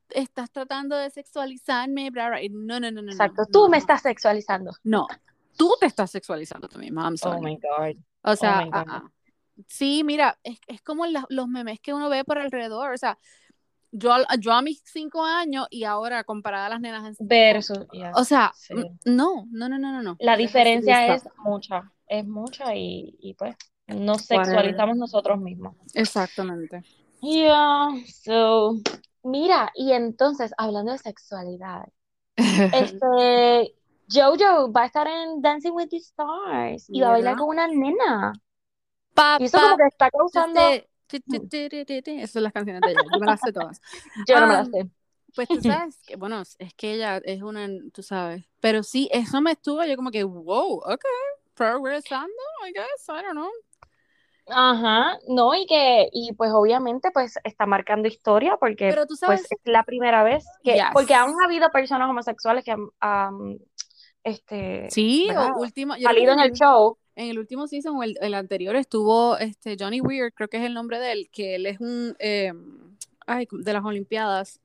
estás 0.09 0.49
tratando 0.51 0.95
de 0.95 1.09
sexualizarme, 1.11 2.09
bla, 2.09 2.29
bla. 2.29 2.39
No, 2.49 2.79
no, 2.79 2.89
no, 2.91 3.01
no. 3.03 3.11
Exacto, 3.11 3.43
no, 3.43 3.47
tú 3.51 3.59
no, 3.63 3.69
me 3.69 3.77
no. 3.77 3.81
estás 3.81 4.01
sexualizando. 4.01 4.71
No, 4.83 5.05
tú 5.55 5.75
te 5.79 5.85
estás 5.85 6.09
sexualizando 6.09 6.67
tú 6.67 6.79
misma, 6.79 7.03
I'm 7.03 7.15
Oh 7.23 7.39
my 7.41 7.55
God. 7.57 7.95
O 8.23 8.35
sea, 8.35 8.61
my 8.63 8.69
ah, 8.73 8.83
God. 8.83 8.91
ah. 8.91 9.11
sí, 9.67 10.03
mira, 10.03 10.39
es, 10.43 10.59
es 10.65 10.81
como 10.81 11.05
la- 11.05 11.27
los 11.29 11.47
memes 11.47 11.79
que 11.79 11.93
uno 11.93 12.09
ve 12.09 12.23
por 12.23 12.39
alrededor. 12.39 12.91
O 12.93 12.97
sea, 12.97 13.19
yo, 13.91 14.11
a- 14.13 14.35
yo 14.39 14.53
a 14.53 14.61
mis 14.61 14.81
cinco 14.85 15.23
años 15.23 15.67
y 15.69 15.83
ahora 15.83 16.23
comparada 16.23 16.67
a 16.67 16.69
las 16.69 16.81
nenas 16.81 17.05
en 17.05 17.15
cinco, 17.15 17.29
Versus, 17.29 17.87
yeah. 17.91 18.11
O 18.15 18.23
sea, 18.23 18.51
Sí. 18.55 18.73
no, 19.05 19.45
no, 19.51 19.69
no, 19.69 19.77
no, 19.77 20.01
no. 20.01 20.15
La 20.19 20.35
diferencia 20.37 21.13
es 21.15 21.27
mucha, 21.37 21.91
es 22.07 22.25
mucha 22.25 22.75
y, 22.75 23.15
y 23.19 23.33
pues 23.33 23.55
nos 23.87 24.21
sexualizamos 24.23 24.97
nosotros 24.97 25.39
mismos. 25.39 25.75
Exactamente. 25.93 26.83
Yeah, 27.21 27.87
so, 28.23 28.75
mira, 29.23 29.71
y 29.75 29.93
entonces, 29.93 30.53
hablando 30.57 30.91
de 30.91 30.97
sexualidad, 30.99 31.85
este, 32.37 33.73
Jojo 34.11 34.71
va 34.71 34.83
a 34.83 34.85
estar 34.85 35.07
en 35.07 35.41
Dancing 35.41 35.71
with 35.71 35.89
the 35.89 35.97
Stars 35.97 36.85
y 36.89 37.01
va 37.01 37.07
a 37.07 37.11
bailar 37.11 37.35
con 37.37 37.49
una 37.49 37.67
nena. 37.67 38.33
Pa, 39.13 39.37
Y 39.39 39.45
eso 39.45 39.57
pa, 39.57 39.63
como 39.63 39.77
que 39.77 39.83
está 39.87 40.09
causando, 40.11 40.59
este, 40.69 40.89
ti. 41.07 41.21
Esas 42.17 42.31
son 42.31 42.43
las 42.43 42.53
canciones 42.53 42.81
de 42.81 42.91
ella. 42.91 43.01
Yo 43.13 43.19
me 43.19 43.25
las 43.27 43.41
sé 43.41 43.51
todas. 43.51 43.81
yo 44.27 44.39
no 44.39 44.47
me 44.47 44.53
la 44.53 44.59
Ah, 44.59 44.65
sé. 44.65 44.87
Pues 45.35 45.47
tú 45.47 45.61
sabes 45.61 45.97
que, 46.05 46.15
bueno, 46.15 46.41
es 46.41 46.73
que 46.75 46.93
ella 46.93 47.17
es 47.17 47.41
una, 47.41 47.67
tú 47.93 48.01
sabes, 48.03 48.45
pero 48.59 48.83
sí, 48.83 49.09
eso 49.11 49.41
me 49.41 49.51
estuvo, 49.51 49.83
yo 49.83 49.95
como 49.95 50.09
que, 50.11 50.23
wow, 50.23 50.81
ok, 50.83 51.05
progresando, 51.53 52.33
I 52.67 52.71
guess, 52.71 53.07
I 53.09 53.23
don't 53.23 53.31
know. 53.33 53.49
Ajá, 54.49 55.17
no, 55.27 55.53
y 55.53 55.65
que, 55.65 56.07
y 56.13 56.31
pues 56.33 56.51
obviamente 56.53 57.11
pues 57.11 57.35
está 57.43 57.65
marcando 57.65 58.07
historia 58.07 58.55
porque 58.57 58.87
Pero 58.87 59.05
tú 59.05 59.15
pues 59.19 59.19
sabes, 59.19 59.51
es 59.51 59.59
la 59.65 59.83
primera 59.83 60.23
vez 60.23 60.45
que, 60.63 60.75
Yes. 60.75 60.85
porque 60.93 61.13
han 61.13 61.33
habido 61.43 61.69
personas 61.69 62.09
homosexuales 62.09 62.63
que 62.63 62.71
han, 62.71 62.87
han, 63.01 63.57
este, 64.23 64.89
sí, 64.89 65.25
¿verdad? 65.27 65.51
o 65.57 65.59
último, 65.59 65.95
salido 66.01 66.31
en 66.31 66.39
el 66.39 66.53
show. 66.53 66.97
En 67.17 67.29
el 67.29 67.39
último 67.39 67.67
season 67.67 67.97
o 67.97 68.03
el, 68.03 68.17
el 68.21 68.33
anterior 68.35 68.75
estuvo 68.75 69.37
este 69.37 69.75
Johnny 69.79 70.01
Weir, 70.01 70.31
creo 70.33 70.47
que 70.47 70.57
es 70.57 70.63
el 70.63 70.73
nombre 70.73 70.99
de 70.99 71.11
él, 71.11 71.29
que 71.31 71.55
él 71.55 71.65
es 71.65 71.79
un, 71.79 72.15
eh, 72.19 72.53
ay, 73.25 73.47
de 73.51 73.73
las 73.73 73.83
Olimpiadas, 73.83 74.59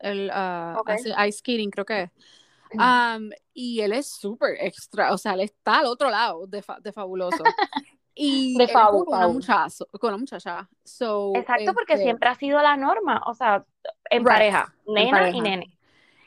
Ok. 0.79 0.91
hace 0.91 1.11
ice 1.29 1.39
skating, 1.39 1.71
creo 1.71 1.85
que 1.87 2.03
es. 2.03 2.11
Um, 2.75 3.31
y 3.55 3.81
él 3.81 3.93
es 3.93 4.07
súper 4.09 4.57
extra, 4.61 5.13
o 5.13 5.19
sea, 5.19 5.35
él 5.35 5.41
está 5.41 5.81
al 5.81 5.87
otro 5.87 6.11
lado 6.11 6.47
de, 6.47 6.63
fa- 6.63 6.79
de 6.81 6.93
fabuloso. 6.93 7.45
Y 8.15 8.59
De 8.59 8.65
estuvo 8.65 8.75
fabu, 8.75 9.05
con 9.07 9.17
una 9.17 9.29
muchacha, 9.29 9.85
con 9.99 10.09
una 10.09 10.19
muchacha. 10.19 10.69
So, 10.85 11.33
Exacto, 11.35 11.73
porque 11.73 11.95
este, 11.95 12.05
siempre 12.05 12.29
ha 12.29 12.35
sido 12.35 12.61
la 12.61 12.77
norma, 12.77 13.23
o 13.27 13.33
sea, 13.33 13.65
en 14.11 14.23
Right, 14.23 14.29
pareja, 14.35 14.75
nena 14.87 15.11
pareja. 15.13 15.39
y 15.39 15.41
nene. 15.41 15.71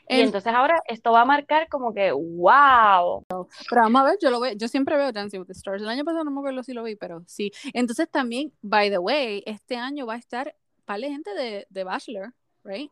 Y 0.08 0.14
en- 0.20 0.26
entonces 0.26 0.52
ahora 0.52 0.80
esto 0.88 1.12
va 1.12 1.22
a 1.22 1.24
marcar 1.24 1.68
como 1.68 1.92
que, 1.92 2.12
wow. 2.12 3.24
Pero 3.28 3.82
vamos 3.82 4.02
a 4.02 4.04
ver, 4.04 4.18
yo 4.20 4.30
lo 4.30 4.40
veo, 4.40 4.52
yo 4.54 4.68
siempre 4.68 4.96
veo 4.96 5.10
Dancing 5.12 5.40
with 5.40 5.46
the 5.46 5.52
Stars. 5.52 5.82
El 5.82 5.88
año 5.88 6.04
pasado 6.04 6.24
no 6.24 6.30
me 6.30 6.38
acuerdo 6.40 6.62
si 6.62 6.72
lo 6.72 6.82
vi, 6.84 6.96
pero 6.96 7.22
sí. 7.26 7.50
Entonces 7.72 8.08
también, 8.10 8.52
by 8.62 8.90
the 8.90 8.98
way, 8.98 9.42
este 9.46 9.76
año 9.76 10.06
va 10.06 10.14
a 10.14 10.18
estar 10.18 10.54
de 10.86 11.08
gente 11.10 11.34
de, 11.34 11.66
de 11.68 11.84
Bachelor, 11.84 12.32
right? 12.64 12.90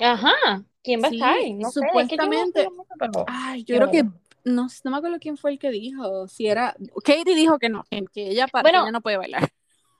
Ajá. 0.00 0.64
quién 0.82 1.00
va 1.02 1.08
Sí, 1.10 1.20
a 1.22 1.36
estar. 1.36 1.50
No 1.56 1.70
sé, 1.70 1.80
es 1.80 1.86
que 2.08 2.16
yo 2.16 2.24
no 2.26 2.32
supuestamente- 2.32 2.68
pero- 2.98 3.24
Ay, 3.28 3.64
yo 3.64 3.76
creo 3.76 3.90
que 3.90 4.02
no, 4.44 4.66
no 4.84 4.90
me 4.90 4.96
acuerdo 4.96 5.18
quién 5.20 5.36
fue 5.36 5.52
el 5.52 5.58
que 5.58 5.70
dijo, 5.70 6.26
si 6.28 6.46
era 6.46 6.74
Katie 7.04 7.34
dijo 7.34 7.58
que 7.58 7.68
no, 7.68 7.84
que 7.90 8.04
que 8.12 8.28
ella, 8.28 8.46
para, 8.48 8.62
Bueno, 8.62 8.82
ella 8.82 8.92
no 8.92 9.00
puede 9.02 9.16
bailar. 9.18 9.48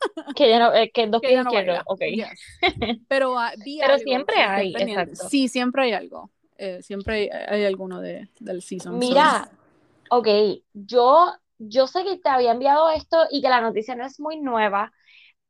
Que 0.36 0.50
ya 0.50 0.58
no, 0.58 0.74
eh, 0.74 0.90
que 0.92 1.06
dos 1.06 1.22
que 1.22 1.28
pies 1.28 1.40
ella 1.40 1.44
no 1.44 1.50
izquierdos, 1.50 1.82
ok. 1.86 2.00
Yes. 2.14 2.98
Pero, 3.08 3.38
ah, 3.38 3.52
vi 3.64 3.78
Pero 3.80 3.92
algo, 3.94 4.04
siempre 4.04 4.36
hay, 4.42 4.74
exacto. 4.76 5.28
Sí, 5.30 5.48
siempre 5.48 5.84
hay 5.84 5.92
algo. 5.92 6.30
Eh, 6.56 6.82
siempre 6.82 7.14
hay, 7.32 7.60
hay 7.60 7.64
alguno 7.64 8.00
de, 8.00 8.28
del 8.40 8.62
season. 8.62 8.92
so- 8.92 8.98
Mira, 8.98 9.48
ok, 10.10 10.28
yo, 10.72 11.32
yo 11.58 11.86
sé 11.86 12.04
que 12.04 12.18
te 12.18 12.28
había 12.28 12.52
enviado 12.52 12.90
esto 12.90 13.24
y 13.30 13.42
que 13.42 13.48
la 13.48 13.60
noticia 13.60 13.94
no 13.96 14.04
es 14.04 14.20
muy 14.20 14.40
nueva, 14.40 14.92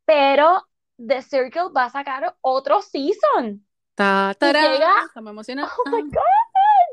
pero 0.05 0.63
The 0.97 1.23
Circle 1.23 1.71
va 1.77 1.85
a 1.87 1.91
sacar 1.91 2.37
otro 2.41 2.83
season. 2.83 3.67
Ta, 3.95 4.35
tarán, 4.39 4.73
llega- 4.73 4.95
me 5.23 5.31
emociona. 5.31 5.71
Oh 5.87 5.91
my. 5.91 6.03
God, 6.03 6.19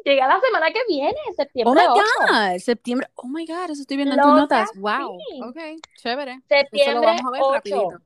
llega 0.05 0.27
la 0.27 0.39
semana 0.39 0.71
que 0.71 0.79
viene, 0.87 1.17
Oh 1.29 1.33
septiembre 1.35 1.81
my 1.81 1.87
8. 1.89 2.01
God, 2.29 2.59
septiembre. 2.59 3.07
Oh 3.15 3.27
my 3.27 3.45
God, 3.45 3.69
eso 3.71 3.81
estoy 3.81 3.97
viendo 3.97 4.15
en 4.15 4.21
tus 4.21 4.31
notas. 4.31 4.71
Wow. 4.75 5.17
sí. 5.29 5.41
Ok, 5.43 5.57
chévere. 5.97 6.31
Eso 6.31 6.41
lo 6.51 6.57
Septiembre 6.57 7.07
vamos 7.07 7.25
a 7.25 7.31
ver 7.31 7.41
8. 7.41 7.53
rapidito. 7.55 8.01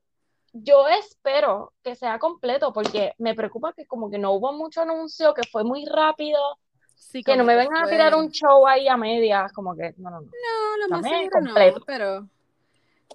Yo 0.57 0.87
espero 0.87 1.73
que 1.83 1.95
sea 1.95 2.17
completo 2.17 2.71
porque 2.71 3.13
me 3.17 3.35
preocupa 3.35 3.73
que 3.73 3.85
como 3.85 4.09
que 4.09 4.17
no 4.17 4.31
hubo 4.31 4.53
mucho 4.53 4.81
anuncio, 4.83 5.33
que 5.33 5.41
fue 5.51 5.65
muy 5.65 5.85
rápido, 5.85 6.39
Sí, 6.95 7.23
que 7.23 7.35
no 7.35 7.43
me 7.43 7.55
vengan 7.57 7.77
a 7.77 7.81
fue- 7.83 7.91
tirar 7.91 8.15
un 8.15 8.31
show 8.31 8.65
ahí 8.65 8.87
a 8.87 8.95
medias, 8.95 9.51
como 9.51 9.75
que 9.75 9.93
no, 9.97 10.09
no, 10.09 10.21
no. 10.21 10.27
No, 10.27 10.77
lo 10.81 10.87
más 10.89 11.01
seguro 11.09 11.29
no, 11.41 11.45
completo. 11.47 11.83
pero, 11.85 12.29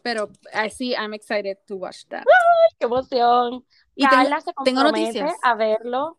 pero, 0.02 0.28
I 0.52 0.68
see, 0.70 0.92
I'm 0.92 1.14
excited 1.14 1.56
to 1.66 1.76
watch 1.76 2.04
that. 2.08 2.24
¡Qué 2.78 2.84
emoción! 2.86 3.64
Y 3.94 4.06
tengo, 4.06 4.22
Carla 4.22 4.40
se 4.42 4.52
tengo 4.62 4.82
noticias. 4.82 5.34
a 5.42 5.54
verlo. 5.54 6.18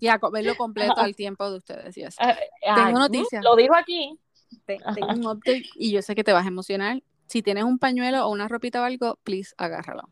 y 0.00 0.08
a 0.08 0.18
verlo 0.32 0.56
completo 0.56 0.98
al 0.98 1.14
tiempo 1.14 1.50
de 1.50 1.58
ustedes, 1.58 1.94
yes. 1.94 2.16
Ay, 2.18 2.36
Tengo 2.74 2.98
mm, 2.98 3.02
noticias. 3.02 3.44
Lo 3.44 3.54
dijo 3.54 3.74
aquí. 3.74 4.18
Te- 4.64 4.80
tengo 4.94 5.12
un 5.12 5.26
update 5.26 5.64
y 5.76 5.92
yo 5.92 6.00
sé 6.00 6.14
que 6.14 6.24
te 6.24 6.32
vas 6.32 6.44
a 6.46 6.48
emocionar. 6.48 7.02
Si 7.26 7.42
tienes 7.42 7.64
un 7.64 7.78
pañuelo 7.78 8.26
o 8.26 8.30
una 8.30 8.48
ropita 8.48 8.80
o 8.80 8.84
algo, 8.84 9.18
please 9.24 9.54
agárralo. 9.58 10.08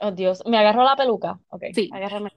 Oh, 0.00 0.10
Dios, 0.12 0.42
me 0.46 0.58
agarró 0.58 0.84
la 0.84 0.96
peluca. 0.96 1.38
Ok, 1.48 1.64
Sí. 1.74 1.90
agárrame. 1.92 2.30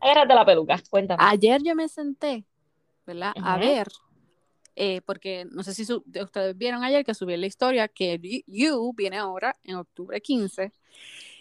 Agárrate 0.00 0.34
la 0.34 0.44
peluca, 0.44 0.82
cuéntame. 0.90 1.22
Ayer 1.24 1.62
yo 1.62 1.74
me 1.74 1.88
senté, 1.88 2.44
¿verdad? 3.06 3.32
A 3.42 3.58
ver, 3.58 3.88
eh, 4.76 5.02
porque 5.02 5.46
no 5.50 5.62
sé 5.62 5.74
si 5.74 5.82
ustedes 5.92 6.56
vieron 6.56 6.82
ayer 6.82 7.04
que 7.04 7.14
subí 7.14 7.36
la 7.36 7.46
historia 7.46 7.88
que 7.88 8.18
You- 8.46 8.92
viene 8.94 9.18
ahora 9.18 9.54
en 9.64 9.76
octubre 9.76 10.20
15. 10.20 10.72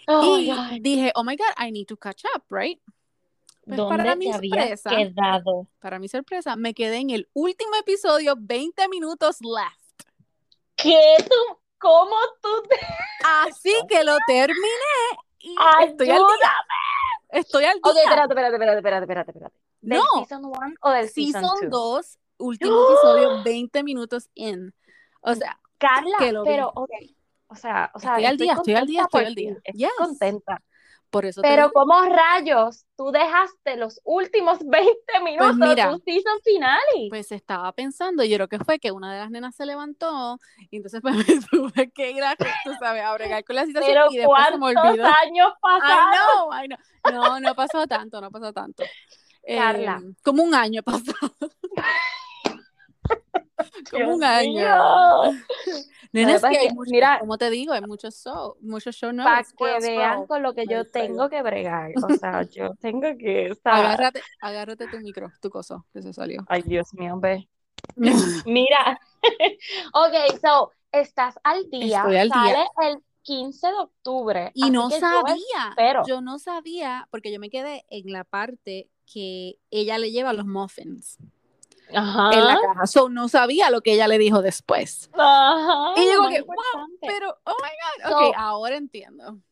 Ay, 0.07 0.51
y 0.71 0.79
dije, 0.81 1.11
oh 1.15 1.23
my 1.23 1.35
God, 1.37 1.65
I 1.65 1.71
need 1.71 1.85
to 1.87 1.95
catch 1.95 2.23
up, 2.35 2.43
right? 2.49 2.79
Pues 3.65 3.79
para 3.79 4.03
¿Dónde 4.03 4.15
mi 4.17 4.25
te 4.25 4.33
habías 4.33 4.81
sorpresa, 4.81 4.89
quedado? 4.89 5.67
para 5.79 5.99
mi 5.99 6.09
sorpresa, 6.09 6.55
me 6.55 6.73
quedé 6.73 6.97
en 6.97 7.11
el 7.11 7.29
último 7.33 7.71
episodio, 7.79 8.35
20 8.37 8.87
minutos 8.89 9.37
left. 9.41 10.09
¿Qué 10.75 10.99
tú? 11.19 11.57
¿Cómo 11.77 12.15
tú 12.41 12.49
te... 12.67 12.75
Así 13.23 13.73
que 13.87 14.03
lo 14.03 14.17
terminé 14.27 14.59
y 15.43 15.55
estoy 15.85 16.09
al 16.09 16.17
día. 16.19 16.53
Estoy 17.29 17.65
al 17.65 17.73
día. 17.81 17.91
Ok, 17.91 17.97
espérate, 17.97 18.33
espérate, 18.33 18.55
espérate, 18.55 18.77
espérate, 18.77 19.03
espérate, 19.03 19.31
espérate. 19.31 19.55
¿Del 19.81 19.99
No. 19.99 20.05
season 20.19 20.45
1 20.45 20.75
o 20.81 20.89
del 20.91 21.09
season 21.09 21.41
Season 21.41 21.69
2? 21.69 21.71
2, 21.71 22.19
último 22.39 22.85
episodio, 22.89 23.43
20 23.43 23.83
minutos 23.83 24.29
in. 24.35 24.73
O 25.21 25.33
sea, 25.35 25.59
Carla, 25.77 26.17
que 26.19 26.31
lo 26.31 26.43
vi. 26.43 26.49
pero, 26.49 26.71
ok. 26.75 26.89
O 27.47 27.55
sea, 27.55 27.91
o 27.93 27.99
sea, 27.99 28.11
Estoy 28.11 28.25
al 28.25 28.37
día, 28.37 28.53
estoy 28.53 28.73
al 28.75 28.87
día, 28.87 29.01
estoy 29.03 29.25
al 29.25 29.35
día. 29.35 29.51
Estoy 29.63 29.79
Yes. 29.79 29.91
contenta. 29.97 30.61
Por 31.11 31.25
eso 31.25 31.45
te 31.45 31.47
Pero 31.49 31.63
digo. 31.67 31.73
¿cómo 31.73 32.01
rayos 32.03 32.85
tú 32.97 33.11
dejaste 33.11 33.77
los 33.77 34.01
últimos 34.03 34.59
20 34.65 35.19
minutos 35.23 35.57
mira, 35.57 35.87
de 35.87 35.93
tu 35.97 35.99
season 36.05 36.39
finale? 36.43 37.09
Pues 37.09 37.31
estaba 37.31 37.71
pensando, 37.73 38.23
yo 38.23 38.37
creo 38.37 38.47
que 38.47 38.59
fue 38.59 38.79
que 38.79 38.91
una 38.91 39.13
de 39.13 39.19
las 39.19 39.29
nenas 39.31 39.55
se 39.55 39.65
levantó 39.65 40.39
y 40.69 40.77
entonces 40.77 41.01
pues 41.03 41.15
me 41.15 41.41
tuve 41.51 41.91
que 41.91 42.11
ir 42.11 42.23
a, 42.23 42.35
tú 42.63 42.73
sabes, 42.79 43.03
a 43.03 43.13
bregar 43.13 43.43
con 43.43 43.55
la 43.57 43.65
situación 43.65 43.91
Pero 43.93 44.07
y 44.09 44.17
después 44.17 44.47
se 44.47 44.57
me 44.57 44.73
¿cuántos 44.73 44.85
olvidó. 44.91 45.05
años 45.05 45.53
pasaron? 45.61 46.11
Know, 46.11 46.49
know. 46.67 46.77
No, 47.03 47.39
no 47.39 47.55
pasó 47.55 47.87
tanto, 47.87 48.21
no 48.21 48.31
pasó 48.31 48.53
tanto. 48.53 48.83
Carla. 49.53 50.03
Eh, 50.03 50.13
como 50.23 50.43
un 50.43 50.53
año 50.55 50.83
pasó. 50.83 51.13
como 53.91 54.15
un 54.15 54.23
año. 54.23 55.31
Nena, 56.13 56.35
es 56.35 56.41
que 56.41 56.57
hay 56.57 56.69
mucho- 56.73 56.91
mira, 56.91 57.19
como 57.19 57.37
te 57.37 57.49
digo, 57.49 57.71
hay 57.73 57.81
muchos 57.81 58.15
shows, 58.23 58.57
muchos 58.61 58.95
show 58.95 59.13
nuevos. 59.13 59.31
Para 59.57 59.79
que 59.79 59.87
vean 59.87 60.25
con 60.27 60.43
lo 60.43 60.53
que 60.53 60.63
yo 60.63 60.83
Perfecto. 60.83 60.99
tengo 60.99 61.29
que 61.29 61.41
bregar. 61.41 61.91
O 62.03 62.09
sea, 62.15 62.43
yo 62.49 62.73
tengo 62.81 63.07
que. 63.17 63.55
Agárrate, 63.63 64.21
agárrate 64.41 64.87
tu 64.87 64.97
micro, 64.99 65.31
tu 65.41 65.49
coso, 65.49 65.85
que 65.93 66.01
se 66.01 66.11
salió. 66.13 66.43
Ay, 66.49 66.63
Dios 66.63 66.93
mío, 66.93 67.17
ve. 67.19 67.47
Mira. 68.45 68.99
ok, 69.93 70.39
so, 70.41 70.71
estás 70.91 71.35
al 71.43 71.69
día. 71.69 71.99
Estoy 71.99 72.17
al 72.17 72.29
Sale 72.29 72.49
día. 72.53 72.89
el 72.89 73.03
15 73.23 73.67
de 73.67 73.73
octubre. 73.73 74.51
Y 74.53 74.69
no 74.69 74.89
yo 74.89 74.99
sabía, 74.99 75.69
espero. 75.69 76.03
yo 76.07 76.21
no 76.21 76.39
sabía, 76.39 77.07
porque 77.11 77.31
yo 77.31 77.39
me 77.39 77.49
quedé 77.49 77.85
en 77.89 78.11
la 78.11 78.23
parte 78.23 78.89
que 79.11 79.57
ella 79.69 79.97
le 79.97 80.11
lleva 80.11 80.33
los 80.33 80.45
muffins 80.45 81.17
Ajá. 81.93 82.29
en 82.33 82.45
la 82.45 82.59
caja. 82.61 82.87
So, 82.87 83.09
no 83.09 83.27
sabía 83.27 83.69
lo 83.69 83.81
que 83.81 83.93
ella 83.93 84.07
le 84.07 84.17
dijo 84.17 84.41
después. 84.41 85.09
Ajá. 85.13 85.93
Y 86.01 86.05
yo 86.05 86.13
lo 86.13 86.21
como 86.21 86.29
más 86.29 86.33
que, 86.35 86.41
wow, 86.43 86.87
pero, 87.01 87.37
oh 87.45 87.55
my 87.61 88.03
God, 88.03 88.09
So- 88.09 88.27
ok, 88.29 88.35
ahora 88.37 88.77
entiendo. 88.77 89.37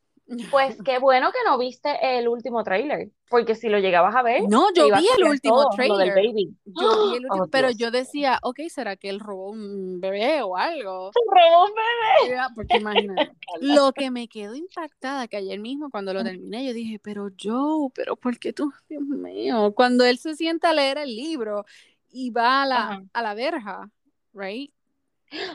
Pues 0.52 0.78
qué 0.86 1.00
bueno 1.00 1.32
que 1.32 1.40
no 1.44 1.58
viste 1.58 1.90
el 2.20 2.28
último 2.28 2.64
trailer, 2.64 3.10
porque 3.32 3.56
si 3.56 3.68
lo 3.68 3.80
llegabas 3.80 4.16
a 4.16 4.22
ver, 4.22 4.44
No, 4.48 4.72
yo 4.76 4.86
vi 4.96 5.08
el 5.18 5.24
último 5.24 5.68
baby. 5.76 6.56
Yo 6.66 7.10
vi 7.10 7.18
el 7.18 7.24
último, 7.26 7.46
Oh, 7.46 7.48
pero 7.48 7.70
Dios. 7.70 7.80
yo 7.80 7.90
decía, 7.90 8.38
ok, 8.44 8.60
¿será 8.70 8.96
que 8.96 9.10
él 9.10 9.20
robó 9.20 9.50
un 9.50 10.00
bebé 10.00 10.44
o 10.44 10.56
algo? 10.56 11.10
Robó 11.26 11.66
un 11.66 11.72
bebé. 11.74 12.36
Ya, 12.36 12.48
Porque 12.54 12.78
imagínate. 12.78 13.32
Lo 13.62 13.92
que 13.92 14.12
me 14.12 14.28
quedó 14.28 14.54
impactada, 14.54 15.28
que 15.28 15.38
ayer 15.38 15.60
mismo 15.60 15.90
cuando 15.90 16.14
lo 16.14 16.24
terminé, 16.24 16.64
yo 16.64 16.74
dije, 16.74 17.00
pero 17.04 17.30
Joe, 17.42 17.90
pero 17.96 18.16
¿por 18.16 18.38
qué 18.38 18.54
tú? 18.54 18.72
Dios 18.88 19.02
mío. 19.02 19.74
Cuando 19.76 20.06
él 20.06 20.20
se 20.20 20.36
sienta 20.36 20.70
a 20.70 20.74
leer 20.76 21.00
el 21.00 21.16
libro 21.16 21.66
y 22.12 22.32
va 22.32 22.64
a 22.64 22.66
la, 22.66 22.82
Ajá. 22.84 23.02
a 23.14 23.22
la 23.22 23.34
verja, 23.34 23.90
right? 24.34 24.72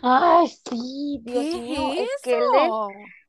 Ay, 0.03 0.47
sí, 0.49 1.21
Dios 1.23 1.45
¿Qué 1.51 1.61
mío, 1.61 1.93
es 1.95 2.01
es 2.01 2.23
que 2.23 2.37
él 2.38 2.45
es, 2.55 2.71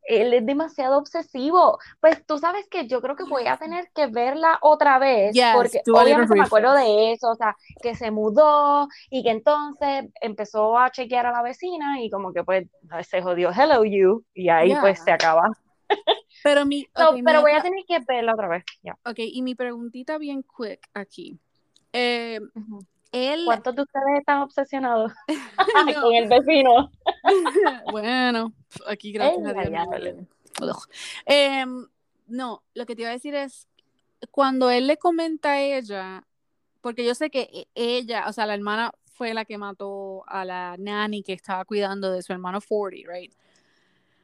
él 0.08 0.34
es 0.36 0.46
demasiado 0.46 0.98
obsesivo. 1.00 1.80
Pues 2.00 2.24
tú 2.28 2.38
sabes 2.38 2.68
que 2.70 2.88
yo 2.88 3.02
creo 3.02 3.16
que 3.16 3.24
voy 3.24 3.48
a 3.48 3.58
tener 3.58 3.90
que 3.96 4.08
verla 4.08 4.60
otra 4.62 5.00
vez, 5.00 5.34
Yes, 5.34 5.54
porque 5.54 5.82
obviamente 5.92 6.36
me 6.36 6.42
acuerdo 6.44 6.74
de 6.76 7.14
eso, 7.14 7.30
o 7.32 7.36
sea, 7.36 7.56
que 7.82 7.96
se 7.96 8.12
mudó 8.12 8.88
y 9.10 9.24
que 9.24 9.32
entonces 9.32 10.06
empezó 10.22 10.78
a 10.78 10.92
chequear 10.92 11.26
a 11.26 11.32
la 11.32 11.42
vecina 11.42 12.00
y 12.02 12.12
como 12.12 12.32
que 12.32 12.44
pues 12.44 12.68
se 13.10 13.22
jodió 13.24 13.52
Hello 13.52 13.84
You 13.84 14.24
y 14.34 14.50
ahí 14.50 14.70
Yeah. 14.70 14.82
pues 14.82 15.00
se 15.00 15.12
acaba. 15.12 15.50
Pero 16.44 16.66
mi, 16.66 16.86
So, 16.96 17.10
ok, 17.10 17.16
mi 17.16 17.24
pero 17.24 17.42
voy 17.42 17.54
a 17.54 17.62
tener 17.62 17.84
que 17.88 18.00
verla 18.08 18.34
otra 18.34 18.48
vez. 18.48 18.64
Ya. 18.84 18.96
ok, 19.04 19.18
y 19.18 19.42
mi 19.42 19.56
preguntita 19.56 20.20
bien 20.20 20.44
quick 20.44 20.80
aquí. 20.94 21.40
Eh, 21.92 22.40
él, 23.16 23.44
¿Cuántos 23.46 23.76
de 23.76 23.82
ustedes 23.84 24.20
están 24.20 24.42
obsesionados 24.42 25.14
No. 25.28 25.36
con 26.02 26.14
el 26.14 26.28
vecino? 26.28 26.92
bueno, 27.92 28.54
aquí 28.88 29.12
gracias 29.12 29.46
Ey, 29.46 29.76
a 29.76 30.00
Dios. 30.00 30.16
no. 30.62 30.76
Em, 31.26 31.88
no, 32.28 32.64
lo 32.74 32.86
que 32.86 32.96
te 32.96 33.04
iba 33.04 33.10
a 33.12 33.14
decir 33.14 33.36
es, 33.36 33.68
cuando 34.32 34.70
él 34.70 34.88
le 34.88 34.98
comenta 34.98 35.54
a 35.54 35.62
ella, 35.62 36.24
porque 36.82 37.06
yo 37.06 37.16
sé 37.16 37.30
que 37.30 37.50
e- 37.52 37.68
ella, 37.76 38.26
o 38.28 38.34
sea, 38.34 38.46
la 38.46 38.54
hermana 38.54 38.92
fue 39.14 39.34
la 39.34 39.46
que 39.46 39.58
mató 39.58 40.24
a 40.28 40.44
la 40.44 40.76
nanny 40.78 41.24
que 41.24 41.34
estaba 41.34 41.64
cuidando 41.66 42.12
de 42.12 42.22
su 42.22 42.34
hermano 42.34 42.60
40, 42.62 43.12
right? 43.12 43.34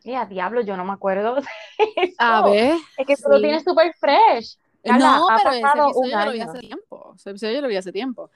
Y 0.04 0.16
a 0.16 0.26
diablo, 0.26 0.62
yo 0.62 0.76
no 0.76 0.84
me 0.84 0.94
acuerdo 0.94 1.36
de 1.36 1.42
eso. 1.96 2.16
A 2.18 2.44
ver. 2.50 2.76
Es 2.98 3.08
que 3.08 3.16
tú 3.16 3.30
lo 3.30 3.36
sí. 3.38 3.44
tienes 3.44 3.64
súper 3.64 3.94
fresh. 3.94 4.58
Carla, 4.84 5.18
no, 5.18 5.28
pero 5.38 5.50
ese 5.52 5.60
episodio 5.60 6.10
yo 6.10 6.26
lo 6.26 6.32
vi 6.32 6.40
hace 6.42 6.60
tiempo. 6.60 7.14
Ese 7.16 7.30
episodio 7.30 7.54
yo 7.54 7.62
lo 7.62 7.68
vi 7.68 7.76
hace 7.76 7.92
tiempo. 7.92 8.32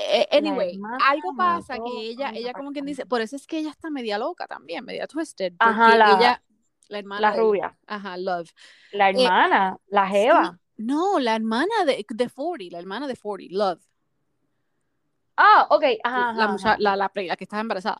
Eh, 0.00 0.28
La 0.30 0.38
anyway, 0.38 0.78
algo 1.02 1.34
pasa 1.36 1.74
que 1.74 2.00
ella, 2.10 2.30
ella 2.30 2.52
como 2.52 2.70
quien 2.70 2.86
dice, 2.86 3.04
por 3.04 3.20
eso 3.20 3.34
es 3.34 3.48
que 3.48 3.58
ella 3.58 3.70
está 3.70 3.90
media 3.90 4.16
loca 4.16 4.46
también, 4.46 4.84
media 4.84 5.08
twisted. 5.08 5.54
Ajá, 5.58 5.96
la- 5.96 6.12
ella, 6.12 6.42
la 6.88 6.98
hermana 7.00 7.20
La 7.20 7.32
de 7.32 7.40
rubia. 7.40 7.76
Ajá, 7.86 8.16
Love. 8.16 8.48
La 8.92 9.10
hermana, 9.10 9.76
la 9.88 10.06
jeva. 10.06 10.52
Sí, 10.76 10.84
no, 10.84 11.18
la 11.18 11.34
hermana 11.34 11.84
de, 11.84 12.06
de 12.08 12.30
40, 12.30 12.72
la 12.72 12.78
hermana 12.78 13.08
de 13.08 13.16
40, 13.16 13.56
Love. 13.56 13.80
Ah, 15.36 15.66
ok. 15.68 15.84
Ajá, 16.04 16.32
la, 16.34 16.44
ajá, 16.44 16.76
la, 16.78 16.96
la, 16.96 17.10
la 17.14 17.36
que 17.36 17.44
estaba 17.44 17.60
embarazada. 17.60 17.98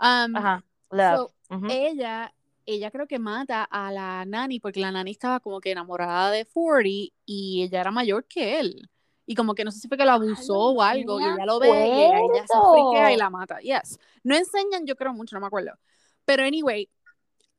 Um, 0.00 0.36
ajá. 0.36 0.64
Love. 0.90 1.16
so, 1.16 1.34
ella, 1.70 2.34
ella 2.66 2.90
creo 2.90 3.06
que 3.06 3.18
mata 3.18 3.64
a 3.64 3.90
la 3.90 4.24
nani 4.26 4.60
porque 4.60 4.80
la 4.80 4.92
nani 4.92 5.12
estaba 5.12 5.40
como 5.40 5.60
que 5.62 5.70
enamorada 5.70 6.30
de 6.30 6.44
40 6.44 7.14
y 7.24 7.62
ella 7.62 7.80
era 7.80 7.90
mayor 7.90 8.26
que 8.26 8.60
él. 8.60 8.90
Y 9.30 9.34
como 9.34 9.54
que 9.54 9.62
no 9.62 9.70
sé 9.70 9.80
si 9.80 9.88
fue 9.88 9.98
que 9.98 10.06
la 10.06 10.14
abusó 10.14 10.58
o 10.58 10.82
algo, 10.82 11.20
y 11.20 11.24
ella 11.24 11.44
lo 11.44 11.58
ve 11.58 11.68
y 11.68 11.72
ella, 11.72 12.18
ella 12.18 12.46
se 12.46 12.58
friquea 12.72 13.12
y 13.12 13.16
la 13.18 13.28
mata. 13.28 13.58
Yes. 13.60 13.98
No 14.24 14.34
enseñan, 14.34 14.86
yo 14.86 14.96
creo 14.96 15.12
mucho, 15.12 15.36
no 15.36 15.40
me 15.40 15.46
acuerdo. 15.48 15.72
Pero 16.24 16.44
anyway, 16.44 16.88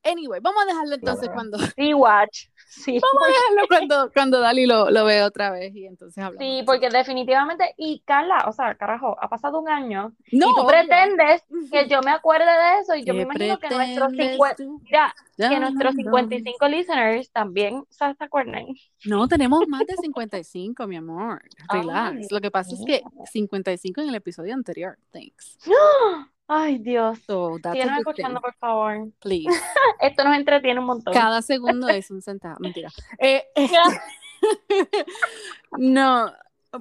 Anyway, 0.04 0.40
vamos 0.42 0.64
a 0.64 0.66
dejarlo 0.66 0.96
entonces 0.96 1.30
cuando, 1.30 1.58
Sí, 1.76 1.94
watch. 1.94 2.46
Sí, 2.70 3.00
vamos 3.02 3.24
a 3.24 3.28
dejarlo 3.28 3.68
cuando, 3.68 4.12
cuando 4.14 4.40
Dali 4.40 4.68
lo, 4.68 4.92
lo 4.92 5.04
ve 5.04 5.24
otra 5.24 5.50
vez 5.50 5.76
y 5.76 5.88
entonces 5.88 6.24
hablamos. 6.24 6.48
sí, 6.48 6.64
porque 6.66 6.90
definitivamente, 6.90 7.74
y 7.78 8.02
Carla, 8.06 8.46
o 8.48 8.52
sea, 8.54 8.76
carajo, 8.76 9.18
ha 9.20 9.28
pasado 9.28 9.60
un 9.60 9.70
año 9.70 10.14
no, 10.32 10.52
y 10.52 10.56
tú 10.56 10.68
pretendes 10.68 11.44
que 11.72 11.88
yo 11.88 12.02
me 12.02 12.12
acuerde 12.12 12.46
de 12.46 12.80
eso 12.82 12.96
y 12.96 13.04
yo 13.04 13.14
me 13.16 13.20
¿Qué 13.20 13.24
imagino 13.24 13.58
que 13.58 13.70
nuestros 13.70 14.10
pretendes 14.10 14.34
50, 14.34 14.56
tú? 14.56 14.82
mira, 14.84 15.16
que 15.38 15.60
nuestros 15.60 15.96
no, 15.96 16.04
no. 16.04 16.18
55 16.20 16.68
listeners 16.68 17.32
también 17.32 17.84
se 17.90 18.06
acuerdan. 18.20 18.68
No, 19.06 19.28
tenemos 19.28 19.68
más 19.68 19.86
de 19.88 19.96
55, 19.96 20.86
mi 20.86 20.98
amor. 20.98 21.42
Ay, 21.70 21.82
Relax. 21.82 22.18
Dios 22.18 22.32
Lo 22.32 22.40
que 22.42 22.52
pasa 22.52 22.76
es 22.76 22.84
que 22.86 23.02
55 23.32 24.02
en 24.02 24.10
el 24.10 24.16
episodio 24.16 24.54
anterior. 24.54 24.98
Thanks. 25.12 25.58
Ay, 26.52 26.80
Dios. 26.80 27.20
So 27.28 27.58
escuchando, 27.58 28.42
por 28.42 28.56
favor. 28.56 29.08
Please. 29.20 29.48
Esto 30.02 30.24
nos 30.24 30.36
entretiene 30.36 30.80
un 30.80 30.88
montón. 30.88 31.14
Cada 31.14 31.44
segundo 31.44 31.88
es 31.90 32.10
un 32.10 32.24
centavo. 32.24 32.58
Mentira. 32.60 32.90
Eh, 33.20 33.46
no. 35.78 36.32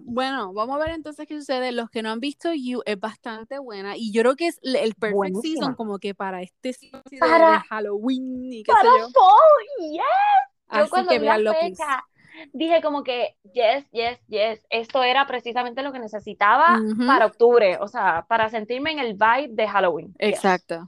Bueno, 0.01 0.53
vamos 0.55 0.77
a 0.77 0.85
ver 0.85 0.91
entonces 0.95 1.27
qué 1.27 1.39
sucede. 1.39 1.73
Los 1.73 1.91
que 1.91 2.03
no 2.03 2.11
han 2.11 2.21
visto 2.21 2.51
You 2.55 2.83
es 2.87 2.99
bastante 2.99 3.59
buena 3.59 3.95
y 3.97 4.11
yo 4.13 4.23
creo 4.23 4.37
que 4.37 4.47
es 4.49 4.59
el 4.63 4.95
perfect 4.95 5.15
Buenísima. 5.15 5.43
season 5.61 5.75
como 5.75 5.99
que 5.99 6.15
para 6.15 6.41
este 6.43 6.73
season 6.73 7.03
Para- 7.19 7.53
de 7.53 7.59
Halloween 7.69 8.51
y 8.53 8.63
qué 8.63 8.73
Para 8.73 8.91
sé 8.91 8.99
yo. 9.01 9.09
fall, 9.11 9.91
yes. 9.93 10.01
Yo 10.01 10.79
Así 10.81 10.91
cuando 10.91 11.11
que 11.11 11.19
vi 11.19 11.27
la 11.27 11.55
fecha, 11.55 12.05
dije 12.53 12.81
como 12.83 13.03
que, 13.03 13.37
yes, 13.53 13.89
yes, 13.91 14.19
yes, 14.29 14.67
esto 14.71 15.03
era 15.03 15.27
precisamente 15.27 15.83
lo 15.83 15.93
que 15.93 15.99
necesitaba 15.99 16.79
para 17.07 17.27
octubre, 17.27 17.79
o 17.81 17.89
sea, 17.89 18.27
para 18.29 18.49
sentirme 18.49 18.93
en 18.93 18.99
el 18.99 19.15
vibe 19.15 19.49
de 19.51 19.69
Halloween. 19.69 20.15
Yes. 20.19 20.31
Exacto. 20.31 20.87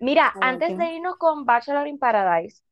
Mira, 0.00 0.34
antes 0.40 0.76
de 0.76 0.96
irnos 0.96 1.16
con 1.16 1.44
Bachelor 1.44 1.86
in 1.86 1.98
Paradise. 1.98 2.62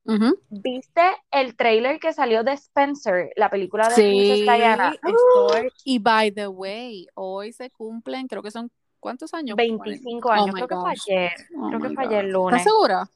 ¿viste 0.49 1.01
el 1.31 1.57
trailer 1.57 2.01
que 2.01 2.13
salió 2.13 2.43
de 2.43 2.53
Spencer, 2.53 3.31
la 3.37 3.49
película 3.49 3.89
de 3.89 3.95
Sí, 3.95 4.43
Diana? 4.43 4.93
estoy. 4.93 5.71
Y 5.85 5.99
by 6.01 6.33
the 6.33 6.49
way, 6.49 7.07
hoy 7.15 7.53
se 7.53 7.71
cumplen, 7.71 8.27
creo 8.27 8.43
que 8.43 8.51
son, 8.51 8.71
¿cuántos 8.99 9.33
años? 9.33 9.57
25 9.57 10.29
Oh 10.29 10.33
años, 10.33 10.55
creo 10.55 10.67
que 10.69 10.75
fue 10.75 10.91
gosh. 10.91 11.03
ayer, 11.09 11.33
Oh 11.57 11.69
creo 11.69 11.81
que 11.81 11.91
fue 11.91 12.05
ayer 12.07 12.25
lunes. 12.25 12.61
¿Estás 12.61 12.73
segura? 12.73 13.09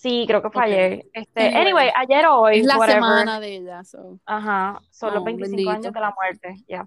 Sí, 0.00 0.24
creo 0.26 0.40
que 0.42 0.50
fue 0.50 0.64
ayer. 0.64 1.04
Este, 1.12 1.46
Anyway, 1.48 1.60
anyway, 1.60 1.90
ayer 1.94 2.26
o 2.26 2.40
hoy, 2.40 2.60
Es 2.60 2.66
la 2.66 2.78
whatever. 2.78 3.02
semana 3.02 3.40
de 3.40 3.56
ella. 3.56 3.84
so. 3.84 4.18
Ajá, 4.24 4.80
son 4.90 5.12
los 5.12 5.20
Oh, 5.22 5.24
25 5.26 5.56
bendito. 5.56 5.70
años 5.70 5.92
de 5.92 6.00
la 6.00 6.14
muerte, 6.16 6.56
ya. 6.66 6.86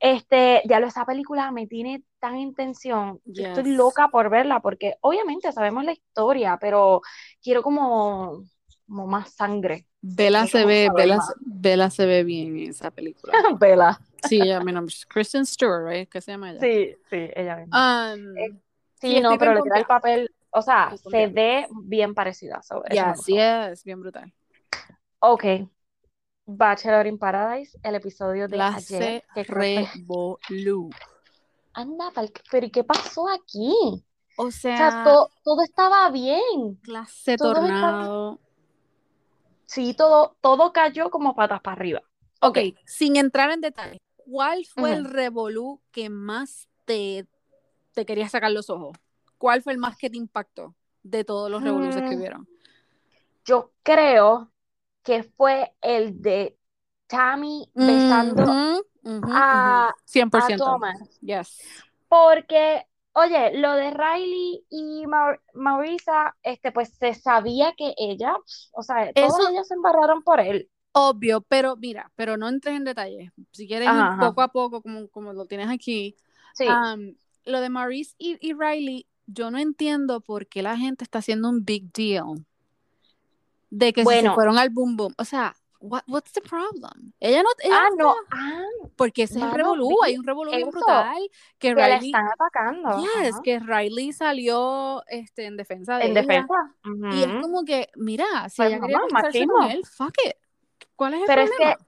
Este, 0.00 0.62
ya 0.64 0.80
lo, 0.80 0.86
esa 0.86 1.04
película 1.04 1.50
me 1.50 1.66
tiene 1.66 2.02
tan 2.20 2.36
en 2.36 2.54
tensión. 2.54 3.20
que 3.34 3.42
Estoy 3.42 3.72
loca 3.76 4.08
por 4.08 4.30
verla 4.30 4.60
porque 4.60 4.94
obviamente 5.00 5.50
sabemos 5.52 5.84
la 5.84 5.92
historia, 5.92 6.56
pero 6.60 7.00
quiero 7.42 7.62
como, 7.62 8.42
como 8.86 9.06
más 9.06 9.32
sangre. 9.34 9.86
Bella 10.00 10.42
Quiero 10.46 10.58
se 10.58 10.64
ve, 10.66 10.90
Bella, 10.96 11.16
más. 11.16 11.26
se- 11.26 11.34
Bella 11.40 11.90
se 11.90 12.06
ve 12.06 12.22
bien 12.24 12.56
en 12.58 12.70
esa 12.70 12.90
película. 12.90 13.32
Vela. 13.58 13.98
Sí, 14.28 14.40
ella, 14.40 14.60
mi 14.60 14.72
nombre 14.72 14.94
es 14.94 15.04
Kristen 15.06 15.44
Stewart, 15.44 15.86
right? 15.88 16.08
¿Qué 16.08 16.20
se 16.20 16.32
llama 16.32 16.50
ella? 16.52 16.60
Sí, 16.60 16.94
sí, 17.10 17.30
ella 17.34 17.56
misma. 17.56 18.14
Um, 18.14 18.36
Eh, 18.38 18.50
sí, 19.00 19.08
Sí, 19.16 19.20
no, 19.20 19.36
pero 19.38 19.54
le 19.54 19.62
queda 19.62 19.78
el 19.78 19.86
papel, 19.86 20.30
o 20.54 20.62
sea, 20.62 20.94
se 20.96 21.26
ve 21.26 21.66
bien 21.84 22.14
parecida. 22.14 22.62
so, 22.62 22.84
eso 22.84 22.94
me 22.94 22.94
Ya, 22.94 23.16
gustó. 23.16 23.22
sí 23.22 23.38
es, 23.38 23.84
bien 23.84 24.00
brutal. 24.00 24.32
Ok, 25.20 25.44
Bachelor 26.46 27.06
in 27.06 27.18
Paradise, 27.18 27.78
el 27.82 27.94
episodio 27.96 28.46
de 28.48 28.56
Clase 28.56 28.96
ayer, 28.98 29.24
que 29.34 29.44
revolú. 29.44 30.38
Anda, 31.72 32.12
pero 32.50 32.66
¿y 32.66 32.70
qué 32.70 32.84
pasó 32.84 33.28
aquí? 33.28 33.74
O 34.36 34.44
O 34.44 34.50
sea, 34.50 34.76
sea, 34.76 35.02
to- 35.04 35.30
todo 35.42 35.62
estaba 35.62 36.10
bien. 36.10 36.78
clase 36.82 37.36
todo 37.36 37.54
tornado. 37.54 38.40
Sí, 39.66 39.94
todo, 39.94 40.36
todo 40.40 40.72
cayó 40.72 41.10
como 41.10 41.34
patas 41.34 41.60
para 41.60 41.76
arriba. 41.76 42.02
Ok, 42.40 42.58
sin 42.86 43.16
entrar 43.16 43.50
en 43.50 43.60
detalle, 43.60 43.98
¿cuál 44.16 44.64
fue 44.66 44.92
el 44.92 45.04
revolú 45.04 45.80
que 45.90 46.10
más 46.10 46.68
te, 46.84 47.26
te 47.94 48.04
quería 48.04 48.28
sacar 48.28 48.50
los 48.52 48.68
ojos? 48.70 48.92
¿Cuál 49.44 49.60
fue 49.60 49.74
el 49.74 49.78
más 49.78 49.98
que 49.98 50.08
te 50.08 50.16
impactó 50.16 50.74
de 51.02 51.22
todos 51.22 51.50
los 51.50 51.62
revoluces 51.62 52.00
que 52.00 52.16
Mm. 52.16 52.18
hubieron? 52.18 52.48
Yo 53.44 53.72
creo 53.82 54.50
que 55.02 55.22
fue 55.22 55.74
el 55.82 56.22
de 56.22 56.56
Tammy 57.06 57.70
besando 57.74 58.42
Ujú, 58.44 58.86
ujú, 59.02 59.32
a- 59.34 59.90
ujú. 59.92 60.00
100%. 60.06 60.64
a 60.64 60.66
Thomas. 60.72 61.20
Yes. 61.20 61.58
Porque, 62.08 62.86
oye, 63.12 63.58
lo 63.58 63.74
de 63.74 63.90
Riley 63.90 64.64
y 64.70 65.04
Mau- 65.06 65.38
Maurisa, 65.52 66.34
este, 66.42 66.72
pues 66.72 66.94
se 66.94 67.12
sabía 67.12 67.74
que 67.76 67.92
ella, 67.98 68.34
o 68.72 68.82
sea, 68.82 69.12
todas 69.12 69.38
Eso- 69.38 69.50
ellas 69.50 69.68
se 69.68 69.74
embarraron 69.74 70.22
por 70.22 70.40
él. 70.40 70.70
Obvio, 70.92 71.42
pero 71.42 71.76
mira, 71.76 72.10
pero 72.16 72.38
no 72.38 72.48
entres 72.48 72.76
en 72.76 72.84
detalles. 72.84 73.30
Si 73.52 73.66
quieres 73.68 73.88
Ajá, 73.88 73.98
ir 73.98 74.04
ajá. 74.04 74.20
poco 74.30 74.40
a 74.40 74.48
poco, 74.48 74.80
como, 74.80 75.06
como 75.10 75.34
lo 75.34 75.44
tienes 75.44 75.68
aquí, 75.68 76.16
Sí. 76.54 76.66
um, 76.66 77.14
lo 77.44 77.60
de 77.60 77.68
Maurice 77.68 78.14
y, 78.16 78.38
y 78.40 78.54
Riley, 78.54 79.06
yo 79.26 79.50
no 79.50 79.58
entiendo 79.58 80.20
por 80.20 80.46
qué 80.46 80.62
la 80.62 80.76
gente 80.76 81.04
está 81.04 81.18
haciendo 81.20 81.48
un 81.48 81.64
big 81.64 81.92
deal 81.92 82.44
de 83.70 83.92
que 83.92 84.04
si 84.04 84.20
se 84.20 84.30
fueron 84.30 84.58
al 84.58 84.70
boom 84.70 84.96
boom. 84.96 85.14
O 85.18 85.24
sea, 85.24 85.54
what, 85.80 86.02
what's 86.06 86.32
the 86.32 86.40
problem? 86.40 87.12
Ella 87.20 87.42
no, 87.42 87.48
ella 87.62 87.76
ah, 87.76 87.88
no 87.98 88.14
ah, 88.30 88.62
porque 88.96 89.24
ese 89.24 89.38
es 89.38 89.44
el 89.44 89.50
revolú, 89.50 89.88
vi 89.88 89.96
hay 90.04 90.18
un 90.18 90.24
revolú 90.24 90.50
bien 90.52 90.70
brutal 90.70 91.16
que 91.58 91.74
que 91.74 91.74
la 91.74 91.98
Riley, 91.98 92.10
están 92.10 92.26
atacando. 92.28 92.98
yes, 92.98 93.34
ajá, 93.34 93.42
que 93.42 93.58
Riley 93.60 94.12
salió 94.12 95.02
este, 95.08 95.46
en 95.46 95.56
defensa 95.56 95.98
de 95.98 96.06
En 96.06 96.16
ella. 96.16 96.20
defensa. 96.22 96.54
Y 96.84 97.22
es 97.24 97.32
como 97.42 97.64
que, 97.64 97.88
mira, 97.96 98.48
si 98.48 98.56
Pues, 98.56 98.68
ella 98.68 98.80
quería 98.80 99.00
casarse 99.08 99.46
con 99.46 99.58
machismo. 99.58 99.64
él, 99.70 99.84
fuck 99.86 100.14
it. 100.26 100.34
¿Cuál 100.96 101.14
es 101.14 101.20
el 101.22 101.26
Pero 101.26 101.42
es 101.42 101.50
problema? 101.50 101.78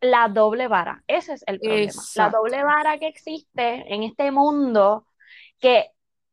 la 0.00 0.28
doble 0.28 0.68
vara, 0.68 1.02
ese 1.08 1.32
es 1.34 1.44
el 1.46 1.58
problema. 1.60 1.92
La 2.14 2.30
doble 2.30 2.62
vara 2.64 2.98
que 2.98 3.08
existe 3.08 3.92
en 3.92 4.02
este 4.04 4.30
mundo, 4.30 5.06
que 5.58 5.90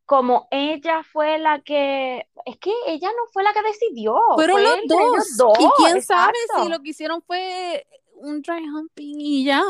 como 0.10 0.48
ella 0.50 1.04
fue 1.04 1.38
la 1.38 1.62
que, 1.62 2.28
es 2.48 2.58
que 2.58 2.74
ella 2.88 3.10
no 3.10 3.28
fue 3.32 3.44
la 3.44 3.54
que 3.54 3.62
decidió, 3.62 4.20
Fueron 4.34 4.56
fue 4.56 4.64
los 4.64 4.80
ellos 4.80 5.38
dos. 5.38 5.54
Y 5.60 5.70
quién 5.78 6.02
sabe 6.02 6.34
si 6.60 6.68
lo 6.68 6.80
que 6.80 6.90
hicieron 6.90 7.22
fue 7.22 7.86
un 8.16 8.42
dry 8.42 8.68
humping 8.68 9.22
y 9.22 9.46
ya. 9.46 9.62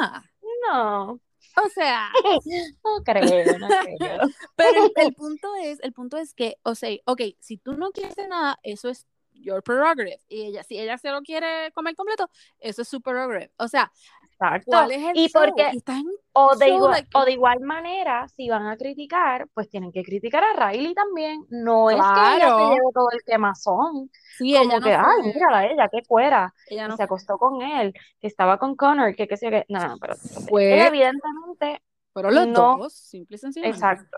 No, 0.65 1.11
O 1.11 1.69
sea, 1.75 2.09
no 2.85 3.03
creo, 3.03 3.57
no 3.57 3.67
creo. 3.67 4.19
pero 4.55 4.85
el, 4.85 4.91
el 4.95 5.13
punto 5.13 5.53
es, 5.61 5.77
el 5.81 5.91
punto 5.91 6.15
es 6.15 6.33
que, 6.33 6.55
o 6.63 6.73
sea, 6.73 6.89
ok, 7.03 7.21
si 7.41 7.57
tú 7.57 7.73
no 7.73 7.91
quieres 7.91 8.15
nada, 8.29 8.57
eso 8.63 8.87
es 8.87 9.05
your 9.33 9.61
prerogative. 9.61 10.21
Y 10.29 10.43
ella, 10.43 10.63
si 10.63 10.79
ella 10.79 10.97
se 10.97 11.11
lo 11.11 11.21
quiere 11.21 11.73
comer 11.73 11.97
completo, 11.97 12.29
eso 12.59 12.83
es 12.83 12.87
su 12.87 13.01
prerogative. 13.01 13.51
O 13.57 13.67
sea, 13.67 13.91
Exacto. 14.39 14.71
¿cuál 14.71 14.91
es 14.91 15.03
el 15.03 15.17
Y 15.17 15.27
show? 15.27 15.41
porque, 15.45 15.69
estás 15.75 16.01
o 16.31 16.55
de 16.55 16.69
igual, 16.69 17.07
o 17.13 17.25
de 17.25 17.31
igual 17.33 17.59
manera, 17.59 18.25
si 18.29 18.47
van 18.47 18.67
a 18.67 18.77
criticar, 18.77 19.47
pues 19.53 19.69
tienen 19.69 19.91
que 19.91 20.03
criticar 20.03 20.41
a 20.43 20.69
Riley 20.71 20.93
también. 20.93 21.45
No 21.49 21.89
es 21.89 21.97
que 21.97 22.35
ella 22.37 22.55
se 22.55 22.63
lleve 22.63 22.83
todo 22.93 23.09
el 23.11 23.19
quemazón. 23.25 24.09
sí, 24.37 24.53
Como 24.53 24.63
ella 24.69 24.79
no 24.79 24.85
que, 24.85 24.93
ay, 24.93 25.33
mírala 25.33 25.57
a 25.57 25.65
ella, 25.67 25.89
qué 25.91 26.01
cuera. 26.07 26.53
ella 26.69 26.83
que 26.83 26.87
no 26.89 26.95
se 26.97 27.03
acostó 27.03 27.37
con 27.37 27.61
él, 27.61 27.93
que 28.21 28.27
estaba 28.27 28.57
con 28.57 28.75
Connor, 28.77 29.13
que 29.15 29.27
qué 29.27 29.35
sé 29.35 29.47
yo 29.47 29.51
qué. 29.51 29.65
No, 29.67 29.85
no, 29.85 29.97
pero 29.99 30.15
fue, 30.47 30.73
ella 30.73 30.87
evidentemente, 30.87 31.81
fueron 32.13 32.33
los 32.35 32.47
no- 32.47 32.77
dos, 32.77 32.93
simple 32.93 33.35
y 33.35 33.39
sencillamente. 33.39 33.77
exacto. 33.77 34.17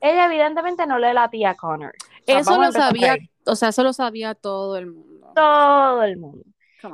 Ella 0.00 0.26
evidentemente 0.26 0.86
no 0.86 0.98
le 0.98 1.12
latía 1.12 1.50
a 1.50 1.54
Connor. 1.56 1.92
O 1.92 2.24
sea, 2.24 2.38
Eso 2.38 2.56
lo 2.62 2.72
sabía, 2.72 3.16
o 3.44 3.56
sea, 3.56 3.68
eso 3.70 3.82
lo 3.82 3.92
sabía 3.92 4.34
todo 4.34 4.76
el 4.78 4.86
mundo. 4.86 5.32
todo 5.34 6.02
el 6.04 6.16
mundo. 6.16 6.44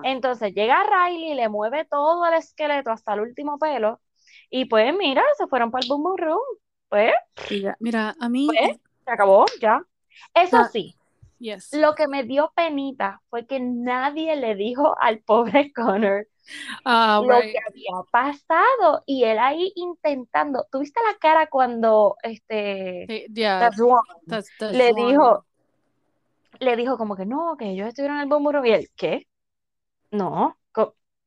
Entonces 0.03 0.55
llega 0.55 0.83
Riley, 0.85 1.35
le 1.35 1.49
mueve 1.49 1.85
todo 1.85 2.27
el 2.27 2.35
esqueleto 2.35 2.90
hasta 2.90 3.14
el 3.14 3.20
último 3.20 3.59
pelo, 3.59 4.01
y 4.51 4.64
pues 4.66 4.94
mira, 4.97 5.23
se 5.37 5.47
fueron 5.47 5.70
para 5.70 5.83
el 5.83 5.88
boom 5.88 6.03
boom 6.03 6.16
room. 6.16 6.40
Pues 6.88 7.12
mira, 7.81 8.14
a 8.20 8.29
mí, 8.29 8.47
Pues, 8.47 8.77
se 9.05 9.11
acabó, 9.11 9.47
ya. 9.61 9.83
Eso 10.35 10.59
Ah, 10.59 10.68
sí, 10.73 10.97
yes. 11.38 11.73
lo 11.73 11.94
que 11.94 12.07
me 12.09 12.23
dio 12.23 12.53
penita 12.55 13.20
fue 13.31 13.47
que 13.47 13.59
nadie 13.61 14.37
le 14.37 14.55
dijo 14.55 14.94
al 15.01 15.20
pobre 15.20 15.73
Connor 15.75 16.27
Ah, 16.85 17.20
lo 17.25 17.40
right. 17.40 17.53
que 17.53 17.59
había 17.66 18.03
pasado 18.12 19.03
y 19.07 19.25
él 19.25 19.38
ahí 19.38 19.73
intentando. 19.77 20.66
¿Tuviste 20.70 21.01
la 21.11 21.16
cara 21.18 21.47
cuando 21.49 22.16
este 22.23 23.27
yeah, 23.33 23.59
That's 23.61 23.79
wrong, 23.79 24.03
that's- 24.27 24.51
that's 24.59 24.77
le 24.77 24.92
wrong. 24.92 25.09
dijo, 25.09 25.47
le 26.61 26.77
dijo 26.77 26.99
como 26.99 27.16
que 27.16 27.25
no, 27.27 27.57
que 27.59 27.70
ellos 27.70 27.88
estuvieron 27.88 28.18
en 28.18 28.25
el 28.25 28.29
bombero 28.29 28.64
y 28.64 28.73
él, 28.73 28.88
¿qué? 28.94 29.27
No, 30.14 30.57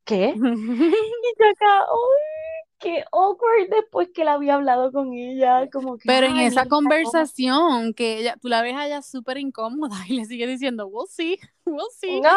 ¿qué? 0.06 0.34
Y 0.38 1.34
yo 1.40 1.50
acá, 1.52 1.82
¡ay! 1.82 2.68
qué 2.80 3.04
awkward 3.12 3.70
después 3.70 4.10
que 4.14 4.22
él 4.22 4.28
había 4.30 4.56
hablado 4.56 4.92
con 4.92 5.14
ella, 5.14 5.68
como 5.72 5.98
que, 5.98 6.08
Pero 6.08 6.28
en 6.28 6.38
"Ay, 6.38 6.46
esa 6.48 6.66
conversación 6.68 7.94
que 7.94 8.20
ella, 8.20 8.38
tú 8.42 8.48
la 8.48 8.62
ves 8.62 8.76
a 8.76 8.86
ella 8.86 9.02
súper 9.02 9.38
incómoda 9.40 9.96
y 10.08 10.14
le 10.14 10.26
sigue 10.26 10.48
diciendo, 10.48 10.88
we'll 10.88 11.08
see, 11.10 11.38
we'll 11.66 11.90
see. 12.00 12.22
no, 12.22 12.30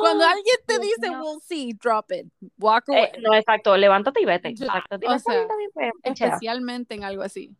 Cuando 0.00 0.24
alguien 0.24 0.56
te 0.66 0.78
dice 0.80 1.10
we'll 1.20 1.40
see, 1.40 1.72
drop 1.74 2.10
it, 2.12 2.26
walk 2.58 2.88
away. 2.88 3.04
Eh, 3.04 3.20
no, 3.22 3.34
exacto, 3.34 3.76
levántate 3.76 4.20
y 4.20 4.24
vete. 4.26 4.54
Ya, 4.54 4.66
Exacto, 4.66 4.96
o 4.96 4.98
dile, 4.98 5.14
"Está 5.16 5.32
sea, 5.32 5.56
bien, 5.56 5.70
pues, 5.72 5.92
echea". 6.02 6.26
Especialmente 6.28 6.94
en 6.94 7.04
algo 7.04 7.22
así. 7.22 7.56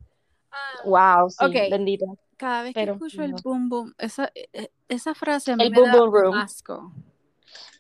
Wow, 0.84 1.30
sí, 1.30 1.46
Ok. 1.46 1.70
bendito. 1.70 2.04
Cada 2.36 2.62
vez 2.62 2.74
que 2.74 2.80
Pero, 2.80 2.92
escucho 2.94 3.22
el 3.22 3.34
boom 3.42 3.68
boom, 3.68 3.94
esa, 3.96 4.30
e- 4.34 4.48
e- 4.52 4.70
esa 4.88 5.14
frase 5.14 5.52
a 5.52 5.56
mí 5.56 5.62
El 5.64 5.70
me 5.70 5.76
boom 5.76 5.90
da 5.90 5.96
boom 5.98 6.12
room. 6.12 6.34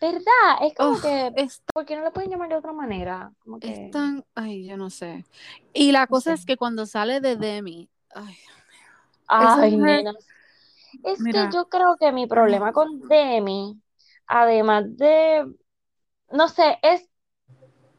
¿Verdad? 0.00 0.22
Es 0.62 0.74
como 0.74 1.00
que, 1.00 1.32
es, 1.36 1.62
¿por 1.72 1.84
qué 1.86 1.96
no 1.96 2.02
lo 2.04 2.12
pueden 2.12 2.30
llamar 2.30 2.48
de 2.48 2.56
otra 2.56 2.72
manera? 2.72 3.32
Como 3.40 3.58
es 3.60 3.80
tan, 3.90 4.24
ay, 4.34 4.66
yo 4.66 4.76
no 4.76 4.90
sé. 4.90 5.24
Y 5.72 5.92
la 5.92 6.06
no 6.08 6.16
cosa 6.16 6.32
sé. 6.34 6.34
es 6.34 6.44
que 6.44 6.56
cuando 6.56 6.86
sale 6.86 7.20
de 7.20 7.36
Demi, 7.36 7.90
ay, 8.10 8.36
Ay, 9.28 9.76
mujer, 9.76 9.78
nena. 9.78 10.12
Es 11.04 11.26
que 11.28 11.48
yo 11.48 11.68
creo 11.68 11.96
que 11.98 12.12
mi 12.12 12.26
problema 12.26 12.72
con 12.72 13.08
Demi, 13.08 13.80
además 14.26 14.96
de, 14.96 15.46
no 16.30 16.48
sé, 16.48 16.78
es 16.82 17.08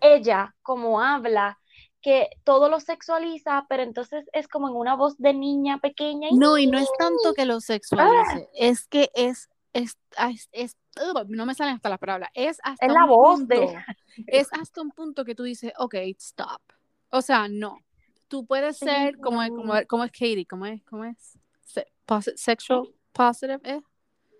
ella 0.01 0.55
como 0.63 1.01
habla, 1.01 1.59
que 2.01 2.29
todo 2.45 2.69
lo 2.69 2.79
sexualiza, 2.81 3.65
pero 3.69 3.83
entonces 3.83 4.25
es 4.33 4.47
como 4.47 4.69
en 4.69 4.75
una 4.75 4.95
voz 4.95 5.17
de 5.19 5.33
niña 5.33 5.79
pequeña. 5.79 6.29
y- 6.31 6.39
no, 6.39 6.57
y 6.57 6.67
no 6.67 6.79
es 6.79 6.93
tanto 6.93 7.33
que 7.33 7.45
lo 7.45 7.61
¡Ah! 7.97 8.41
sexualice, 8.41 8.49
es 8.53 8.87
que 8.87 9.09
es, 9.15 9.49
es, 9.75 9.97
es, 10.17 10.49
es- 10.51 10.77
ugh, 10.97 11.25
no 11.27 11.45
me 11.45 11.53
salen 11.53 11.75
hasta 11.75 11.89
las 11.89 11.99
palabras, 11.99 12.29
es 12.33 12.57
hasta 12.63 12.85
Es 12.85 12.91
la 12.93 13.03
un 13.03 13.09
voz 13.09 13.47
de... 13.47 13.57
punto, 13.57 13.79
es 14.27 14.47
hasta 14.53 14.81
un 14.81 14.91
punto 14.91 15.25
que 15.25 15.35
tú 15.35 15.43
dices, 15.43 15.73
ok, 15.77 15.95
stop. 16.17 16.61
O 17.09 17.21
sea, 17.21 17.47
no. 17.47 17.79
Tú 18.27 18.45
puedes 18.45 18.77
ser 18.77 19.17
como, 19.19 19.43
es- 19.43 19.49
como, 19.49 19.73
como 19.87 20.03
es 20.03 20.11
Katie, 20.11 20.45
como 20.45 20.65
es, 20.65 20.81
como 20.83 21.05
es 21.05 21.37
Se- 21.63 21.87
posi- 22.07 22.35
sexual 22.35 22.87
positive, 23.11 23.59
¿eh? 23.63 23.81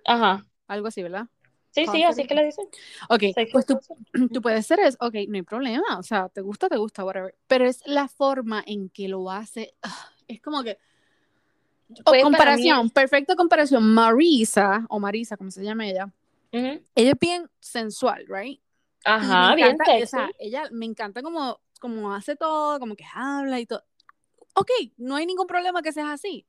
Ajá. 0.05 0.45
Algo 0.67 0.87
así, 0.87 1.03
¿verdad? 1.03 1.27
Sí, 1.71 1.85
sí, 1.87 2.03
así 2.03 2.21
es 2.21 2.27
que 2.27 2.35
le 2.35 2.45
dicen. 2.45 2.65
Ok, 3.09 3.19
Sexual 3.33 3.47
pues 3.51 3.65
tú, 3.65 3.75
positive. 3.75 4.29
tú 4.33 4.41
puedes 4.41 4.65
ser 4.65 4.79
eso, 4.79 4.97
ok, 5.01 5.13
no 5.27 5.35
hay 5.35 5.41
problema, 5.41 5.99
o 5.99 6.03
sea, 6.03 6.29
te 6.29 6.39
gusta, 6.41 6.69
te 6.69 6.77
gusta, 6.77 7.03
whatever, 7.03 7.35
pero 7.47 7.65
es 7.67 7.81
la 7.85 8.07
forma 8.07 8.63
en 8.65 8.89
que 8.89 9.09
lo 9.09 9.29
hace, 9.29 9.73
ah, 9.83 10.09
es 10.29 10.41
como 10.41 10.63
que, 10.63 10.77
o 12.05 12.11
Pues 12.11 12.21
comparación, 12.21 12.89
perfecta 12.89 13.35
comparación, 13.35 13.83
Marisa, 13.93 14.85
o 14.89 14.99
Marisa, 14.99 15.37
como 15.37 15.51
se 15.51 15.63
llama 15.63 15.87
ella, 15.87 16.11
ella 16.95 17.11
es 17.11 17.19
bien 17.19 17.49
sensual, 17.59 18.25
right? 18.27 18.61
Me 19.19 19.33
Ajá, 19.33 19.55
bien 19.55 19.75
encanta, 19.75 20.03
o 20.03 20.05
sea, 20.07 20.31
ella 20.39 20.65
me 20.71 20.85
encanta 20.85 21.21
como, 21.23 21.61
como 21.79 22.13
hace 22.13 22.35
todo, 22.35 22.79
como 22.79 22.95
que 22.95 23.05
habla 23.13 23.59
y 23.59 23.65
todo. 23.65 23.83
Ok, 24.55 24.69
no 24.97 25.15
hay 25.15 25.25
ningún 25.25 25.47
problema 25.47 25.81
que 25.81 25.93
seas 25.93 26.09
así. 26.09 26.47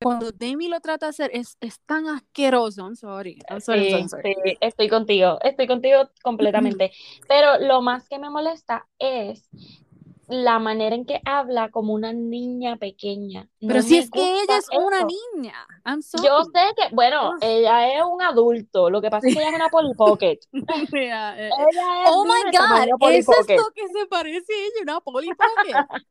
Cuando 0.00 0.32
Demi 0.32 0.68
lo 0.68 0.80
trata 0.80 1.06
de 1.06 1.10
hacer, 1.10 1.30
es, 1.34 1.56
es 1.60 1.80
tan 1.82 2.08
asqueroso. 2.08 2.82
I'm 2.84 2.96
sorry, 2.96 3.44
I'm 3.50 3.60
sorry, 3.60 3.86
Sí, 3.88 4.08
sorry. 4.08 4.24
sí, 4.24 4.34
estoy 4.60 4.88
contigo, 4.88 5.38
estoy 5.42 5.66
contigo 5.66 6.10
completamente. 6.22 6.92
Pero 7.28 7.58
lo 7.58 7.82
más 7.82 8.08
que 8.08 8.18
me 8.18 8.30
molesta 8.30 8.88
es 8.98 9.48
la 10.28 10.58
manera 10.58 10.94
en 10.94 11.04
que 11.06 11.20
habla 11.24 11.70
como 11.70 11.94
una 11.94 12.12
niña 12.12 12.76
pequeña. 12.76 13.48
Pero 13.66 13.80
No 13.80 13.82
si 13.82 13.96
me 13.96 13.98
es 13.98 14.10
que 14.10 14.20
ella 14.42 14.58
es 14.58 14.68
una 14.72 14.98
eso. 14.98 15.06
niña, 15.34 15.66
I'm 15.84 16.02
Yo 16.12 16.20
sorry. 16.20 16.44
sé 16.44 16.60
que, 16.76 16.94
bueno, 16.94 17.34
Ugh. 17.34 17.38
ella 17.40 17.96
es 17.98 18.02
un 18.04 18.22
adulto, 18.22 18.88
lo 18.90 19.00
que 19.02 19.10
pasa 19.10 19.28
es 19.28 19.34
que 19.34 19.40
ella 19.40 19.48
es 19.50 19.54
una 19.56 19.68
Polly 19.68 19.94
Pocket. 19.94 20.38
Yeah, 20.92 21.34
eh. 21.36 21.50
Ella 21.50 22.08
es 22.08 22.10
Oh 22.14 22.24
my 22.24 22.42
God, 22.50 22.88
eso 23.12 23.32
es 23.40 23.48
lo 23.56 23.70
que 23.74 23.88
se 23.88 24.06
parece 24.06 24.52
a 24.52 24.56
ella, 24.66 24.82
una 24.82 25.00
Polly 25.00 25.34
Pocket. 25.34 25.74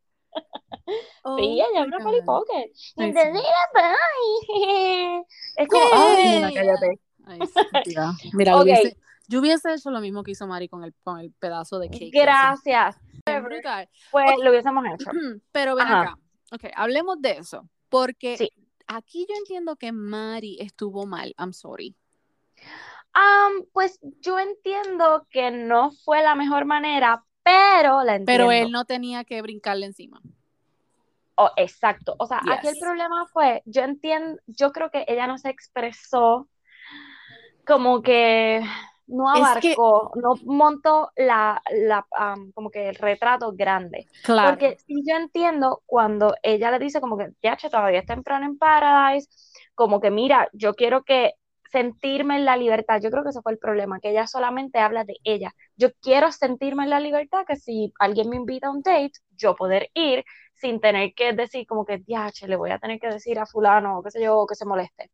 Oh 1.26 1.38
Sí, 1.38 1.44
ella 1.62 1.82
es 1.82 1.88
una 1.88 2.00
Polly. 2.00 2.22
Pocket. 2.26 2.72
Entonces 2.98 3.42
sí. 3.42 3.48
ay, 3.76 5.24
es 5.58 5.68
como, 5.70 5.86
ay, 5.94 6.18
Yay. 6.18 6.54
cállate. 6.54 7.00
Ay, 7.26 7.44
estúpida. 7.44 8.12
Mira, 8.34 8.56
lo 8.56 8.62
Ok, 8.62 8.66
hubiese, 8.66 8.98
yo 9.28 9.40
hubiese 9.40 9.74
hecho 9.74 9.90
lo 9.92 10.00
mismo 10.02 10.24
que 10.24 10.32
hizo 10.32 10.48
Mari 10.48 10.68
con 10.70 10.84
el, 10.84 10.94
con 11.04 11.20
el 11.20 11.32
pedazo 11.34 11.80
de 11.80 11.90
cake. 11.90 12.12
gracias. 12.14 12.98
Brutal. 13.26 13.90
Pues 14.12 14.32
lo 14.44 14.50
hubiésemos 14.50 14.84
hecho. 14.86 15.10
Pero 15.52 15.76
ven 15.76 15.86
Ajá, 15.86 16.02
acá. 16.02 16.18
Ok, 16.52 16.66
hablemos 16.76 17.22
de 17.22 17.32
eso. 17.38 17.68
Porque 17.90 18.38
sí. 18.38 18.50
aquí 18.88 19.26
yo 19.30 19.36
entiendo 19.38 19.76
que 19.76 19.92
Mari 19.92 20.58
estuvo 20.60 21.06
mal. 21.06 21.34
I'm 21.38 21.54
sorry. 21.54 21.96
Am, 23.14 23.66
pues 23.72 24.00
yo 24.22 24.40
entiendo 24.40 25.28
que 25.30 25.52
no 25.52 25.92
fue 25.92 26.24
la 26.24 26.34
mejor 26.36 26.66
manera, 26.66 27.24
pero 27.44 28.04
la 28.04 28.20
Pero 28.26 28.52
él 28.52 28.58
entiendo. 28.58 28.80
no 28.80 28.86
tenía 28.86 29.24
que 29.24 29.42
brincarle 29.42 29.86
encima. 29.86 30.20
Oh, 31.36 31.52
exacto. 31.56 32.16
O 32.20 32.26
sea, 32.28 32.42
aquí 32.52 32.68
el 32.68 32.78
problema 32.80 33.26
fue, 33.28 33.62
yo 33.66 33.82
entiendo, 33.84 34.40
yo 34.48 34.72
creo 34.72 34.90
que 34.92 35.06
ella 35.08 35.28
no 35.28 35.38
se 35.38 35.50
expresó 35.50 36.48
como 37.66 38.02
que 38.02 38.62
no 39.08 39.26
Es 39.34 39.58
que, 39.62 39.76
abarcó, 39.76 40.12
no 40.16 40.36
montó 40.46 41.12
la, 41.16 41.62
la, 41.72 42.06
am, 42.12 42.52
como 42.54 42.70
que 42.70 42.90
el 42.90 42.96
retrato 42.96 43.52
grande. 43.54 44.08
claro, 44.24 44.50
Porque 44.50 44.78
sí 44.86 45.04
yo 45.08 45.16
entiendo 45.16 45.82
cuando 45.86 46.36
ella 46.44 46.72
le 46.72 46.80
dice 46.80 47.02
como 47.02 47.18
que, 47.18 47.30
ya, 47.42 47.58
che, 47.58 47.70
todavía 47.70 48.00
es 48.00 48.06
temprano 48.06 48.46
en 48.46 48.58
Paradise, 48.58 49.28
como 49.76 50.00
que 50.00 50.12
mira, 50.12 50.50
yo 50.54 50.74
quiero 50.76 51.04
que 51.04 51.34
sentirme 51.72 52.36
en 52.38 52.46
la 52.46 52.56
libertad. 52.56 53.02
Yo 53.02 53.10
creo 53.10 53.24
que 53.24 53.30
ese 53.30 53.42
fue 53.42 53.52
el 53.54 53.58
problema, 53.58 54.00
que 54.00 54.12
ella 54.12 54.28
solamente 54.28 54.80
habla 54.80 55.04
de 55.06 55.16
ella. 55.24 55.54
Yo 55.76 55.90
quiero 56.02 56.32
sentirme 56.32 56.84
en 56.84 56.92
la 56.92 57.00
libertad, 57.00 57.46
que 57.48 57.56
si 57.56 57.92
alguien 58.00 58.30
me 58.30 58.36
invita 58.36 58.68
a 58.68 58.72
un 58.72 58.82
date, 58.84 59.14
yo 59.36 59.56
poder 59.56 59.90
ir 59.96 60.24
sin 60.54 60.80
tener 60.80 61.14
que 61.16 61.34
decir 61.34 61.66
como 61.66 61.84
que, 61.86 62.04
ya, 62.08 62.32
che, 62.32 62.48
le 62.48 62.56
voy 62.56 62.70
a 62.72 62.80
tener 62.80 63.00
que 63.00 63.08
decir 63.08 63.40
a 63.40 63.46
fulano, 63.48 63.98
o 64.00 64.04
qué 64.04 64.12
sé 64.12 64.24
yo, 64.24 64.46
que 64.48 64.56
se 64.56 64.66
moleste. 64.66 65.12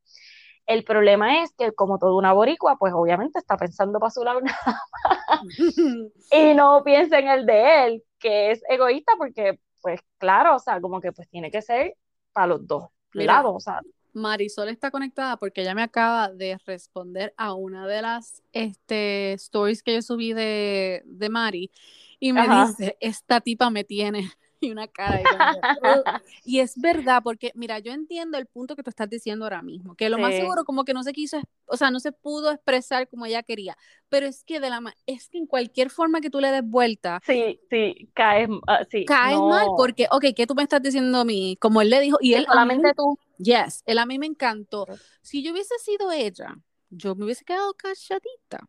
El 0.69 0.83
problema 0.83 1.41
es 1.41 1.51
que 1.57 1.71
como 1.73 1.97
toda 1.97 2.13
una 2.13 2.31
boricua, 2.31 2.77
pues 2.77 2.93
obviamente 2.95 3.39
está 3.39 3.57
pensando 3.57 3.99
para 3.99 4.11
su 4.11 4.23
lado 4.23 4.39
y 6.31 6.53
no 6.53 6.83
piensa 6.83 7.17
en 7.17 7.27
el 7.27 7.45
de 7.47 7.85
él, 7.85 8.03
que 8.19 8.51
es 8.51 8.61
egoísta 8.69 9.13
porque, 9.17 9.59
pues 9.81 9.99
claro, 10.19 10.55
o 10.57 10.59
sea, 10.59 10.79
como 10.79 11.01
que 11.01 11.11
pues 11.11 11.27
tiene 11.29 11.49
que 11.49 11.63
ser 11.63 11.95
para 12.33 12.45
los 12.45 12.67
dos 12.67 12.83
Mira, 13.15 13.33
lados, 13.33 13.53
o 13.55 13.59
sea, 13.59 13.81
Marisol 14.13 14.69
está 14.69 14.91
conectada 14.91 15.37
porque 15.37 15.61
ella 15.61 15.73
me 15.73 15.81
acaba 15.81 16.29
de 16.29 16.59
responder 16.67 17.33
a 17.35 17.53
una 17.53 17.87
de 17.87 18.03
las 18.03 18.43
este, 18.51 19.33
stories 19.33 19.81
que 19.81 19.95
yo 19.95 20.01
subí 20.03 20.33
de, 20.33 21.01
de 21.05 21.29
Mari 21.29 21.71
y 22.19 22.31
me 22.31 22.41
ajá. 22.41 22.67
dice, 22.67 22.95
esta 22.99 23.41
tipa 23.41 23.71
me 23.71 23.83
tiene 23.83 24.29
y 24.61 24.71
una 24.71 24.87
cara 24.87 25.21
y 25.21 25.27
como. 25.27 25.61
Y 26.43 26.59
es 26.59 26.79
verdad, 26.79 27.21
porque 27.23 27.51
mira, 27.55 27.79
yo 27.79 27.91
entiendo 27.91 28.37
el 28.37 28.45
punto 28.47 28.75
que 28.75 28.83
tú 28.83 28.89
estás 28.89 29.09
diciendo 29.09 29.45
ahora 29.45 29.61
mismo, 29.61 29.95
que 29.95 30.09
lo 30.09 30.17
más 30.17 30.31
Sí, 30.31 30.41
seguro 30.41 30.63
como 30.65 30.83
que 30.83 30.93
no 30.93 31.03
se 31.03 31.13
quiso, 31.13 31.41
o 31.65 31.77
sea, 31.77 31.91
no 31.91 31.99
se 31.99 32.11
pudo 32.11 32.51
expresar 32.51 33.07
como 33.07 33.25
ella 33.25 33.43
quería, 33.43 33.77
pero 34.09 34.25
es 34.25 34.43
que 34.43 34.59
de 34.59 34.69
la 34.69 34.81
es 35.05 35.29
que 35.29 35.37
en 35.37 35.45
cualquier 35.45 35.89
forma 35.89 36.21
que 36.21 36.29
tú 36.29 36.39
le 36.39 36.51
des 36.51 36.63
vuelta, 36.63 37.21
sí, 37.25 37.59
sí, 37.69 38.09
caes, 38.13 38.49
ah, 38.67 38.85
sí, 38.89 39.05
caes 39.05 39.41
mal 39.41 39.67
no, 39.67 39.75
porque, 39.75 40.07
ok, 40.11 40.25
¿qué 40.35 40.47
tú 40.47 40.55
me 40.55 40.63
estás 40.63 40.81
diciendo 40.81 41.19
a 41.19 41.25
mí? 41.25 41.57
Como 41.59 41.81
él 41.81 41.89
le 41.89 41.99
dijo, 41.99 42.17
y 42.21 42.33
él 42.35 42.45
solamente 42.45 42.93
tú, 42.93 43.17
Yes, 43.37 43.83
él 43.85 43.99
a 43.99 44.05
mí 44.05 44.19
me 44.19 44.25
encantó. 44.25 44.85
Si 45.21 45.41
yo 45.43 45.53
hubiese 45.53 45.77
sido 45.79 46.11
ella, 46.11 46.55
yo 46.89 47.15
me 47.15 47.23
hubiese 47.25 47.45
quedado 47.45 47.73
calladita 47.73 48.67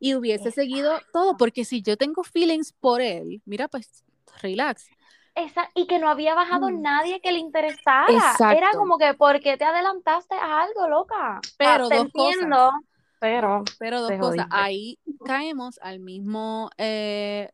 y 0.00 0.14
hubiese 0.14 0.50
seguido 0.50 1.00
todo, 1.12 1.36
porque 1.36 1.64
si 1.64 1.82
yo 1.82 1.96
tengo 1.96 2.24
feelings 2.24 2.72
por 2.72 3.00
él, 3.00 3.42
mira, 3.44 3.68
pues 3.68 4.04
relax. 4.42 4.92
Esa, 5.40 5.70
y 5.74 5.86
que 5.86 5.98
no 5.98 6.08
había 6.08 6.34
bajado 6.34 6.70
Mm, 6.70 6.82
nadie 6.82 7.20
que 7.20 7.32
le 7.32 7.38
interesara, 7.38 8.08
era 8.08 8.14
Exacto. 8.14 8.78
como 8.78 8.98
que, 8.98 9.14
¿por 9.14 9.40
qué 9.40 9.56
te 9.56 9.64
adelantaste 9.64 10.34
a 10.34 10.62
algo, 10.62 10.88
loca? 10.88 11.40
Pero 11.56 11.88
te 11.88 11.96
dos 11.96 12.08
cosas, 12.12 12.40
entiendo, 12.40 12.72
pero 13.18 13.64
pero 13.78 14.00
dos 14.00 14.12
cosas. 14.18 14.46
Ahí 14.50 14.98
caemos 15.24 15.78
al 15.82 16.00
mismo 16.00 16.70
eh, 16.78 17.50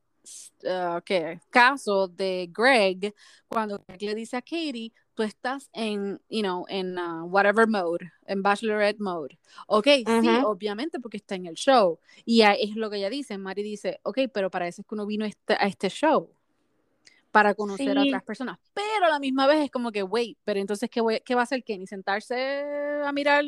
ah, 0.68 1.00
¿qué? 1.04 1.40
caso 1.50 2.08
de 2.08 2.48
Greg, 2.52 3.14
cuando 3.48 3.82
Greg 3.86 4.02
le 4.02 4.14
dice 4.14 4.36
a 4.36 4.42
Katie, 4.42 4.92
tú 5.14 5.22
estás 5.22 5.68
en, 5.72 6.20
you 6.28 6.42
know, 6.42 6.64
en 6.68 6.98
uh, 6.98 7.24
whatever 7.26 7.66
mode, 7.68 8.10
en 8.26 8.42
bachelorette 8.42 9.00
mode. 9.00 9.38
Ok, 9.68 9.86
sí, 10.20 10.38
Ujú. 10.38 10.46
obviamente 10.46 10.98
porque 11.00 11.18
está 11.18 11.34
en 11.36 11.46
el 11.46 11.54
show. 11.54 11.98
Y 12.24 12.42
es 12.42 12.74
lo 12.76 12.90
que 12.90 12.96
ella 12.96 13.10
dice, 13.10 13.38
Mari 13.38 13.62
dice, 13.62 14.00
ok, 14.02 14.18
pero 14.32 14.50
para 14.50 14.66
eso 14.68 14.82
es 14.82 14.86
que 14.88 14.94
uno 14.94 15.06
vino 15.06 15.24
este- 15.24 15.54
a 15.54 15.66
este 15.66 15.88
show, 15.88 16.30
para 17.34 17.54
conocer 17.54 17.98
a 17.98 18.02
otras 18.02 18.22
personas. 18.22 18.58
Pero 18.72 19.06
a 19.06 19.08
la 19.10 19.18
misma 19.18 19.46
vez 19.48 19.64
es 19.64 19.70
como 19.70 19.90
que, 19.90 20.04
wait, 20.04 20.38
pero 20.44 20.60
entonces, 20.60 20.88
¿qué, 20.88 21.00
voy- 21.00 21.20
qué 21.24 21.34
va 21.34 21.40
a 21.42 21.44
hacer 21.44 21.64
Kenny? 21.64 21.86
¿Sentarse 21.86 22.62
a 23.04 23.10
mirar 23.12 23.42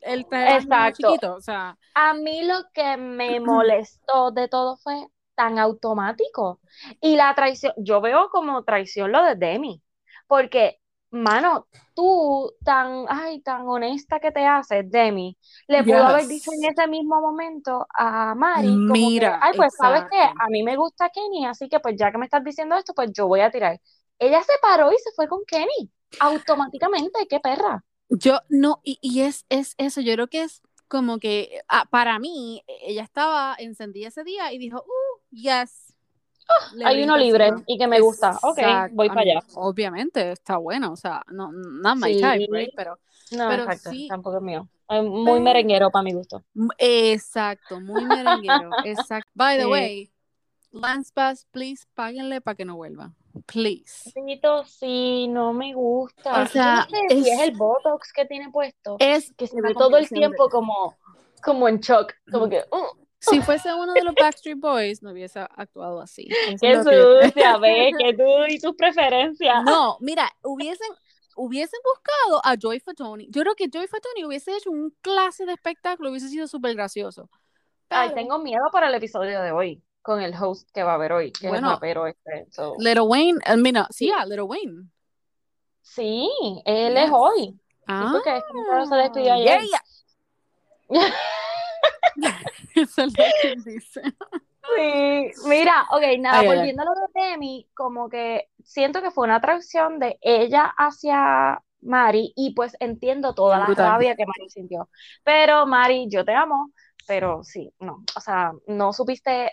el 0.00 0.26
traje 0.26 0.58
exacto. 0.58 1.08
chiquito? 1.08 1.34
O 1.34 1.40
sea, 1.40 1.78
A 1.94 2.12
mí 2.14 2.42
lo 2.44 2.56
que 2.74 2.96
me 2.98 3.40
molestó 3.40 4.30
de 4.32 4.48
todo 4.48 4.76
fue 4.76 5.06
tan 5.34 5.58
automático. 5.58 6.60
Y 7.00 7.16
la 7.16 7.34
traición, 7.34 7.72
yo 7.78 8.00
veo 8.02 8.28
como 8.30 8.64
traición 8.64 9.12
lo 9.12 9.22
de 9.24 9.34
Demi, 9.34 9.82
porque, 10.26 10.78
mano, 11.16 11.66
tú 11.94 12.52
tan, 12.64 13.06
ay, 13.08 13.40
tan 13.40 13.66
honesta 13.66 14.20
que 14.20 14.32
te 14.32 14.44
haces, 14.44 14.90
Demi, 14.90 15.36
le 15.66 15.82
pudo 15.82 16.04
haber 16.04 16.26
dicho 16.26 16.50
en 16.52 16.60
yes. 16.60 16.70
ese 16.70 16.88
mismo 16.88 17.20
momento 17.20 17.86
a 17.94 18.34
Mari 18.34 18.68
como 18.68 18.92
que, 18.92 19.00
Mira, 19.00 19.38
ay, 19.42 19.52
pues, 19.56 19.74
¿sabes 19.76 20.02
exacto. 20.02 20.42
A 20.42 20.48
mí 20.48 20.62
me 20.62 20.76
gusta 20.76 21.10
Kenny, 21.10 21.46
así 21.46 21.68
que 21.68 21.80
pues 21.80 21.96
ya 21.98 22.10
que 22.12 22.18
me 22.18 22.26
estás 22.26 22.44
diciendo 22.44 22.76
esto, 22.76 22.94
pues 22.94 23.10
yo 23.12 23.26
voy 23.28 23.40
a 23.40 23.50
tirar. 23.50 23.80
Ella 24.18 24.42
se 24.42 24.52
paró 24.62 24.92
y 24.92 24.98
se 24.98 25.10
fue 25.14 25.28
con 25.28 25.40
Kenny, 25.46 25.90
automáticamente, 26.20 27.26
qué 27.28 27.40
perra. 27.40 27.84
Yo 28.08 28.40
no, 28.48 28.80
y, 28.84 28.98
y 29.02 29.22
es, 29.22 29.46
es 29.48 29.74
eso, 29.78 30.00
yo 30.00 30.12
creo 30.14 30.28
que 30.28 30.42
es 30.44 30.62
como 30.88 31.18
que 31.18 31.60
ah, 31.68 31.86
para 31.90 32.18
mí, 32.18 32.62
ella 32.66 33.02
estaba 33.02 33.56
encendida 33.58 34.08
ese 34.08 34.24
día 34.24 34.52
y 34.52 34.58
dijo, 34.58 34.78
uh, 34.78 35.20
yes, 35.30 35.85
le 36.74 36.84
Hay 36.84 37.02
uno 37.02 37.16
libre 37.16 37.52
y 37.66 37.76
que 37.78 37.86
me 37.86 38.00
gusta. 38.00 38.38
Ok, 38.42 38.58
Exacto. 38.58 38.94
voy 38.96 39.06
I 39.06 39.08
para 39.10 39.20
allá. 39.22 39.40
Obviamente, 39.54 40.32
está 40.32 40.56
bueno, 40.58 40.92
o 40.92 40.96
sea, 40.96 41.22
no, 41.28 41.50
not 41.52 41.96
my 41.96 42.14
Sí. 42.14 42.20
type, 42.20 42.46
right? 42.50 42.70
Pero, 42.76 42.98
No, 43.32 43.48
pero 43.48 43.62
exacto, 43.64 43.90
sí. 43.90 44.06
tampoco 44.08 44.36
es 44.36 44.42
mío. 44.42 44.68
Es 44.88 45.02
muy 45.02 45.24
Pero- 45.24 45.40
merenguero 45.40 45.90
para 45.90 46.02
mi 46.04 46.12
gusto. 46.12 46.42
exacto, 46.78 47.80
muy 47.80 48.04
merenguero, 48.04 48.70
exacto. 48.84 49.30
By 49.34 49.56
the 49.58 49.64
Sí. 49.64 49.68
way, 49.70 50.10
Lance 50.72 51.10
Bass, 51.14 51.46
please, 51.50 51.84
páguenle 51.94 52.40
para 52.40 52.54
que 52.54 52.64
no 52.64 52.76
vuelva. 52.76 53.12
Please. 53.46 54.10
Sí, 54.66 55.28
no 55.28 55.52
me 55.52 55.74
gusta. 55.74 56.42
O 56.42 56.46
sea, 56.46 56.76
no 56.76 56.82
sé 56.84 56.96
si 57.08 57.28
es 57.30 57.38
es- 57.40 57.40
el 57.48 57.56
Botox 57.56 58.12
que 58.12 58.24
tiene 58.26 58.50
puesto, 58.50 58.96
Es 58.98 59.32
que 59.34 59.46
se 59.46 59.60
ve 59.60 59.74
todo 59.74 59.96
el 59.96 60.04
de- 60.06 60.14
tiempo 60.16 60.48
como, 60.48 60.94
como 61.42 61.68
en 61.68 61.78
shock, 61.80 62.12
como 62.30 62.48
que, 62.48 62.58
uh, 62.70 63.05
Si 63.28 63.40
fuese 63.42 63.72
uno 63.74 63.92
de 63.92 64.02
los 64.04 64.14
Backstreet 64.14 64.58
Boys, 64.58 65.02
no 65.02 65.10
hubiese 65.12 65.40
actuado 65.40 66.00
así. 66.00 66.28
Eso 66.48 66.58
qué 66.60 66.82
sucia, 67.30 67.56
ve, 67.60 67.90
que 67.98 68.14
tú 68.14 68.24
y 68.48 68.58
tus 68.58 68.74
preferencias. 68.76 69.62
No, 69.64 69.96
mira, 70.00 70.30
hubiesen, 70.42 70.88
hubiesen 71.36 71.80
buscado 71.84 72.40
a 72.44 72.56
Joy 72.56 72.80
Fatoni. 72.80 73.26
Yo 73.30 73.42
creo 73.42 73.54
que 73.54 73.68
Joy 73.72 73.86
Fatoni 73.88 74.24
hubiese 74.24 74.54
hecho 74.56 74.70
un 74.70 74.94
clase 75.00 75.44
de 75.46 75.52
espectáculo, 75.54 76.10
hubiese 76.10 76.28
sido 76.28 76.46
súper 76.46 76.74
gracioso. 76.74 77.28
Ay, 77.88 78.12
tengo 78.14 78.38
miedo 78.38 78.64
para 78.72 78.88
el 78.88 78.94
episodio 78.94 79.40
de 79.42 79.52
hoy, 79.52 79.82
con 80.02 80.20
el 80.20 80.34
host 80.34 80.68
que 80.72 80.82
va 80.82 80.92
a 80.92 80.94
haber 80.96 81.12
hoy, 81.12 81.32
que 81.32 81.48
Bueno. 81.48 81.68
es 81.68 81.74
rapero 81.74 82.06
este. 82.06 82.46
so. 82.50 82.74
Little 82.78 83.02
Wayne, 83.02 83.38
eh, 83.46 83.56
mira, 83.56 83.86
sí, 83.90 84.10
a 84.10 84.24
Little 84.24 84.42
Wayne. 84.42 84.88
Sí, 85.82 86.28
él 86.64 86.94
Yes. 86.94 87.04
es 87.04 87.10
hoy. 87.12 87.60
Ah, 87.86 88.08
porque 88.12 88.36
este 88.36 88.52
muchacho 88.52 88.86
se 88.86 88.96
despidió 88.96 89.34
ayer. 89.34 89.60
yeah. 90.90 91.14
Eso 92.82 93.02
es 93.02 93.18
lo 93.18 93.24
que 93.42 93.70
dice. 93.70 94.02
Sí, 94.76 95.32
mira, 95.48 95.86
ok, 95.90 96.02
nada, 96.18 96.40
Ay, 96.40 96.46
ay, 96.46 96.48
ay. 96.52 96.56
volviendo 96.56 96.82
a 96.82 96.84
lo 96.86 96.90
de 96.92 97.06
Demi, 97.30 97.68
como 97.74 98.08
que 98.08 98.48
siento 98.64 99.00
que 99.00 99.10
fue 99.12 99.24
una 99.24 99.36
atracción 99.36 99.98
de 100.00 100.18
ella 100.20 100.74
hacia 100.76 101.62
Mari 101.82 102.32
y 102.34 102.52
pues 102.54 102.76
entiendo 102.80 103.32
toda 103.34 103.58
la 103.58 103.66
Brutal. 103.66 103.92
rabia 103.92 104.16
que 104.16 104.26
Mari 104.26 104.50
sintió. 104.50 104.88
Pero 105.22 105.66
Mari, 105.66 106.08
yo 106.08 106.24
te 106.24 106.34
amo, 106.34 106.72
pero 107.06 107.44
sí, 107.44 107.72
no, 107.78 108.02
o 108.16 108.20
sea, 108.20 108.52
no 108.66 108.92
supiste 108.92 109.52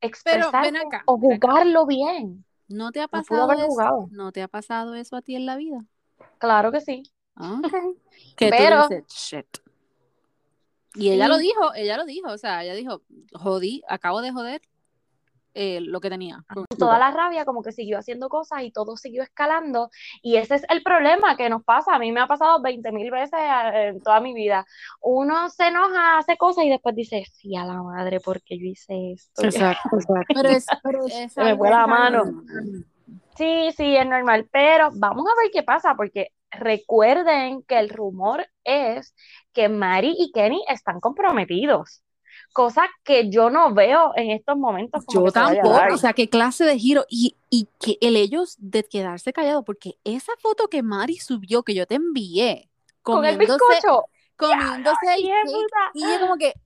acá, 0.00 1.02
o 1.06 1.18
jugarlo 1.18 1.86
bien. 1.86 2.44
¿No 2.68 2.92
te 2.92 3.00
ha 3.00 3.04
No 3.04 3.08
pudo 3.08 3.22
pasado 3.22 3.42
haber 3.44 3.58
eso? 3.58 3.66
jugado. 3.68 4.06
¿No 4.12 4.32
te 4.32 4.42
ha 4.42 4.48
pasado 4.48 4.94
eso 4.94 5.16
a 5.16 5.22
ti 5.22 5.34
en 5.36 5.46
la 5.46 5.56
vida? 5.56 5.84
Claro 6.38 6.70
que 6.72 6.80
sí. 6.80 7.02
Ok. 7.36 7.42
Que 8.36 8.50
Pero- 8.50 8.88
tú 8.88 8.94
dices, 8.94 9.06
shit. 9.08 9.46
Y 10.94 11.10
ella 11.10 11.28
lo 11.28 11.38
dijo, 11.38 11.74
ella 11.74 11.96
lo 11.96 12.04
dijo, 12.04 12.30
o 12.30 12.38
sea, 12.38 12.62
ella 12.62 12.74
dijo, 12.74 13.02
jodí, 13.32 13.82
acabo 13.88 14.22
de 14.22 14.30
joder 14.32 14.62
eh, 15.56 15.80
lo 15.80 16.00
que 16.00 16.10
tenía. 16.10 16.44
toda 16.76 16.98
la 16.98 17.12
rabia 17.12 17.44
como 17.44 17.62
que 17.62 17.70
siguió 17.70 17.98
haciendo 17.98 18.28
cosas 18.28 18.64
y 18.64 18.72
todo 18.72 18.96
siguió 18.96 19.22
escalando. 19.22 19.90
Y 20.20 20.36
ese 20.36 20.56
es 20.56 20.66
el 20.68 20.82
problema 20.82 21.36
que 21.36 21.48
nos 21.48 21.64
pasa, 21.64 21.94
a 21.94 21.98
mí 22.00 22.10
me 22.10 22.20
ha 22.20 22.26
pasado 22.26 22.60
20 22.60 22.90
mil 22.90 23.10
veces 23.12 23.38
eh, 23.38 23.88
en 23.88 24.00
toda 24.00 24.20
mi 24.20 24.34
vida, 24.34 24.66
uno 25.00 25.48
se 25.50 25.68
enoja, 25.68 26.18
hace 26.18 26.36
cosas 26.36 26.64
y 26.64 26.70
después 26.70 26.96
dice, 26.96 27.24
sí 27.32 27.54
a 27.56 27.64
la 27.64 27.82
madre 27.82 28.18
porque 28.18 28.58
yo 28.58 28.66
hice 28.66 29.12
esto, 29.12 29.42
Exacto, 29.44 29.90
exacto. 29.92 30.34
Pero 30.34 30.48
es, 30.48 30.66
pero 30.82 31.06
es 31.06 31.32
Se 31.32 31.44
me 31.44 31.56
fue 31.56 31.70
la 31.70 31.86
mano. 31.86 32.24
sí, 33.36 33.70
sí, 33.76 33.96
es 33.96 34.06
normal, 34.06 34.48
pero 34.50 34.90
vamos 34.92 35.24
a 35.24 35.40
ver 35.40 35.52
qué 35.52 35.62
pasa 35.62 35.94
porque 35.94 36.32
recuerden 36.58 37.62
que 37.62 37.78
el 37.78 37.88
rumor 37.88 38.46
es 38.64 39.14
que 39.52 39.68
Mari 39.68 40.14
y 40.18 40.32
Kenny 40.32 40.62
están 40.68 41.00
comprometidos, 41.00 42.02
cosa 42.52 42.88
que 43.04 43.30
yo 43.30 43.50
no 43.50 43.74
veo 43.74 44.12
en 44.16 44.30
estos 44.30 44.56
momentos 44.56 45.04
como 45.04 45.24
Yo 45.26 45.30
se 45.30 45.34
tampoco, 45.34 45.94
o 45.94 45.98
sea, 45.98 46.12
qué 46.12 46.28
clase 46.28 46.64
de 46.64 46.78
giro. 46.78 47.04
Y, 47.08 47.36
y 47.50 47.68
que 47.80 47.98
el 48.00 48.16
ellos 48.16 48.56
de 48.58 48.84
quedarse 48.84 49.32
callado, 49.32 49.64
porque 49.64 49.96
esa 50.04 50.32
foto 50.40 50.68
que 50.68 50.82
Mari 50.82 51.16
subió, 51.16 51.62
que 51.62 51.74
yo 51.74 51.86
te 51.86 51.96
envié, 51.96 52.68
con 53.02 53.24
el 53.24 53.38
bizcocho, 53.38 54.06
comiéndose 54.36 55.14
el 55.16 55.22
bien 55.22 55.36
cake, 55.44 55.90
y 55.94 56.04
ella 56.04 56.20
como 56.20 56.36
que 56.36 56.54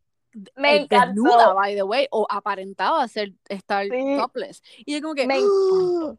Me 0.56 0.76
eh, 0.76 0.82
encantó. 0.82 1.22
desnuda, 1.22 1.52
by 1.54 1.74
the 1.74 1.82
way, 1.82 2.06
o 2.10 2.26
aparentaba 2.30 3.06
ser 3.08 3.32
estar 3.48 3.84
Sí. 3.86 4.16
topless. 4.16 4.62
Y 4.78 4.94
yo 4.94 5.00
como 5.02 5.14
que, 5.14 5.26
Me 5.26 5.34
¡ah! 5.42 6.14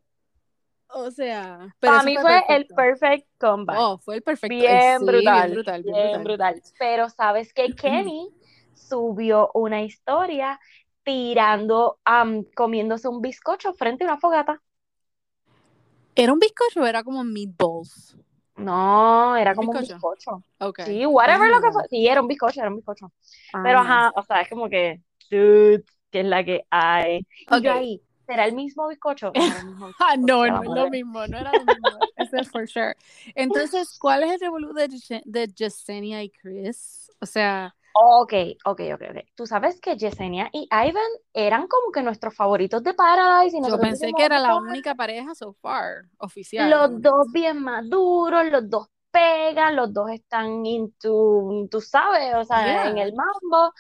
O 0.90 1.12
sea, 1.12 1.74
pero 1.80 1.94
Para 1.94 2.04
mí 2.04 2.18
fue 2.18 2.44
el 2.50 2.68
perfect 2.68 3.28
comeback. 3.40 3.78
Oh, 3.78 3.98
fue 4.00 4.16
el 4.18 4.22
perfecto. 4.24 4.56
bien, 4.58 5.00
sí, 5.00 5.06
brutal, 5.06 5.52
bien 5.52 5.52
brutal, 5.54 5.84
bien 5.84 5.94
bien 5.96 6.24
brutal. 6.24 6.24
brutal. 6.24 6.62
Pero 6.78 7.10
sabes 7.10 7.54
que 7.54 7.70
Kenny 7.76 8.30
subió 8.74 9.52
una 9.54 9.82
historia 9.84 10.60
tirando, 11.04 12.00
am, 12.06 12.46
comiéndose 12.56 13.08
un 13.08 13.22
bizcocho 13.22 13.74
frente 13.74 14.04
a 14.06 14.08
una 14.08 14.20
fogata. 14.20 14.62
¿Era 16.22 16.34
un 16.34 16.40
bizcocho 16.44 16.82
o 16.82 16.86
era 16.92 17.04
como 17.04 17.24
meatballs? 17.24 18.16
No, 18.58 19.36
era 19.38 19.56
¿Un 19.56 19.56
como 19.56 19.72
un 19.72 19.80
bizcocho? 19.80 20.44
Sí, 20.84 21.06
whatever 21.06 21.48
Ah. 21.48 21.50
lo 21.50 21.62
que 21.62 21.72
fue. 21.74 21.84
Sí, 21.90 22.08
era 22.08 22.22
un 22.22 22.28
bizcocho, 22.28 22.60
era 22.62 22.70
un 22.70 22.78
bizcocho. 22.78 23.12
Pero 23.62 23.80
Ah. 23.80 23.82
ajá, 23.82 24.12
o 24.16 24.24
sea, 24.24 24.42
es 24.42 24.50
como 24.50 24.70
que, 24.70 25.02
dude, 25.30 25.84
que 26.12 26.20
es 26.22 26.26
la 26.26 26.44
que 26.44 26.66
hay. 26.70 27.26
Y 27.50 27.58
Ok. 27.58 27.64
yo 27.64 27.72
ahí, 27.74 28.02
¿será 28.30 28.46
el 28.46 28.54
mismo 28.54 28.88
bizcocho? 28.88 29.32
No 29.80 29.92
Ah, 30.00 30.16
no, 30.18 30.46
no 30.46 30.54
la 30.54 30.62
es 30.62 30.70
lo 30.70 30.90
mismo, 30.90 31.28
no 31.28 31.38
era 31.38 31.52
lo 31.54 31.66
mismo. 31.66 31.90
Eso 32.18 32.38
es 32.38 32.50
for 32.52 32.68
sure. 32.68 32.96
Entonces, 33.36 33.98
¿cuál 34.00 34.24
es 34.24 34.34
el 34.34 34.40
revolú 34.40 34.74
de, 34.74 34.88
de 35.26 35.48
Yesenia 35.48 36.22
y 36.24 36.30
Chris? 36.30 37.12
O 37.22 37.26
sea, 37.26 37.76
Ok, 38.02 38.34
ok, 38.66 38.82
ok, 38.94 39.02
ok. 39.10 39.18
Tú 39.36 39.46
sabes 39.46 39.82
que 39.82 39.98
Yesenia 39.98 40.50
y 40.54 40.70
Ivan 40.72 41.04
eran 41.34 41.68
como 41.68 41.92
que 41.92 42.02
nuestros 42.04 42.36
favoritos 42.36 42.84
de 42.84 42.94
Paradise 42.94 43.58
y 43.58 43.68
yo 43.68 43.78
pensé 43.80 44.12
que 44.16 44.24
era 44.24 44.40
la 44.40 44.56
"Oh, 44.56 44.60
única 44.60 44.96
pareja 44.96 45.34
so 45.36 45.54
far, 45.54 46.04
oficial. 46.20 46.70
Los 46.70 47.02
dos 47.02 47.32
bien 47.34 47.62
maduros, 47.62 48.46
los 48.52 48.70
dos 48.70 48.88
pegan, 49.12 49.76
los 49.76 49.92
dos 49.92 50.12
están 50.12 50.66
into, 50.66 51.68
tú 51.70 51.82
sabes, 51.82 52.36
o 52.36 52.44
sea, 52.46 52.64
Yeah. 52.66 52.90
en 52.92 52.98
el 53.00 53.14
mambo. 53.14 53.74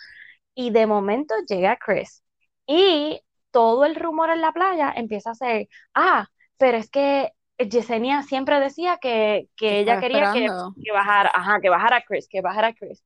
Y 0.55 0.71
de 0.71 0.85
momento 0.87 1.35
llega 1.47 1.77
Chris. 1.77 2.23
Y 2.67 3.21
todo 3.51 3.85
el 3.85 3.95
rumor 3.95 4.29
en 4.29 4.41
la 4.41 4.51
playa 4.51 4.93
empieza 4.95 5.31
a 5.31 5.35
ser, 5.35 5.67
ah, 5.93 6.27
pero 6.57 6.77
es 6.77 6.89
que 6.89 7.31
Yesenia 7.57 8.23
siempre 8.23 8.59
decía 8.59 8.97
que, 8.97 9.49
que 9.55 9.79
ella 9.79 9.99
quería 9.99 10.31
que, 10.31 10.47
que 10.83 10.91
bajara, 10.91 11.31
ajá, 11.33 11.59
que 11.61 11.69
bajara 11.69 12.03
Chris, 12.07 12.27
que 12.29 12.41
bajara 12.41 12.73
Chris. 12.73 13.03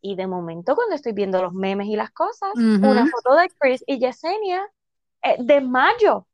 Y 0.00 0.16
de 0.16 0.26
momento 0.26 0.74
cuando 0.74 0.96
estoy 0.96 1.12
viendo 1.12 1.40
los 1.40 1.52
memes 1.52 1.86
y 1.86 1.94
las 1.94 2.10
cosas, 2.10 2.50
una 2.56 3.06
foto 3.06 3.36
de 3.36 3.48
Chris 3.58 3.84
y 3.86 4.00
Yesenia 4.00 4.66
eh, 5.22 5.36
de 5.38 5.60
mayo. 5.60 6.26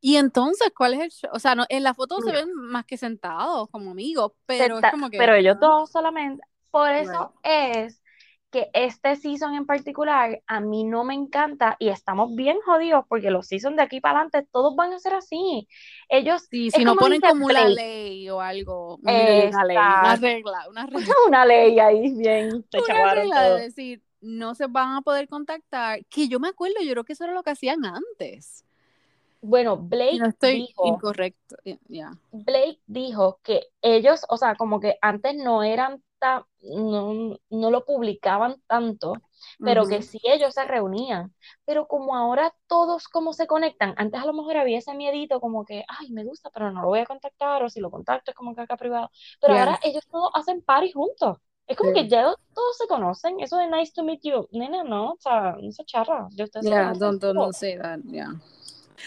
Y 0.00 0.16
entonces, 0.16 0.70
¿cuál 0.76 0.94
es 0.94 1.00
el 1.00 1.10
show? 1.10 1.30
O 1.32 1.38
sea, 1.38 1.54
no, 1.54 1.64
en 1.68 1.82
la 1.82 1.94
foto 1.94 2.20
se 2.20 2.32
ven 2.32 2.52
más 2.52 2.84
que 2.84 2.96
sentados 2.96 3.68
como 3.70 3.92
amigos, 3.92 4.32
pero 4.44 4.74
Senta- 4.76 4.88
es 4.88 4.92
como 4.92 5.10
que. 5.10 5.18
pero 5.18 5.34
ellos 5.34 5.56
dos 5.60 5.90
solamente. 5.90 6.44
Por 6.70 6.90
eso 6.90 7.32
es 7.42 8.02
que 8.56 8.70
este 8.72 9.16
season 9.16 9.54
en 9.54 9.66
particular 9.66 10.42
a 10.46 10.60
mí 10.60 10.84
no 10.84 11.04
me 11.04 11.12
encanta 11.12 11.76
y 11.78 11.88
estamos 11.88 12.34
bien 12.34 12.56
jodidos 12.64 13.04
porque 13.06 13.30
los 13.30 13.46
seasons 13.46 13.76
de 13.76 13.82
aquí 13.82 14.00
para 14.00 14.20
adelante 14.20 14.48
todos 14.50 14.74
van 14.74 14.94
a 14.94 14.98
ser 14.98 15.12
así. 15.12 15.68
Ellos, 16.08 16.46
Sí, 16.50 16.70
si 16.70 16.82
no 16.82 16.96
ponen 16.96 17.20
como 17.20 17.44
una 17.44 17.68
ley 17.68 18.30
o 18.30 18.40
algo, 18.40 18.96
una, 19.02 19.12
ley, 19.12 19.48
una 19.48 20.16
regla, 20.16 20.66
una 20.70 20.86
regla. 20.86 21.14
una 21.28 21.44
ley 21.44 21.78
ahí 21.78 22.14
bien, 22.16 22.64
se 22.70 22.78
una 22.80 23.14
regla 23.14 23.42
de 23.42 23.60
decir, 23.62 24.02
no 24.22 24.54
se 24.54 24.68
van 24.68 24.94
a 24.94 25.02
poder 25.02 25.28
contactar, 25.28 26.02
que 26.06 26.26
yo 26.28 26.40
me 26.40 26.48
acuerdo, 26.48 26.76
yo 26.82 26.92
creo 26.92 27.04
que 27.04 27.12
eso 27.12 27.24
era 27.24 27.34
lo 27.34 27.42
que 27.42 27.50
hacían 27.50 27.84
antes. 27.84 28.64
Bueno, 29.42 29.76
Blake 29.76 30.18
no 30.18 30.28
estoy 30.28 30.54
dijo, 30.66 30.88
incorrecto. 30.88 31.56
ya. 31.88 32.10
Blake 32.32 32.80
dijo 32.86 33.38
que 33.42 33.68
ellos, 33.82 34.24
o 34.30 34.38
sea, 34.38 34.54
como 34.54 34.80
que 34.80 34.96
antes 35.02 35.36
no 35.36 35.62
eran 35.62 36.02
no, 36.60 37.36
no 37.50 37.70
lo 37.70 37.84
publicaban 37.84 38.56
tanto, 38.66 39.22
pero 39.62 39.86
que 39.86 39.96
Ujú. 39.96 40.02
sí 40.02 40.18
ellos 40.24 40.54
se 40.54 40.64
reunían. 40.64 41.34
Pero 41.64 41.86
como 41.86 42.16
ahora 42.16 42.54
todos 42.66 43.08
como 43.08 43.32
se 43.32 43.46
conectan, 43.46 43.94
antes 43.96 44.20
a 44.20 44.26
lo 44.26 44.32
mejor 44.32 44.56
había 44.56 44.78
ese 44.78 44.94
miedito 44.94 45.40
como 45.40 45.64
que, 45.64 45.84
ay, 45.88 46.10
me 46.12 46.24
gusta, 46.24 46.50
pero 46.50 46.70
no 46.70 46.82
lo 46.82 46.88
voy 46.88 47.00
a 47.00 47.06
contactar, 47.06 47.62
o 47.62 47.68
si 47.68 47.80
lo 47.80 47.90
contacto 47.90 48.30
es 48.30 48.36
como 48.36 48.54
que 48.54 48.62
acá 48.62 48.76
privado. 48.76 49.10
Pero 49.40 49.54
Yeah. 49.54 49.60
ahora 49.60 49.78
ellos 49.82 50.04
todos 50.10 50.30
hacen 50.34 50.62
party 50.62 50.92
juntos. 50.92 51.38
Es 51.66 51.76
como 51.76 51.90
Sí. 51.90 52.02
que 52.02 52.08
ya 52.08 52.32
todos 52.54 52.76
se 52.76 52.86
conocen. 52.86 53.40
Eso 53.40 53.56
de 53.58 53.68
nice 53.68 53.92
to 53.94 54.04
meet 54.04 54.20
you, 54.22 54.48
nena, 54.52 54.84
no, 54.84 55.12
o 55.12 55.16
sea, 55.18 55.56
no 55.60 55.72
se 55.72 55.84
charra. 55.84 56.28
Ya 56.36 56.46
Yeah, 56.60 56.92
don't, 56.94 57.20
don't, 57.20 57.36
don't 57.36 57.54
say 57.54 57.76
that, 57.76 58.00
yeah. 58.10 58.32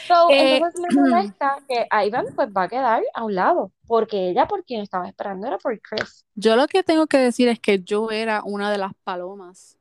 So, 0.07 0.29
Eh, 0.29 0.57
entonces 0.57 0.81
me 0.81 1.01
molesta 1.09 1.57
que 1.67 1.87
Ivan 2.05 2.25
pues 2.35 2.49
va 2.49 2.63
a 2.63 2.67
quedar 2.69 3.03
a 3.13 3.23
un 3.23 3.35
lado, 3.35 3.71
porque 3.87 4.29
ella 4.29 4.47
por 4.47 4.63
quien 4.63 4.81
estaba 4.81 5.07
esperando 5.07 5.47
era 5.47 5.57
por 5.57 5.79
Chris. 5.81 6.25
Yo 6.35 6.55
lo 6.55 6.67
que 6.67 6.83
tengo 6.83 7.07
que 7.07 7.17
decir 7.17 7.47
es 7.47 7.59
que 7.59 7.79
yo 7.79 8.11
era 8.11 8.41
una 8.43 8.71
de 8.71 8.77
las 8.77 8.93
palomas 9.03 9.77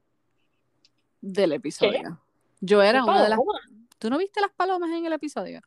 del 1.20 1.52
episodio. 1.52 2.20
Yo 2.60 2.82
era 2.82 3.00
¿Qué 3.02 3.10
una 3.10 3.22
de 3.22 3.28
las... 3.28 3.38
paloma? 3.38 3.60
¿Tú 3.98 4.10
no 4.10 4.18
viste 4.18 4.40
las 4.40 4.52
palomas 4.52 4.90
en 4.90 5.04
el 5.06 5.12
episodio? 5.12 5.60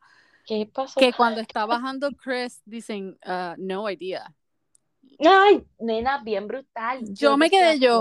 ¿Qué 0.46 0.68
pasó? 0.72 0.98
Que 0.98 1.12
cuando 1.12 1.40
está 1.40 1.66
bajando 1.66 2.10
Chris 2.12 2.62
dicen, 2.64 3.18
uh, 3.26 3.54
no 3.58 3.88
idea. 3.88 4.32
Ay, 5.18 5.64
nena, 5.78 6.22
bien 6.22 6.46
brutal. 6.46 7.00
Yo 7.14 7.36
me 7.36 7.50
quedé 7.50 7.78
yo. 7.78 8.00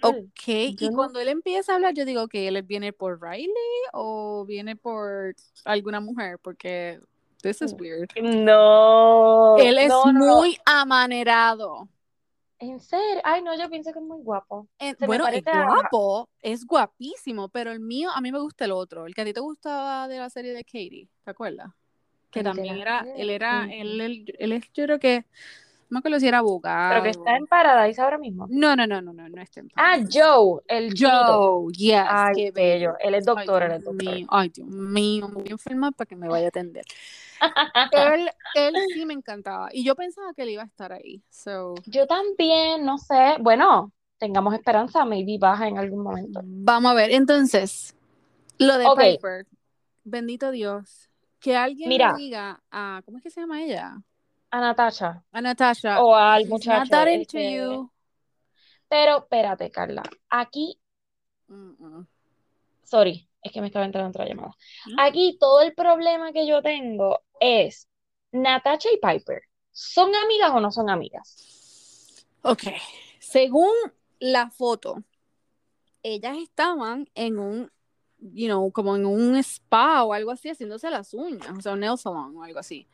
Ok, 0.00 0.46
Yo 0.46 0.86
y 0.86 0.90
no- 0.90 0.96
cuando 0.96 1.20
él 1.20 1.28
empieza 1.28 1.72
a 1.72 1.74
hablar, 1.76 1.94
yo 1.94 2.04
digo 2.04 2.28
que 2.28 2.48
él 2.48 2.62
viene 2.62 2.92
por 2.92 3.20
Riley 3.20 3.52
o 3.92 4.44
viene 4.46 4.74
por 4.76 5.34
alguna 5.64 6.00
mujer, 6.00 6.38
porque 6.38 6.98
this 7.42 7.60
is 7.60 7.74
weird. 7.78 8.08
No. 8.20 9.56
Él 9.58 9.78
es 9.78 9.88
no, 9.88 10.06
no, 10.06 10.26
no. 10.26 10.36
muy 10.36 10.58
amanerado. 10.64 11.88
En 12.58 12.78
serio. 12.78 13.20
Ay, 13.24 13.42
no, 13.42 13.58
yo 13.58 13.68
pienso 13.68 13.92
que 13.92 13.98
es 13.98 14.04
muy 14.04 14.22
guapo. 14.22 14.68
Bueno, 15.00 15.26
es 15.26 15.44
a- 15.48 15.64
guapo, 15.66 16.28
es 16.40 16.64
guapísimo, 16.64 17.48
pero 17.48 17.72
el 17.72 17.80
mío, 17.80 18.08
a 18.14 18.20
mí 18.20 18.30
me 18.30 18.38
gusta 18.38 18.64
el 18.64 18.72
otro, 18.72 19.06
el 19.06 19.14
que 19.14 19.22
a 19.22 19.24
ti 19.24 19.32
te 19.32 19.40
gustaba 19.40 20.06
de 20.06 20.18
la 20.18 20.30
serie 20.30 20.52
de 20.54 20.62
Katie, 20.62 21.08
¿te 21.24 21.30
acuerdas? 21.30 21.70
Que 22.30 22.42
también 22.42 22.78
era, 22.78 23.04
él 23.16 23.28
era, 23.30 23.64
él, 23.70 24.00
él, 24.00 24.34
él 24.38 24.52
es, 24.52 24.62
yo 24.72 24.84
creo 24.84 24.98
que, 25.00 25.26
me 25.92 25.98
acuerdo 25.98 26.18
si 26.18 26.26
era 26.26 26.38
abogado. 26.38 26.88
Pero 26.90 27.02
que 27.02 27.10
está 27.10 27.36
en 27.36 27.46
Paradise 27.46 28.00
ahora 28.00 28.16
mismo. 28.18 28.46
No, 28.48 28.74
no, 28.74 28.86
no, 28.86 29.02
no, 29.02 29.12
no, 29.12 29.28
no 29.28 29.42
está 29.42 29.60
en 29.60 29.68
Ah, 29.76 29.92
Paradise. 29.96 30.20
Joe, 30.20 30.62
el. 30.68 30.94
Joe, 30.98 31.72
yes, 31.72 32.04
Ay, 32.08 32.34
qué 32.34 32.50
bello. 32.50 32.94
Él 32.98 33.14
es 33.14 33.24
doctor, 33.26 33.62
Ay, 33.62 33.68
él 33.68 33.76
es 33.76 33.84
doctor. 33.84 34.04
mío, 34.14 34.26
ay, 34.30 34.48
Dios 34.48 34.68
mío, 34.68 35.28
me 35.28 35.34
voy 35.34 35.48
a 35.48 35.52
enfermar 35.52 35.92
para 35.92 36.08
que 36.08 36.16
me 36.16 36.28
vaya 36.28 36.46
a 36.46 36.48
atender. 36.48 36.84
él, 37.92 38.30
él 38.54 38.74
sí 38.94 39.04
me 39.04 39.12
encantaba. 39.14 39.68
Y 39.72 39.84
yo 39.84 39.94
pensaba 39.94 40.32
que 40.34 40.42
él 40.42 40.50
iba 40.50 40.62
a 40.62 40.66
estar 40.66 40.92
ahí. 40.92 41.22
So, 41.28 41.74
Yo 41.86 42.06
también, 42.06 42.84
no 42.84 42.96
sé. 42.98 43.36
Bueno, 43.40 43.92
tengamos 44.18 44.54
esperanza, 44.54 45.04
maybe 45.04 45.36
baja 45.38 45.68
en 45.68 45.78
algún 45.78 46.02
momento. 46.04 46.40
vamos 46.44 46.92
a 46.92 46.94
ver. 46.94 47.10
Entonces, 47.10 47.94
lo 48.58 48.78
de 48.78 48.86
Ok. 48.86 48.98
Piper, 48.98 49.46
bendito 50.04 50.50
Dios, 50.50 51.10
que 51.40 51.56
alguien 51.56 51.88
Mira. 51.88 52.14
diga 52.16 52.62
a, 52.70 53.02
¿cómo 53.04 53.18
es 53.18 53.24
que 53.24 53.30
se 53.30 53.40
llama 53.40 53.62
ella? 53.62 53.96
A 54.52 54.60
Natasha 54.60 55.24
A 55.32 55.40
Natasha. 55.40 56.00
o 56.02 56.14
al 56.14 56.42
"He's 56.42 56.48
not 56.48 56.52
muchacho. 56.52 56.90
that 56.90 57.08
into 57.08 57.38
you". 57.38 57.90
Pero 58.88 59.18
espérate, 59.18 59.70
Carla. 59.70 60.02
Aquí, 60.28 60.78
Mm, 61.48 61.72
mm. 61.78 62.06
sorry, 62.84 63.28
es 63.42 63.50
que 63.52 63.60
me 63.60 63.66
estaba 63.68 63.84
entrando 63.86 64.10
otra 64.10 64.26
llamada. 64.26 64.54
¿Mm? 64.86 65.00
Aquí 65.00 65.36
todo 65.40 65.60
el 65.62 65.74
problema 65.74 66.32
que 66.32 66.46
yo 66.46 66.62
tengo 66.62 67.20
es 67.40 67.88
Natasha 68.32 68.88
y 68.92 68.98
Piper. 68.98 69.42
¿Son 69.72 70.14
amigas 70.14 70.50
o 70.52 70.60
no 70.60 70.70
son 70.70 70.90
amigas? 70.90 72.26
Ok, 72.42 72.64
según 73.18 73.70
la 74.18 74.50
foto, 74.50 75.02
ellas 76.02 76.36
estaban 76.38 77.08
en 77.14 77.38
un, 77.38 77.70
you 78.18 78.46
know, 78.46 78.70
como 78.72 78.96
en 78.96 79.06
un 79.06 79.36
spa 79.36 80.04
o 80.04 80.12
algo 80.12 80.30
así, 80.30 80.50
haciéndose 80.50 80.90
las 80.90 81.14
uñas, 81.14 81.48
o 81.56 81.60
sea, 81.62 81.72
un 81.72 81.80
nail 81.80 81.96
salon 81.96 82.36
o 82.36 82.42
algo 82.44 82.58
así, 82.58 82.86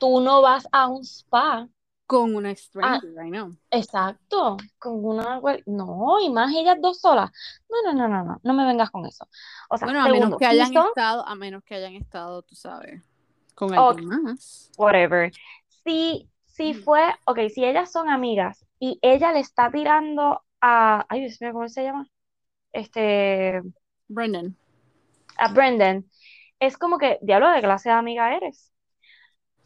Tú 0.00 0.20
no 0.20 0.42
vas 0.42 0.66
a 0.72 0.88
un 0.88 1.04
spa. 1.04 1.68
con 2.06 2.34
una 2.34 2.52
stranger, 2.56 3.24
I 3.24 3.30
know. 3.30 3.54
Exacto, 3.70 4.56
con 4.80 5.04
una... 5.04 5.40
No, 5.66 6.18
y 6.20 6.28
más 6.30 6.52
ellas 6.52 6.76
dos 6.80 7.00
solas. 7.00 7.30
No, 7.68 7.92
no, 7.92 7.96
no, 7.96 8.08
no, 8.08 8.24
no, 8.24 8.40
no 8.42 8.52
me 8.54 8.66
vengas 8.66 8.90
con 8.90 9.06
eso. 9.06 9.28
O 9.68 9.78
sea, 9.78 9.86
Bueno, 9.86 10.02
a 10.02 10.08
menos 10.08 10.36
que 10.36 10.46
hayan 10.46 10.76
estado, 10.76 11.24
a 11.24 11.34
menos 11.36 11.62
que 11.62 11.76
hayan 11.76 11.94
estado, 11.94 12.42
tú 12.42 12.56
sabes, 12.56 13.00
con 13.54 13.72
alguien 13.72 14.06
más. 14.06 14.70
whatever. 14.76 15.30
Si, 15.84 16.28
si 16.46 16.74
Mm. 16.74 16.82
fue, 16.82 17.14
ok, 17.26 17.38
si 17.54 17.64
ellas 17.64 17.92
son 17.92 18.08
amigas 18.08 18.64
y 18.80 18.98
ella 19.02 19.32
le 19.32 19.40
está 19.40 19.70
tirando 19.70 20.42
a, 20.60 21.06
ay 21.08 21.20
Dios 21.20 21.40
mío, 21.40 21.52
¿cómo 21.52 21.68
se 21.68 21.84
llama? 21.84 22.08
Este, 22.72 23.62
Brendan. 24.08 24.56
a 25.38 25.48
Brendan, 25.52 26.04
es 26.58 26.76
como 26.76 26.98
que, 26.98 27.18
diablo, 27.22 27.50
¿de 27.50 27.60
clase 27.60 27.88
de 27.88 27.94
amiga 27.94 28.34
eres? 28.36 28.69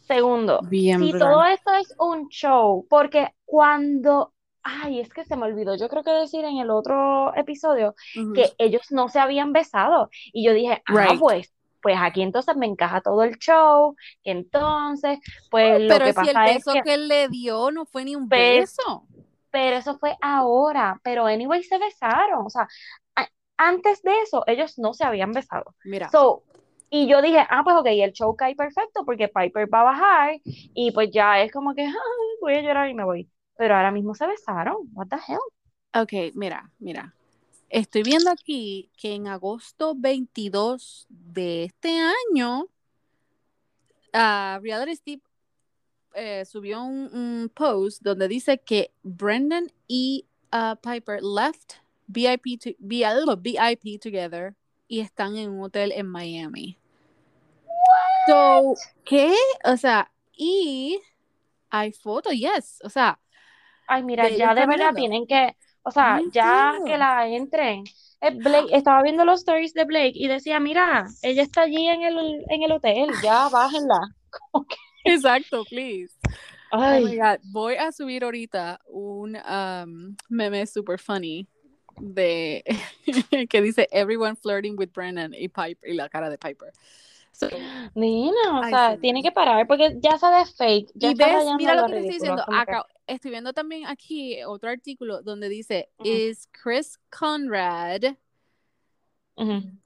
Segundo, 0.07 0.61
Bien, 0.69 1.01
si 1.01 1.13
todo 1.13 1.45
esto 1.45 1.73
es 1.75 1.95
un 1.99 2.29
show, 2.29 2.87
porque 2.91 3.29
cuando, 3.45 4.33
ay, 4.63 5.01
es 5.01 5.13
que 5.13 5.25
se 5.25 5.37
me 5.37 5.45
olvidó, 5.47 5.77
yo 5.77 5.89
creo 5.89 6.03
que 6.05 6.11
decir 6.11 6.45
en 6.45 6.59
el 6.59 6.71
otro 6.71 7.35
episodio 7.37 7.95
que 8.35 8.53
ellos 8.59 8.91
no 8.91 9.09
se 9.09 9.19
habían 9.19 9.53
besado. 9.53 10.11
Y 10.33 10.45
yo 10.45 10.53
dije, 10.53 10.83
ah, 10.87 10.93
Right. 11.09 11.19
pues, 11.21 11.55
pues 11.81 11.97
aquí 12.01 12.23
entonces 12.23 12.57
me 12.57 12.67
encaja 12.67 13.01
todo 13.01 13.23
el 13.23 13.37
show. 13.39 13.95
que 14.23 14.31
entonces, 14.33 15.19
pues 15.51 15.81
lo 15.83 15.89
Pero 15.89 16.05
que 16.07 16.13
si 16.13 16.29
el 16.31 16.37
es 16.37 16.55
beso 16.57 16.73
que, 16.73 16.83
que 16.83 16.95
él 16.95 17.09
le 17.09 17.29
dio 17.29 17.71
no 17.71 17.85
fue 17.87 18.05
ni 18.05 18.15
un 18.17 18.29
Pero- 18.29 18.61
beso. 18.61 19.07
pero 19.51 19.77
eso 19.77 19.97
fue 19.99 20.17
ahora. 20.21 20.99
Pero 21.03 21.27
anyway, 21.27 21.63
se 21.63 21.79
besaron. 21.79 22.45
O 22.47 22.51
sea, 22.51 22.67
antes 23.57 24.03
de 24.03 24.19
eso, 24.23 24.43
ellos 24.47 24.79
no 24.79 24.95
se 24.95 25.05
habían 25.05 25.33
besado. 25.33 25.75
Mira, 25.85 26.09
So, 26.11 26.43
y 26.97 27.09
yo 27.09 27.21
dije, 27.21 27.45
ah, 27.51 27.63
pues 27.65 27.75
ok, 27.77 27.87
el 27.89 28.13
show 28.13 28.37
cae 28.37 28.55
perfecto 28.55 29.05
porque 29.05 29.27
Piper 29.27 29.69
va 29.73 29.81
a 29.81 29.85
bajar 29.85 30.41
y 30.45 30.93
pues 30.93 31.11
ya 31.11 31.43
es 31.43 31.51
como 31.51 31.75
que, 31.75 31.83
"Ay, 31.83 31.93
voy 32.41 32.55
a 32.55 32.63
llorar 32.63 32.89
y 32.89 32.95
me 32.95 33.03
voy. 33.03 33.29
Pero 33.57 33.75
ahora 33.75 33.91
mismo 33.91 34.15
se 34.15 34.25
besaron. 34.29 34.77
What 34.93 35.09
the 35.09 35.17
hell? 35.17 35.41
ok, 36.01 36.35
mira, 36.37 36.71
mira. 36.79 37.13
Estoy 37.69 38.05
viendo 38.05 38.31
aquí 38.31 38.93
que 38.97 39.13
en 39.17 39.27
agosto 39.27 39.95
22 39.97 41.07
de 41.09 41.65
este 41.65 41.99
año, 41.99 42.69
ah, 44.13 44.61
Reality 44.63 44.95
Steve 44.95 45.23
eh, 46.15 46.45
subió 46.45 46.81
un, 46.85 47.51
post 47.53 48.03
donde 48.03 48.29
dice 48.29 48.59
que 48.59 48.93
Brendan 49.03 49.73
y 49.89 50.27
ah, 50.53 50.79
Piper 50.81 51.21
left 51.25 51.75
VIP, 52.07 52.57
to- 52.63 52.77
VIP, 52.79 53.41
VIP 53.43 54.01
together 54.01 54.55
y 54.87 55.01
están 55.01 55.37
en 55.37 55.51
un 55.51 55.65
hotel 55.65 55.91
en 55.91 56.07
Miami. 56.07 56.79
So, 58.27 58.75
¿qué? 59.05 59.35
O 59.65 59.77
sea, 59.77 60.11
y 60.37 61.01
hay 61.71 61.93
fotos, 61.93 62.33
yes. 62.33 62.81
O 62.83 62.89
sea, 62.89 63.19
Ay, 63.87 64.03
mira, 64.03 64.25
de 64.25 64.37
ya 64.37 64.55
de 64.55 64.67
verdad 64.67 64.95
tienen 64.95 65.27
que, 65.27 65.57
o 65.83 65.91
sea, 65.91 66.17
No 66.17 66.31
ya 66.31 66.71
entiendo. 66.71 66.87
que 66.87 66.99
la 66.99 67.29
entren. 67.29 67.85
Eh, 68.21 68.31
Blake, 68.35 68.75
estaba 68.75 69.03
viendo 69.03 69.25
los 69.25 69.41
stories 69.41 69.75
de 69.75 69.85
Blake 69.85 70.13
y 70.15 70.29
decía, 70.29 70.59
mira, 70.59 71.07
ella 71.23 71.43
está 71.43 71.63
allí 71.63 71.87
en 71.87 72.03
el, 72.03 72.45
en 72.49 72.63
el 72.63 72.73
hotel, 72.73 73.11
ya 73.23 73.49
bájenla. 73.49 74.01
Exacto, 75.05 75.65
please. 75.65 76.15
Oh 76.73 76.79
my 76.79 76.85
ay, 76.85 77.19
God, 77.19 77.41
voy 77.53 77.77
a 77.77 77.93
subir 77.93 78.25
ahorita 78.25 78.81
un 78.87 79.37
um, 79.37 80.17
meme 80.29 80.67
super 80.67 80.99
funny 80.99 81.47
de 82.01 82.65
que 83.49 83.63
dice 83.63 83.87
everyone 83.93 84.35
flirting 84.35 84.75
with 84.77 84.91
Brennan 84.93 85.35
y 85.35 85.49
Piper 85.49 85.89
y 85.89 85.95
la 85.95 86.09
cara 86.09 86.31
de 86.31 86.39
Piper. 86.39 86.73
So, 87.35 87.49
nena, 87.97 88.61
o 88.61 88.63
Ay, 88.63 88.71
sea, 88.71 88.95
sí. 88.95 89.01
tiene 89.01 89.23
que 89.23 89.33
parar 89.33 89.67
porque 89.67 89.97
ya 90.01 90.17
se 90.19 90.27
ve 90.29 90.47
fake, 90.57 90.93
ya 90.95 91.11
y 91.11 91.15
ves, 91.15 91.45
mira 91.59 91.75
lo 91.75 91.87
que 91.87 91.93
te 91.93 91.99
estoy 91.99 92.13
diciendo. 92.15 92.45
que- 92.49 92.57
Acá, 92.57 92.87
estoy 93.09 93.31
viendo 93.33 93.53
también 93.53 93.87
aquí 93.87 94.43
otro 94.45 94.71
artículo 94.71 95.21
donde 95.21 95.49
dice 95.49 95.91
is 96.05 96.49
Chris 96.53 96.99
Conrad 97.11 98.15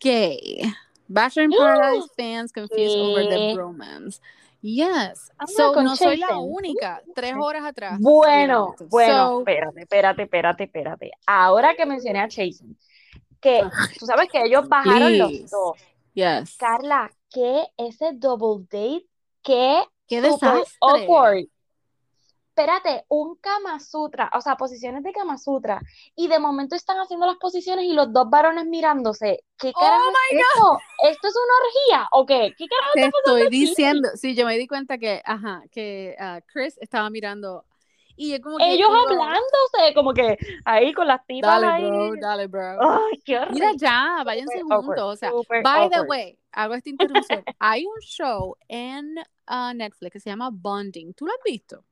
gay? 0.01 0.63
Bachelor 1.09 1.45
in 1.45 1.51
Paradise 1.53 2.07
fans 2.17 2.53
confused 2.53 2.97
over 2.99 3.25
the 3.29 3.37
¿Qué? 3.37 3.55
bromance. 3.55 4.21
Yes. 4.61 5.31
Anda 5.39 5.53
So, 5.53 5.83
no 5.83 5.97
soy 5.97 6.19
la 6.19 6.37
única. 6.39 7.01
Tres 7.15 7.35
horas 7.39 7.65
atrás. 7.65 7.99
Bueno, 8.01 8.75
bueno, 8.91 9.29
So, 9.31 9.39
espérate, 9.41 9.81
espérate, 9.81 10.23
espérate, 10.25 10.65
espérate. 10.65 11.11
Ahora 11.27 11.75
que 11.75 11.87
mencioné 11.87 12.19
a 12.21 12.29
Jason, 12.29 12.77
que 13.41 13.63
tú 13.99 14.05
sabes 14.05 14.29
que 14.29 14.43
ellos 14.43 14.69
bajaron 14.69 15.17
los 15.17 15.51
dos. 15.51 15.77
yes. 16.13 16.57
Carla, 16.59 17.11
¿qué 17.31 17.67
ese 17.77 18.13
double 18.15 18.67
date? 18.71 19.07
¿Qué 19.43 19.83
Qué 20.07 20.21
desastre. 20.21 20.65
awkward. 20.81 21.47
Espérate, 22.49 23.05
un 23.09 23.37
Kama 23.37 23.79
Sutra, 23.79 24.33
o 24.35 24.41
sea, 24.41 24.57
posiciones 24.57 25.05
de 25.05 25.13
Kama 25.13 25.39
Sutra, 25.39 25.81
y 26.17 26.27
de 26.27 26.41
momento 26.41 26.75
están 26.75 26.97
haciendo 26.97 27.25
las 27.27 27.37
posiciones 27.37 27.85
y 27.85 27.93
los 27.93 28.13
dos 28.13 28.29
varones 28.29 28.67
mirándose. 28.67 29.45
¿Qué 29.57 29.73
Oh 29.77 29.79
carajo 29.81 30.11
es 30.33 30.41
esto? 30.41 30.79
¿Esto 31.09 31.29
es 31.29 31.35
una 31.37 31.55
orgía 31.63 32.09
o 32.11 32.27
qué? 32.27 32.53
¿Qué 32.59 32.67
carajo 32.67 32.93
Te 32.95 33.01
está 33.03 33.11
pasando 33.13 33.39
estoy 33.39 33.47
aquí? 33.47 33.67
diciendo, 33.67 34.09
sí, 34.17 34.35
yo 34.35 34.45
me 34.45 34.59
di 34.59 34.67
cuenta 34.67 34.99
que, 34.99 35.23
ajá, 35.25 35.63
que 35.71 36.17
ah, 36.19 36.41
Chris 36.53 36.77
estaba 36.81 37.09
mirando 37.11 37.65
y 38.19 38.33
yo 38.33 38.41
como 38.43 38.59
que 38.59 38.73
Ellos 38.73 38.91
hablándose, 39.09 39.95
como 39.95 40.13
que 40.13 40.37
ahí 40.65 40.93
con 40.93 41.07
las 41.07 41.25
tipas 41.27 41.61
Dale, 41.61 41.67
ahí. 41.67 41.83
bro, 41.85 42.15
dale, 42.21 42.47
bro. 42.49 42.77
Ay, 42.81 43.23
qué 43.25 43.41
Mira 43.53 43.71
ya, 43.77 44.23
váyanse 44.25 44.59
Super 44.59 44.77
awkward, 44.77 44.99
juntos. 44.99 45.15
O 45.15 45.17
sea, 45.17 45.63
by 45.63 45.89
the 45.89 46.01
way, 46.03 46.39
hago 46.53 46.75
esta 46.75 46.91
interrupción. 46.91 47.45
Hay 47.61 47.87
un 47.87 48.01
show 48.01 48.57
en 48.67 49.15
ah, 49.47 49.73
Netflix 49.73 50.13
que 50.13 50.21
se 50.21 50.31
llama 50.31 50.51
Bonding. 50.53 51.15
¿Tú 51.15 51.27
lo 51.27 51.33
has 51.33 51.39
visto? 51.45 51.85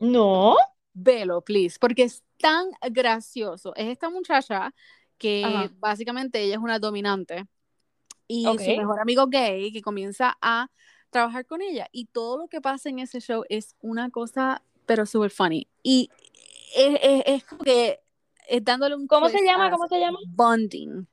No. 0.00 0.56
Velo, 0.94 1.42
please, 1.42 1.76
porque 1.78 2.04
es 2.04 2.22
tan 2.38 2.70
gracioso. 2.90 3.74
Es 3.76 3.88
esta 3.88 4.08
muchacha 4.08 4.72
que 5.18 5.42
Ajá. 5.44 5.70
básicamente 5.78 6.40
ella 6.40 6.54
es 6.54 6.60
una 6.60 6.78
dominante 6.78 7.46
y 8.26 8.46
Ok. 8.46 8.60
su 8.60 8.76
mejor 8.76 9.00
amigo 9.00 9.26
gay 9.26 9.72
que 9.72 9.82
comienza 9.82 10.36
a 10.40 10.68
trabajar 11.10 11.46
con 11.46 11.62
ella 11.62 11.88
y 11.92 12.06
todo 12.06 12.38
lo 12.38 12.48
que 12.48 12.60
pasa 12.60 12.88
en 12.88 12.98
ese 12.98 13.20
show 13.20 13.44
es 13.48 13.74
una 13.80 14.10
cosa 14.10 14.62
pero 14.86 15.04
súper 15.06 15.30
funny 15.30 15.68
y 15.82 16.08
es, 16.76 16.98
es- 17.02 17.22
es 17.26 17.44
como 17.44 17.62
que 17.64 18.00
es 18.48 18.64
dándole 18.64 18.94
un 18.94 19.06
¿Cómo 19.06 19.28
se 19.28 19.44
llama? 19.44 19.70
¿Cómo 19.70 19.86
se 19.88 19.98
llama? 19.98 20.18
Bonding. 20.28 21.06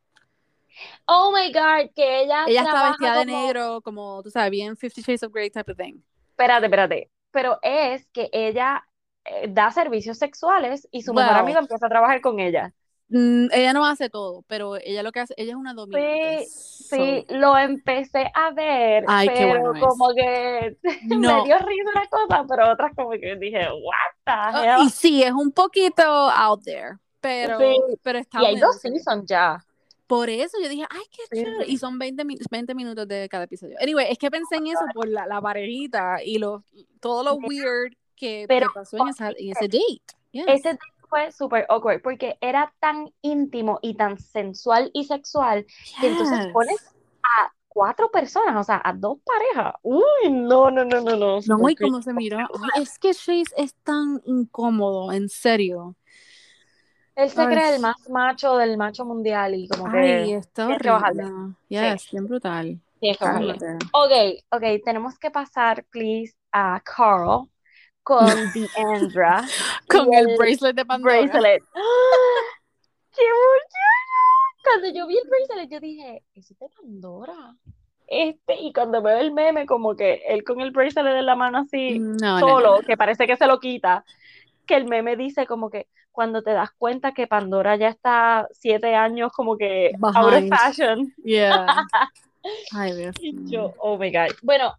Oh 1.05 1.31
my 1.31 1.51
God, 1.51 1.91
que 1.95 2.21
ella 2.23 2.45
Ella 2.47 2.61
está 2.61 2.89
vestida 2.89 3.15
de 3.17 3.25
negro 3.25 3.81
como 3.81 4.21
tú 4.23 4.29
sabes 4.31 4.51
bien 4.51 4.75
Fifty 4.77 5.01
Shades 5.01 5.23
of 5.23 5.31
Grey 5.33 5.49
type 5.49 5.71
of 5.71 5.77
thing. 5.77 6.01
Espérate, 6.29 6.65
espérate. 6.65 7.11
Pero 7.31 7.59
es 7.61 8.07
que 8.11 8.29
ella 8.31 8.83
eh, 9.25 9.47
da 9.49 9.71
servicios 9.71 10.17
sexuales 10.17 10.87
y 10.91 11.01
su 11.03 11.13
mejor 11.13 11.33
amigo 11.39 11.59
empieza 11.59 11.85
a 11.85 11.89
trabajar 11.89 12.21
con 12.21 12.39
ella. 12.39 12.73
Mm, 13.15 13.45
ella 13.53 13.73
no 13.73 13.85
hace 13.85 14.09
todo, 14.09 14.43
pero 14.47 14.75
ella 14.77 15.03
lo 15.03 15.11
que 15.11 15.19
hace, 15.19 15.35
ella 15.37 15.51
es 15.51 15.55
una 15.55 15.75
dominante. 15.75 16.47
Sí, 16.49 17.25
lo 17.29 17.55
empecé 17.57 18.31
a 18.33 18.49
ver, 18.51 19.03
Ay, 19.07 19.27
qué 19.27 19.33
pero 19.35 19.49
bueno 19.61 19.73
es. 19.75 19.79
como 19.83 20.13
que 20.15 20.77
So, 20.81 20.89
me 21.19 21.27
no. 21.27 21.43
dio 21.43 21.57
risa 21.59 21.89
una 21.95 22.07
cosa, 22.07 22.45
pero 22.49 22.71
otras 22.71 22.91
como 22.95 23.11
que 23.11 23.35
dije, 23.35 23.59
what 23.69 24.13
the 24.25 24.31
Ah, 24.31 24.77
hell? 24.79 24.87
Y 24.87 24.89
sí, 24.89 25.21
es 25.21 25.31
un 25.31 25.51
poquito 25.51 26.01
out 26.03 26.63
there, 26.63 26.97
pero, 27.21 27.59
Sí. 27.59 27.75
pero 28.01 28.17
está 28.17 28.41
Y 28.41 28.45
hay 28.47 28.55
dos 28.59 28.79
seasons 28.81 29.25
ya. 29.27 29.63
Por 30.07 30.29
eso 30.31 30.57
yo 30.61 30.67
dije, 30.67 30.85
ay, 30.89 31.03
qué 31.11 31.21
Sí. 31.31 31.43
chévere. 31.43 31.65
Y 31.67 31.77
son 31.77 31.99
20, 31.99 32.25
mi- 32.25 32.37
20 32.49 32.73
minutos 32.73 33.07
de 33.07 33.29
cada 33.29 33.43
episodio. 33.43 33.77
Anyway, 33.79 34.07
es 34.09 34.17
que 34.17 34.31
pensé 34.31 34.55
en 34.55 34.67
eso 34.67 34.81
por 34.93 35.07
la, 35.07 35.27
la 35.27 35.39
parejita 35.39 36.17
y 36.23 36.39
lo, 36.39 36.63
todo 36.99 37.23
lo 37.23 37.35
weird 37.35 37.93
que, 38.15 38.45
Pero- 38.47 38.69
que 38.69 38.73
pasó 38.73 38.97
en, 38.97 39.07
esa, 39.09 39.29
en 39.29 39.51
ese 39.51 39.67
date. 39.67 40.01
Ese 40.51 40.69
date 40.69 40.79
fue 41.13 41.31
súper 41.31 41.67
awkward 41.69 42.01
porque 42.01 42.37
era 42.41 42.73
tan 42.79 43.07
íntimo 43.21 43.77
y 43.83 43.95
tan 43.95 44.17
sensual 44.17 44.89
y 44.93 45.03
sexual 45.03 45.63
que 45.99 46.07
entonces 46.07 46.39
Yes. 46.39 46.51
pones 46.51 46.77
a 47.23 47.51
cuatro 47.67 48.09
personas, 48.09 48.55
o 48.59 48.63
sea, 48.63 48.81
a 48.83 48.93
dos 48.93 49.19
parejas. 49.23 49.75
Uy, 49.83 50.01
no, 50.31 50.71
no, 50.71 50.83
no, 50.83 51.01
no, 51.01 51.15
no. 51.15 51.39
No, 51.45 51.69
y 51.69 51.75
cómo 51.75 52.01
se 52.01 52.13
miró. 52.13 52.37
Ay, 52.39 52.81
es 52.81 52.97
que 52.97 53.13
Chase 53.13 53.53
es 53.57 53.75
tan 53.83 54.21
incómodo, 54.25 55.11
en 55.11 55.29
serio. 55.29 55.95
Él 57.15 57.29
se 57.29 57.41
Ay. 57.41 57.47
cree 57.47 57.75
el 57.75 57.81
más 57.81 57.95
macho 58.09 58.57
del 58.57 58.75
macho 58.75 59.05
mundial 59.05 59.53
y 59.53 59.67
como 59.67 59.85
que 59.85 59.97
Ay, 59.99 60.33
está 60.33 60.69
horrible. 60.69 61.55
Yes, 61.69 62.09
bien 62.11 62.25
brutal. 62.25 62.79
Cálmate. 63.19 63.77
Ok, 63.93 64.11
ok, 64.51 64.63
tenemos 64.83 65.19
que 65.19 65.29
pasar, 65.29 65.85
please, 65.91 66.33
a 66.51 66.81
Carl 66.83 67.49
con 68.03 68.27
Deandra. 68.53 69.43
Con 69.89 70.11
y 70.13 70.15
el, 70.17 70.37
bracelet 70.37 70.75
de 70.75 70.85
Pandora. 70.85 71.21
bracelet. 71.21 71.63
¡Ah! 71.75 71.79
¡Qué! 73.15 73.23
Cuando 74.63 74.89
yo 74.97 75.07
vi 75.07 75.17
el 75.17 75.27
bracelet, 75.29 75.69
yo 75.69 75.79
dije, 75.79 76.23
¿eso 76.35 76.53
es 76.53 76.59
de 76.59 76.69
Pandora? 76.69 77.55
Este, 78.07 78.55
y 78.59 78.71
cuando 78.73 79.01
veo 79.01 79.17
el 79.19 79.31
meme, 79.31 79.65
como 79.65 79.95
que 79.95 80.21
él 80.27 80.43
con 80.43 80.61
el 80.61 80.71
bracelet 80.71 81.15
en 81.17 81.25
la 81.25 81.35
mano 81.35 81.59
así, 81.59 81.99
No, 81.99 82.39
solo, 82.39 82.59
no, 82.59 82.77
no. 82.77 82.87
que 82.87 82.97
parece 82.97 83.25
que 83.27 83.37
se 83.37 83.47
lo 83.47 83.59
quita, 83.59 84.05
que 84.65 84.75
el 84.75 84.85
meme 84.85 85.15
dice 85.15 85.45
como 85.45 85.69
que 85.69 85.87
cuando 86.11 86.43
te 86.43 86.51
das 86.51 86.71
cuenta 86.77 87.13
que 87.13 87.27
Pandora 87.27 87.75
ya 87.75 87.87
está 87.89 88.47
siete 88.51 88.95
años 88.95 89.31
como 89.33 89.57
que 89.57 89.91
out 90.01 90.15
of 90.15 90.31
Behind. 90.31 90.49
fashion. 90.55 91.13
Yeah. 91.23 91.65
Ay, 92.73 92.93
Dios 92.95 93.15
Y 93.19 93.49
yo, 93.49 93.73
oh 93.79 93.97
my 93.97 94.11
God. 94.11 94.29
Bueno, 94.43 94.73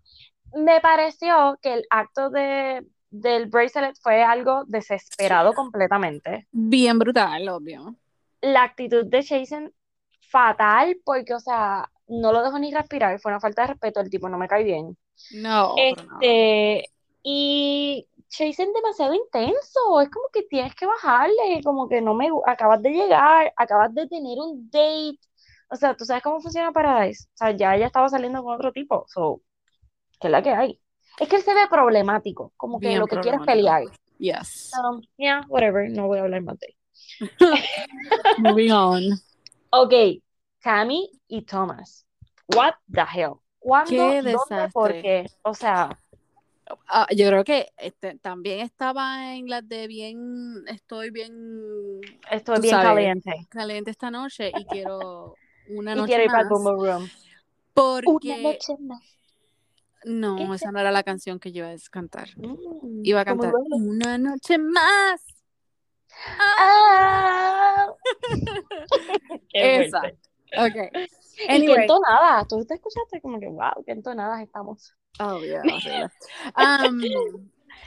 me 0.55 0.81
pareció 0.81 1.59
que 1.61 1.75
el 1.75 1.87
acto 1.91 2.31
de, 2.31 2.87
del 3.15 3.47
bracelet 3.47 3.97
fue 4.01 4.25
algo 4.25 4.65
desesperado 4.67 5.53
completamente. 5.53 6.49
Bien 6.51 6.99
brutal, 6.99 7.49
obvio. 7.49 7.95
La 8.41 8.65
actitud 8.65 9.07
de 9.07 9.25
Jason, 9.25 9.73
fatal, 10.21 10.97
porque, 11.05 11.33
o 11.33 11.39
sea, 11.39 11.89
no 12.09 12.33
lo 12.33 12.43
dejó 12.43 12.59
ni 12.59 12.75
respirar, 12.75 13.21
fue 13.21 13.31
una 13.31 13.41
falta 13.41 13.63
de 13.63 13.69
respeto, 13.69 14.01
el 14.01 14.11
tipo 14.11 14.29
no 14.29 14.37
me 14.37 14.49
cae 14.49 14.65
bien. 14.65 14.99
No, 15.33 15.75
pero 15.77 16.05
no. 16.05 16.19
Este, 16.21 16.91
y 17.23 18.09
Jason 18.29 18.73
demasiado 18.73 19.15
intenso, 19.15 20.01
es 20.01 20.11
como 20.11 20.27
que 20.33 20.43
tienes 20.43 20.75
que 20.75 20.87
bajarle, 20.87 21.63
como 21.63 21.89
que 21.89 22.01
no 22.01 22.15
me, 22.15 22.29
acabas 22.47 22.83
de 22.83 22.91
llegar, 22.91 23.53
acabas 23.57 23.95
de 23.95 24.09
tener 24.09 24.39
un 24.41 24.69
date, 24.71 25.21
o 25.71 25.77
sea, 25.77 25.97
tú 25.97 26.05
sabes 26.05 26.23
cómo 26.25 26.41
funciona 26.41 26.73
Paradise, 26.73 27.29
o 27.35 27.37
sea, 27.37 27.53
ya 27.53 27.77
ella 27.77 27.87
estaba 27.87 28.09
saliendo 28.09 28.43
con 28.43 28.57
otro 28.57 28.73
tipo, 28.73 29.05
so, 29.07 29.41
¿qué 30.21 30.27
es 30.27 30.33
la 30.33 30.43
que 30.43 30.51
hay? 30.51 30.81
Es 31.21 31.29
que 31.29 31.37
él 31.37 31.43
se 31.43 31.55
ve 31.55 31.61
problemático, 31.71 32.53
como 32.57 32.81
que 32.81 32.89
Bien 32.89 33.01
lo 33.01 33.07
que 33.07 33.19
quiere 33.21 33.37
es 33.39 33.43
pelear. 33.45 33.85
Yes. 34.19 34.73
Um, 34.83 35.01
yeah, 35.17 35.43
whatever, 35.49 35.89
no 35.91 36.07
voy 36.07 36.19
a 36.19 36.23
hablar 36.23 36.43
más 36.43 36.59
de 36.59 36.67
él. 36.69 37.31
Moving 38.39 38.73
on. 38.73 39.03
Ok, 39.71 39.93
Tammy 40.63 41.11
y 41.29 41.43
Thomas, 41.43 42.07
what 42.55 42.75
the 42.93 43.03
hell? 43.03 43.35
¿Cuándo? 43.59 43.91
Qué 43.91 44.23
¿Dónde? 44.23 44.69
¿Por 44.73 44.93
qué? 44.93 45.27
O 45.43 45.55
sea, 45.55 45.97
Ah, 46.89 47.07
yo 47.15 47.29
creo 47.29 47.45
que 47.45 47.69
este, 47.77 48.19
también 48.19 48.61
estaba 48.61 49.35
en 49.35 49.49
las 49.49 49.69
de 49.69 49.87
bien, 49.87 50.65
estoy 50.67 51.11
bien 51.11 52.01
estoy 52.31 52.61
bien 52.61 52.71
sabes. 52.71 52.87
caliente. 52.89 53.31
caliente 53.51 53.91
esta 53.91 54.11
noche 54.11 54.51
y 54.57 54.65
quiero 54.65 55.35
una 55.69 55.93
Y 55.93 55.97
noche 55.97 56.07
quiero 56.07 56.23
ir 56.25 56.29
para 56.31 56.41
el 56.43 56.49
más. 56.49 56.63
Boom 56.63 56.65
Boom 56.65 56.85
Room. 56.87 57.03
Una 57.03 57.11
Porque 57.75 58.43
noche 58.43 58.75
más. 58.81 59.14
No, 60.05 60.37
esa 60.55 60.71
no 60.73 60.79
era 60.81 60.91
la 60.93 61.03
canción 61.03 61.39
que 61.39 61.53
yo 61.53 61.65
iba 61.65 61.75
a 61.75 61.79
cantar. 61.91 62.29
Mm, 62.37 63.01
Iba 63.05 63.21
a 63.21 63.25
¿cómo 63.25 63.43
cantar 63.43 63.61
una 63.71 64.19
noche 64.19 64.59
más. 64.59 65.23
Ah. 66.39 67.89
Qué 69.49 69.85
Esa. 69.85 70.03
Ok. 70.57 70.77
Y 70.77 71.47
qué 71.47 71.53
Anyway. 71.53 71.83
entonadas. 71.83 72.47
Tú 72.49 72.65
te 72.65 72.75
escuchaste 72.75 73.21
como 73.21 73.41
que, 73.41 73.49
wow, 73.49 73.83
qué 73.85 73.93
entonadas 73.93 74.41
estamos. 74.43 74.95
Oh, 75.21 75.41
yeah. 75.45 75.63
Um, 76.57 77.01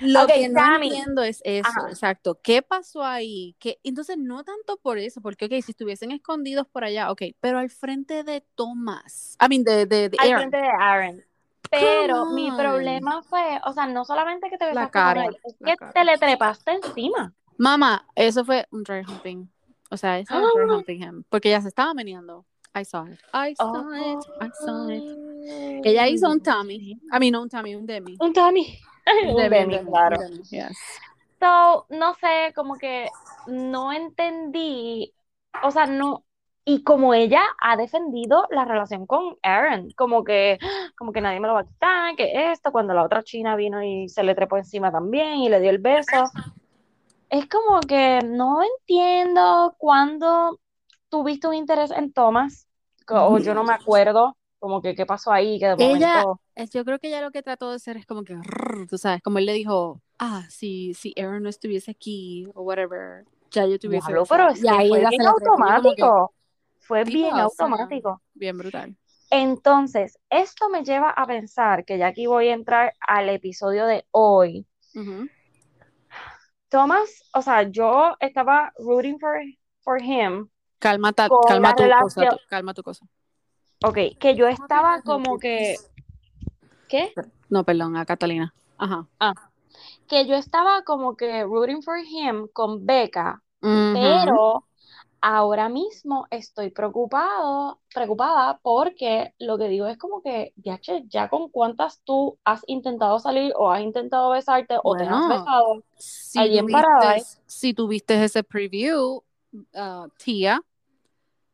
lo 0.02 0.24
Ok, 0.24 0.28
que 0.34 0.50
no 0.50 0.56
Tammy. 0.56 0.88
entiendo 0.90 1.24
es 1.24 1.42
eso, 1.46 1.68
Ajá. 1.70 1.90
exacto. 1.90 2.40
¿Qué 2.44 2.62
pasó 2.62 3.04
ahí? 3.04 3.56
Que, 3.60 3.80
entonces, 3.84 4.18
no 4.18 4.44
tanto 4.44 4.78
por 4.78 4.98
eso, 4.98 5.22
porque, 5.22 5.46
ok, 5.46 5.52
si 5.64 5.72
estuviesen 5.72 6.12
escondidos 6.12 6.68
por 6.68 6.84
allá, 6.84 7.10
ok, 7.12 7.22
pero 7.40 7.58
al 7.60 7.70
frente 7.70 8.24
de 8.24 8.42
Thomas, 8.56 9.38
I 9.42 9.48
mean, 9.50 9.64
de, 9.64 9.86
de, 9.86 10.10
de 10.10 10.18
Al 10.20 10.28
Aaron. 10.34 10.40
frente 10.50 10.58
de 10.58 10.68
Aaron. 10.68 11.24
Pero 11.70 12.26
Come 12.26 12.34
mi 12.36 12.50
on. 12.50 12.58
problema 12.58 13.22
fue, 13.24 13.60
o 13.66 13.74
sea, 13.74 13.88
no 13.88 14.06
solamente 14.06 14.50
que 14.50 14.58
te 14.58 14.66
La 14.66 14.70
besaste 14.72 14.92
con 14.92 15.02
cara, 15.02 15.26
él, 15.26 15.38
es 15.44 15.56
la 15.60 15.72
que 15.72 15.78
cara. 15.78 15.92
te 15.94 16.04
le 16.06 16.18
trepaste 16.18 16.72
encima. 16.72 17.34
Mamá, 17.58 18.06
eso 18.16 18.46
fue 18.46 18.68
un 18.72 18.84
dry 18.84 19.02
humping. 19.08 19.50
O 19.90 19.98
sea, 19.98 20.20
eso 20.20 20.34
era 20.34 20.48
dry 20.54 20.64
Ah. 20.70 20.76
humping 20.78 21.04
him, 21.04 21.24
porque 21.30 21.50
ella 21.50 21.62
se 21.62 21.70
estaba 21.70 21.94
meneando. 21.94 22.46
I 22.80 22.84
saw 22.86 23.06
it. 23.08 23.20
I 23.34 23.56
saw 23.56 23.74
Oh. 23.74 23.94
it. 23.94 24.26
I 24.42 24.50
saw 24.66 24.90
it. 24.90 25.84
Ella 25.86 26.08
hizo 26.08 26.30
un 26.30 26.42
Tommy. 26.42 27.00
I 27.12 27.20
mean, 27.20 27.32
no 27.32 27.42
un 27.42 27.50
Tommy, 27.50 27.74
un 27.76 27.86
Demi. 27.86 28.18
Un 28.20 28.34
Tommy. 28.34 28.80
Un 29.26 29.38
Demi, 29.50 29.76
un 29.76 29.86
claro. 29.86 30.18
un 30.20 30.32
Demi, 30.32 30.44
yes. 30.50 30.78
So, 31.40 31.86
no 31.90 32.14
sé, 32.16 32.52
como 32.54 32.76
que 32.76 33.08
no 33.48 33.94
entendí, 33.94 35.14
o 35.64 35.72
sea, 35.72 35.86
no, 35.86 36.26
y 36.70 36.84
como 36.84 37.14
ella 37.14 37.40
ha 37.62 37.78
defendido 37.78 38.46
la 38.52 38.66
relación 38.66 39.08
con 39.08 39.38
Aaron, 39.42 39.90
como 39.92 40.26
que, 40.26 40.60
como 40.98 41.14
que 41.14 41.22
nadie 41.22 41.40
me 41.40 41.48
lo 41.48 41.54
va 41.54 41.62
a 41.62 41.66
quitar, 41.66 42.16
que 42.18 42.52
esto, 42.52 42.74
cuando 42.74 42.94
la 42.94 43.06
otra 43.06 43.24
china 43.24 43.56
vino 43.56 43.82
y 43.82 44.10
se 44.10 44.22
le 44.22 44.36
trepó 44.36 44.58
encima 44.58 44.92
también 44.92 45.38
y 45.38 45.48
le 45.48 45.62
dio 45.62 45.70
el 45.70 45.78
beso, 45.78 46.26
es 47.30 47.48
como 47.48 47.80
que 47.80 48.20
no 48.26 48.60
entiendo 48.64 49.76
cuándo 49.78 50.60
tuviste 51.08 51.48
un 51.48 51.54
interés 51.54 51.90
en 51.92 52.12
Thomas, 52.12 52.68
o 53.10 53.38
yo 53.38 53.54
no 53.54 53.64
me 53.64 53.72
acuerdo, 53.74 54.36
como 54.60 54.82
que 54.82 54.94
qué 54.94 55.06
pasó 55.06 55.32
ahí, 55.32 55.60
que 55.60 55.68
de 55.68 55.72
Ella- 55.76 55.88
momento, 55.88 56.42
Yo 56.74 56.84
creo 56.84 57.00
que 57.00 57.08
ella 57.08 57.22
lo 57.22 57.32
que 57.32 57.44
trató 57.44 57.70
de 57.70 57.78
hacer 57.78 57.96
es 57.96 58.06
como 58.06 58.26
que, 58.26 58.36
tú 58.90 58.98
sabes, 58.98 59.22
como 59.22 59.38
él 59.38 59.46
le 59.46 59.54
dijo, 59.54 60.02
ah, 60.20 60.44
si, 60.50 60.94
si 60.96 61.14
Aaron 61.18 61.44
no 61.44 61.50
estuviese 61.50 61.92
aquí 61.92 62.46
o 62.56 62.64
whatever, 62.64 63.24
ya 63.52 63.66
yo 63.68 63.80
tuviese 63.80 64.12
besado". 64.12 64.26
pero 64.28 64.50
es 64.50 64.60
Y 64.60 64.64
que 64.64 64.70
ahí 64.70 64.90
fue 64.90 65.06
bien 65.06 65.22
automático, 65.28 66.34
fue 66.88 67.04
bien 67.04 67.38
automático. 67.38 68.22
bien 68.34 68.58
brutal. 68.58 68.96
Entonces, 69.30 70.18
esto 70.30 70.70
me 70.70 70.84
lleva 70.84 71.10
a 71.10 71.26
pensar 71.28 71.84
que 71.84 71.98
ya 71.98 72.08
aquí 72.08 72.28
voy 72.28 72.48
a 72.48 72.54
entrar 72.54 72.94
al 73.06 73.30
episodio 73.30 73.86
de 73.86 74.06
hoy. 74.12 74.66
Thomas, 76.70 77.24
o 77.34 77.42
sea, 77.42 77.64
yo 77.64 78.16
estaba 78.20 78.74
rooting 78.78 79.20
for, 79.20 79.38
for 79.82 80.02
him, 80.02 80.50
Calma, 80.80 81.12
ta- 81.12 81.30
calma 81.48 81.76
tu 81.76 81.84
cosa, 82.00 82.30
tu- 82.30 82.38
calma 82.50 82.74
tu 82.74 82.84
cosa. 82.84 83.06
ok, 83.84 83.98
que 84.20 84.36
yo 84.36 84.48
estaba 84.48 85.02
como 85.02 85.40
que, 85.40 85.76
¿qué? 86.88 87.14
No, 87.50 87.64
perdón, 87.64 87.96
a 87.98 88.06
Catalina. 88.06 88.54
Ajá. 88.78 89.08
Que 90.08 90.26
yo 90.26 90.36
estaba 90.36 90.84
como 90.84 91.16
que 91.16 91.44
rooting 91.44 91.82
for 91.82 91.98
him 91.98 92.48
con 92.54 92.86
Becca, 92.86 93.42
pero 93.94 94.67
ahora 95.22 95.70
mismo 95.70 96.28
estoy 96.32 96.70
preocupado, 96.72 97.80
preocupada 97.94 98.60
porque 98.62 99.34
lo 99.40 99.58
que 99.58 99.68
digo 99.68 99.88
es 99.88 99.98
como 99.98 100.22
que, 100.22 100.54
ya, 100.58 100.78
che, 100.80 101.04
ya 101.08 101.30
con 101.30 101.50
cuántas 101.50 102.02
tú 102.04 102.38
has 102.44 102.64
intentado 102.68 103.20
salir 103.20 103.54
o 103.56 103.72
has 103.72 103.82
intentado 103.82 104.30
besarte 104.32 104.78
o 104.84 104.96
te 104.96 105.04
has 105.04 105.10
Bueno, 105.10 105.30
besado. 105.30 105.84
Si 105.98 106.40
Allí 106.40 106.58
en 106.60 106.66
tuviste, 106.66 106.86
Paradise. 106.86 107.42
si 107.46 107.74
tuviste 107.74 108.24
ese 108.24 108.44
preview, 108.44 109.24
ah, 109.76 110.08
tía, 110.18 110.60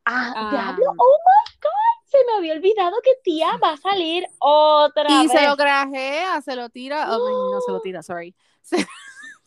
Ah, 0.06 0.34
Ah. 0.36 0.52
diablo, 0.52 0.86
oh 0.98 1.18
my 1.26 1.56
God, 1.62 2.06
se 2.06 2.18
me 2.26 2.34
había 2.38 2.54
olvidado 2.54 2.98
que 3.02 3.12
tía 3.24 3.48
va 3.64 3.72
a 3.72 3.78
salir 3.78 4.28
otra 4.40 5.24
y 5.24 5.30
se 5.30 5.36
vez. 5.36 5.48
lo 5.50 5.56
grajea, 5.56 6.42
se 6.42 6.56
lo 6.58 6.70
tira, 6.70 7.08
oh, 7.10 7.26
ay, 7.26 7.34
no 7.54 7.62
se 7.62 7.72
lo 7.72 7.80
tira, 7.84 8.04
sorry. 8.04 8.36
Se, 8.64 8.78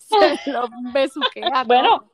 se 0.08 0.50
lo 0.52 0.68
besuquea. 0.94 1.64
Bueno, 1.64 2.10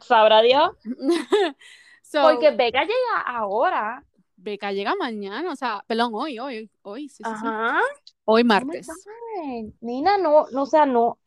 sabrá 0.00 0.42
Dios. 0.42 0.70
So, 2.02 2.22
porque 2.22 2.50
Becca 2.50 2.80
llega 2.80 3.20
ahora. 3.24 4.04
Beca 4.36 4.72
llega 4.72 4.96
mañana, 4.96 5.52
o 5.52 5.54
sea, 5.54 5.84
perdón, 5.86 6.10
hoy, 6.14 6.40
hoy, 6.40 6.68
hoy, 6.82 7.08
sí, 7.08 7.22
sí, 7.22 7.30
sí. 7.40 7.46
Ajá. 7.46 7.78
Hoy 8.24 8.42
Oh 8.42 8.46
martes. 8.46 8.88
God. 8.88 9.72
Nina, 9.80 10.18
no, 10.18 10.46
no, 10.50 10.62
o 10.62 10.66
sea, 10.66 10.86
no, 10.86 11.18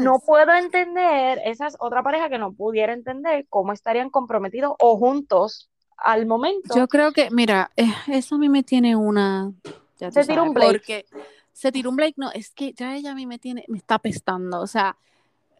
no 0.00 0.14
Yes. 0.14 0.22
puedo 0.26 0.52
entender, 0.52 1.40
esa 1.44 1.68
es 1.68 1.76
otra 1.78 2.02
pareja 2.02 2.28
que 2.28 2.38
no 2.38 2.52
pudiera 2.52 2.92
entender 2.92 3.46
cómo 3.48 3.72
estarían 3.72 4.10
comprometidos 4.10 4.74
o 4.80 4.96
juntos 4.96 5.70
al 5.96 6.26
momento. 6.26 6.74
Yo 6.74 6.88
creo 6.88 7.12
que, 7.12 7.30
mira, 7.30 7.70
eh, 7.76 7.92
eso 8.08 8.34
a 8.34 8.38
mí 8.38 8.48
me 8.48 8.64
tiene 8.64 8.96
una. 8.96 9.52
Ya 10.00 10.10
Se 10.10 10.24
tira 10.24 10.42
un 10.42 10.54
Blake. 10.54 10.72
Porque 10.72 11.04
se 11.52 11.70
tiró 11.70 11.90
un 11.90 11.96
Blake, 11.96 12.14
no, 12.16 12.32
es 12.32 12.50
que 12.50 12.72
ya 12.72 12.96
ella 12.96 13.12
a 13.12 13.14
mí 13.14 13.26
me 13.26 13.38
tiene, 13.38 13.64
me 13.68 13.78
está 13.78 13.98
pestando. 14.00 14.60
O 14.60 14.66
sea, 14.66 14.96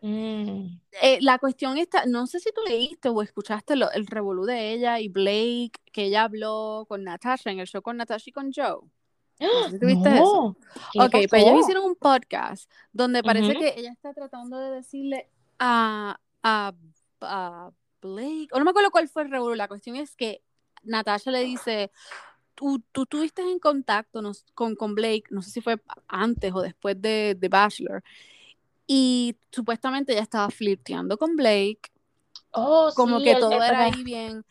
Mm. 0.04 0.80
eh, 1.00 1.18
la 1.20 1.38
cuestión 1.38 1.78
está, 1.78 2.06
no 2.06 2.26
sé 2.26 2.40
si 2.40 2.50
tú 2.52 2.60
leíste 2.66 3.08
o 3.08 3.22
escuchaste 3.22 3.76
lo- 3.76 3.90
el 3.92 4.06
revolú 4.08 4.44
de 4.44 4.72
ella 4.72 4.98
y 4.98 5.08
Blake, 5.08 5.72
que 5.92 6.06
ella 6.06 6.24
habló 6.24 6.84
con 6.88 7.04
Natasha 7.04 7.50
en 7.52 7.60
el 7.60 7.66
show 7.68 7.82
con 7.82 7.96
Natasha 7.96 8.24
y 8.28 8.32
con 8.32 8.52
Joe. 8.52 8.80
No 9.40 9.64
sé 9.64 9.70
si 9.70 9.78
tuviste 9.78 10.08
eso. 10.14 10.56
No, 10.94 11.08
¿qué 11.10 11.18
Ok, 11.24 11.28
pues 11.30 11.42
ellos 11.44 11.60
hicieron 11.60 11.84
un 11.84 11.94
podcast 11.96 12.70
donde 12.92 13.22
parece 13.22 13.50
Ujú. 13.52 13.60
que 13.60 13.74
ella 13.76 13.90
está 13.92 14.12
tratando 14.12 14.58
de 14.58 14.70
decirle 14.72 15.28
a, 15.58 16.18
a, 16.42 16.72
a 17.20 17.70
Blake, 18.00 18.48
o 18.52 18.58
no 18.58 18.64
me 18.64 18.70
acuerdo 18.70 18.90
cuál 18.90 19.08
fue 19.08 19.22
el 19.22 19.30
revuelo, 19.30 19.54
la 19.54 19.68
cuestión 19.68 19.94
es 19.96 20.16
que 20.16 20.42
Natasha 20.82 21.30
le 21.30 21.44
dice, 21.44 21.92
tú, 22.56 22.82
tú 22.90 23.02
estuviste 23.04 23.42
en 23.42 23.60
contacto 23.60 24.20
no- 24.20 24.32
con, 24.54 24.74
con 24.74 24.94
Blake, 24.96 25.24
no 25.30 25.42
sé 25.42 25.50
si 25.50 25.60
fue 25.60 25.80
antes 26.08 26.52
o 26.52 26.60
después 26.60 27.00
de, 27.00 27.36
de 27.38 27.48
Bachelor, 27.48 28.02
y 28.94 29.36
supuestamente 29.50 30.12
ella 30.12 30.20
estaba 30.22 30.50
flirteando 30.50 31.16
con 31.16 31.34
Blake, 31.36 31.80
Oh, 32.50 32.90
como 32.94 33.18
sí, 33.18 33.24
que 33.24 33.30
el- 33.32 33.40
todo 33.40 33.52
el- 33.52 33.62
era 33.62 33.84
ahí 33.84 34.02
bien. 34.04 34.44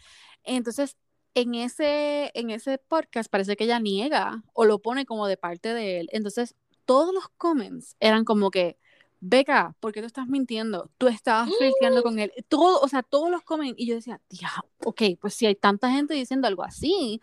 Entonces, 0.44 0.98
en 1.36 1.54
ese, 1.54 2.32
en 2.34 2.50
ese 2.50 2.80
podcast 2.80 3.30
parece 3.30 3.56
que 3.56 3.66
ella 3.66 3.78
niega 3.80 4.44
o 4.54 4.66
lo 4.66 4.80
pone 4.80 5.06
como 5.06 5.28
de 5.28 5.38
parte 5.38 5.76
de 5.76 6.00
él. 6.00 6.10
Entonces, 6.12 6.56
todos 6.86 7.14
los 7.14 7.30
comments 7.38 7.96
eran 8.00 8.26
como 8.26 8.50
que, 8.50 8.80
Beca, 9.20 9.76
¿por 9.80 9.92
qué 9.94 10.00
tú 10.02 10.08
estás 10.08 10.26
mintiendo? 10.26 10.90
Tú 10.98 11.08
estabas 11.08 11.48
flirteando 11.60 12.02
con 12.02 12.18
él. 12.20 12.32
Todo, 12.50 12.82
o 12.82 12.88
sea, 12.88 13.04
todos 13.04 13.30
los 13.30 13.44
comments. 13.44 13.80
Y 13.80 13.86
yo 13.86 13.94
decía, 13.94 14.20
ya, 14.30 14.50
ok, 14.84 15.02
pues 15.22 15.36
si 15.36 15.46
hay 15.46 15.54
tanta 15.54 15.92
gente 15.92 16.16
diciendo 16.16 16.48
algo 16.48 16.64
así, 16.64 17.22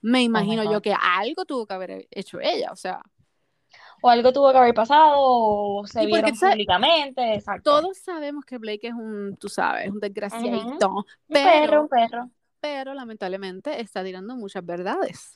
me 0.00 0.22
imagino 0.22 0.62
yo 0.62 0.74
God. 0.74 0.82
que 0.82 0.94
algo 0.94 1.44
tuvo 1.46 1.66
que 1.66 1.74
haber 1.74 2.06
hecho 2.12 2.38
ella. 2.40 2.70
O 2.70 2.76
sea, 2.76 3.02
O 4.02 4.08
algo 4.08 4.32
tuvo 4.32 4.50
que 4.52 4.58
haber 4.58 4.74
pasado, 4.74 5.14
o 5.18 5.86
se 5.86 6.06
vieron 6.06 6.32
públicamente, 6.32 7.34
exacto. 7.34 7.70
todos 7.70 7.98
sabemos 7.98 8.44
que 8.44 8.58
Blake 8.58 8.88
es 8.88 8.94
un, 8.94 9.36
tú 9.38 9.48
sabes, 9.48 9.90
un 9.90 10.00
desgraciadito. 10.00 10.88
Un 10.90 11.04
pero, 11.28 11.50
perro, 11.50 11.80
un 11.82 11.88
perro. 11.88 12.30
pero 12.60 12.94
lamentablemente 12.94 13.80
está 13.80 14.02
tirando 14.02 14.34
muchas 14.36 14.64
verdades. 14.64 15.34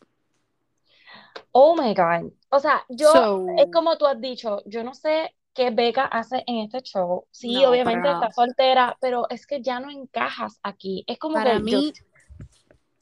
Oh 1.53 1.77
my 1.77 1.95
God. 1.95 2.33
O 2.51 2.59
sea, 2.59 2.85
yo, 2.89 3.11
So- 3.13 3.47
es 3.59 3.67
como 3.73 3.97
tú 3.99 4.07
has 4.07 4.21
dicho, 4.21 4.63
yo 4.67 4.83
no 4.83 4.95
sé 4.95 5.35
qué 5.53 5.71
Becca 5.71 6.07
hace 6.07 6.43
en 6.47 6.59
este 6.59 6.81
show. 6.83 7.27
Sí, 7.31 7.55
No, 7.63 7.71
obviamente 7.71 8.11
está 8.11 8.31
soltera, 8.33 8.97
pero 9.01 9.27
es 9.31 9.47
que 9.47 9.63
ya 9.63 9.79
no 9.79 9.91
encajas 9.91 10.59
aquí. 10.63 11.05
Es 11.07 11.19
como 11.19 11.35
Para 11.35 11.53
que 11.53 11.71
yo- 11.71 11.79
mí, 11.79 11.93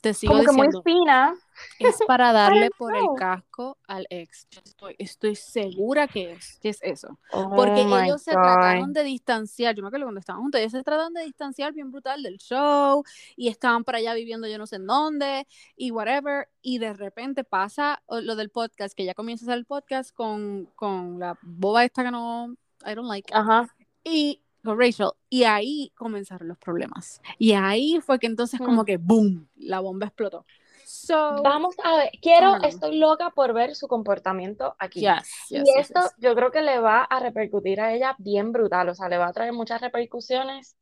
te 0.03 0.14
sigo 0.14 0.32
como 0.32 0.44
que 0.44 0.53
muy 0.53 0.66
diciendo, 0.66 0.82
fina. 0.82 1.34
es 1.78 1.96
para 2.09 2.32
darle 2.32 2.70
por 2.76 2.94
el 2.94 3.07
casco 3.16 3.78
al 3.86 4.05
ex. 4.11 4.48
Estoy, 4.50 4.96
estoy 4.98 5.36
segura 5.36 6.09
que 6.09 6.32
es, 6.32 6.59
que 6.61 6.70
es 6.70 6.82
eso. 6.82 7.20
Oh 7.30 7.50
Porque 7.55 7.82
ellos 7.82 8.20
se 8.20 8.34
God. 8.34 8.42
trataron 8.42 8.92
de 8.92 9.05
distanciar, 9.05 9.76
yo 9.76 9.82
me 9.82 9.88
acuerdo 9.88 10.07
cuando 10.07 10.18
estaban 10.18 10.42
juntos, 10.42 10.61
ellos 10.61 10.72
se 10.72 10.82
trataron 10.82 11.14
de 11.14 11.22
distanciar 11.22 11.72
bien 11.72 11.92
brutal 11.92 12.20
del 12.20 12.38
show 12.38 13.05
y 13.36 13.46
estaban 13.46 13.84
para 13.84 13.98
allá 13.98 14.12
viviendo 14.14 14.48
yo 14.48 14.59
no 14.59 14.66
sé 14.66 14.76
en 14.76 14.86
dónde 14.86 15.46
y 15.76 15.92
whatever. 15.92 16.48
Y 16.61 16.78
de 16.78 16.94
repente 16.94 17.44
pasa 17.44 18.03
lo 18.09 18.34
del 18.34 18.50
podcast, 18.50 18.94
que 18.94 19.05
ya 19.05 19.14
comienza 19.14 19.44
a 19.44 19.46
hacer 19.46 19.59
el 19.59 19.66
podcast 19.66 20.12
con, 20.12 20.68
con 20.74 21.20
la 21.20 21.38
boba 21.42 21.84
esta 21.84 22.03
que 22.03 22.11
no, 22.11 22.57
I 22.84 22.94
don't 22.96 23.09
like. 23.09 23.32
Ajá. 23.32 23.68
y 24.03 24.42
con 24.62 24.78
Rachel 24.78 25.10
y 25.28 25.44
ahí 25.44 25.92
comenzaron 25.96 26.48
los 26.48 26.58
problemas 26.58 27.20
y 27.38 27.52
ahí 27.52 28.00
fue 28.00 28.18
que 28.18 28.26
entonces 28.26 28.60
como 28.60 28.82
Hmm. 28.82 28.84
que 28.84 28.96
boom 28.98 29.48
la 29.56 29.80
bomba 29.80 30.06
explotó 30.06 30.44
so 30.84 31.42
Vamos 31.42 31.74
a 31.82 31.96
ver, 31.96 32.10
quiero, 32.20 32.56
estoy 32.62 32.98
loca 32.98 33.30
por 33.30 33.52
ver 33.54 33.74
su 33.74 33.88
comportamiento 33.88 34.74
aquí. 34.78 35.00
yes, 35.00 35.46
Y 35.50 35.54
yes, 35.56 35.64
yes, 35.64 35.76
esto 35.76 36.00
yes. 36.00 36.14
yo 36.18 36.34
creo 36.34 36.50
que 36.50 36.60
le 36.62 36.78
va 36.78 37.02
a 37.04 37.20
repercutir 37.20 37.80
a 37.80 37.92
ella 37.94 38.14
bien 38.18 38.52
brutal, 38.52 38.88
o 38.88 38.94
sea, 38.94 39.08
le 39.08 39.18
va 39.18 39.28
a 39.28 39.32
traer 39.32 39.52
muchas 39.52 39.80
repercusiones 39.80 40.76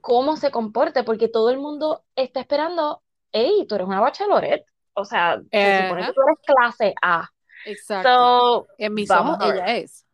cómo 0.00 0.36
se 0.36 0.50
comporte, 0.50 1.04
porque 1.04 1.28
todo 1.28 1.50
el 1.50 1.58
mundo 1.58 2.04
está 2.16 2.40
esperando, 2.40 3.02
hey, 3.32 3.66
tú 3.68 3.74
eres 3.74 3.86
una 3.86 4.00
bachelorette, 4.00 4.64
o 4.94 5.04
sea, 5.04 5.40
se 5.52 5.82
supone 5.82 6.06
que 6.06 6.12
tú 6.12 6.20
eres 6.26 6.38
clase 6.46 6.94
A. 7.02 7.28
exacto 7.66 8.08
So, 8.08 8.66
en 8.78 8.94
mis 8.94 9.08
vamos 9.08 9.38
ella 9.42 9.76
es 9.76 10.06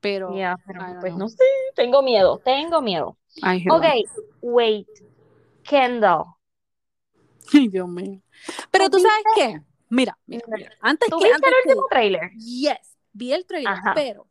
pero 0.00 0.34
yeah, 0.34 0.56
pero 0.66 0.80
pues 1.00 1.12
know. 1.12 1.18
no 1.20 1.28
sé, 1.28 1.44
tengo 1.74 2.02
miedo, 2.02 2.38
tengo 2.44 2.80
miedo. 2.80 3.16
Ok, 3.70 3.84
wait, 4.40 4.88
Kendall, 5.62 6.24
Ay, 7.52 7.68
Dios 7.68 7.88
mío 7.88 8.20
pero 8.70 8.88
¿Tú 8.90 8.98
sabes 8.98 9.24
qué 9.34 9.60
mira 9.88 10.16
mira, 10.26 10.44
Mira, 10.48 10.72
antes 10.80 11.08
¿tú 11.10 11.18
que 11.18 11.24
viste 11.26 11.34
antes 11.36 11.48
el 11.50 11.62
que 11.62 11.68
último 11.70 11.86
trailer? 11.90 12.30
yes 12.36 12.96
vi 13.12 13.32
el 13.32 13.44
trailer 13.46 13.72
Ajá. 13.72 13.92
pero 13.94 14.26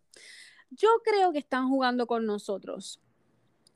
yo 0.72 0.90
creo 1.04 1.32
que 1.32 1.40
están 1.40 1.70
jugando 1.70 2.08
con 2.08 2.26
nosotros 2.26 3.00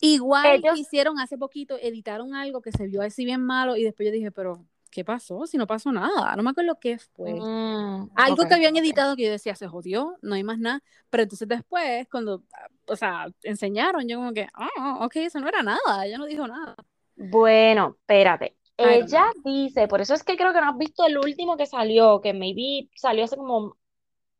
igual 0.01 0.57
Ellos- 0.57 0.77
hicieron 0.79 1.19
hace 1.19 1.37
poquito 1.37 1.77
editaron 1.81 2.33
algo 2.35 2.61
que 2.61 2.71
se 2.71 2.87
vio 2.87 3.01
así 3.01 3.25
bien 3.25 3.41
malo 3.41 3.75
y 3.77 3.83
después 3.83 4.07
yo 4.07 4.11
dije 4.13 4.31
pero 4.31 4.65
¿qué 4.93 5.03
pasó? 5.03 5.45
Si 5.47 5.57
no 5.57 5.67
pasó 5.67 5.91
nada, 5.91 6.35
no 6.35 6.43
me 6.43 6.51
acuerdo 6.51 6.79
qué 6.79 6.97
fue. 6.99 7.33
Mm, 7.33 8.09
Algo 8.15 8.43
ok, 8.43 8.47
que 8.47 8.53
habían 8.53 8.73
ok. 8.73 8.79
editado 8.79 9.15
que 9.15 9.23
yo 9.25 9.31
decía, 9.31 9.55
se 9.55 9.67
jodió, 9.67 10.17
no 10.21 10.35
hay 10.35 10.43
más 10.43 10.59
nada. 10.59 10.81
Pero 11.09 11.23
entonces 11.23 11.47
después, 11.47 12.07
cuando, 12.09 12.43
o 12.87 12.95
sea, 12.95 13.25
enseñaron, 13.41 14.07
yo 14.07 14.17
como 14.17 14.33
que, 14.33 14.47
ah, 14.53 14.99
ok, 15.01 15.15
eso 15.17 15.39
no 15.39 15.47
era 15.49 15.63
nada, 15.63 16.05
ella 16.05 16.17
no 16.17 16.25
dijo 16.25 16.47
nada. 16.47 16.75
Bueno, 17.15 17.97
espérate. 17.99 18.55
Ella 18.77 19.25
dice, 19.43 19.87
por 19.87 20.01
eso 20.01 20.13
es 20.13 20.23
que 20.23 20.35
creo 20.35 20.51
que 20.53 20.59
no 20.61 20.69
has 20.69 20.77
visto 20.77 21.05
el 21.05 21.17
último 21.17 21.57
que 21.57 21.65
salió, 21.65 22.21
que 22.21 22.33
maybe 22.33 22.89
salió 22.95 23.23
hace 23.23 23.37
como, 23.37 23.77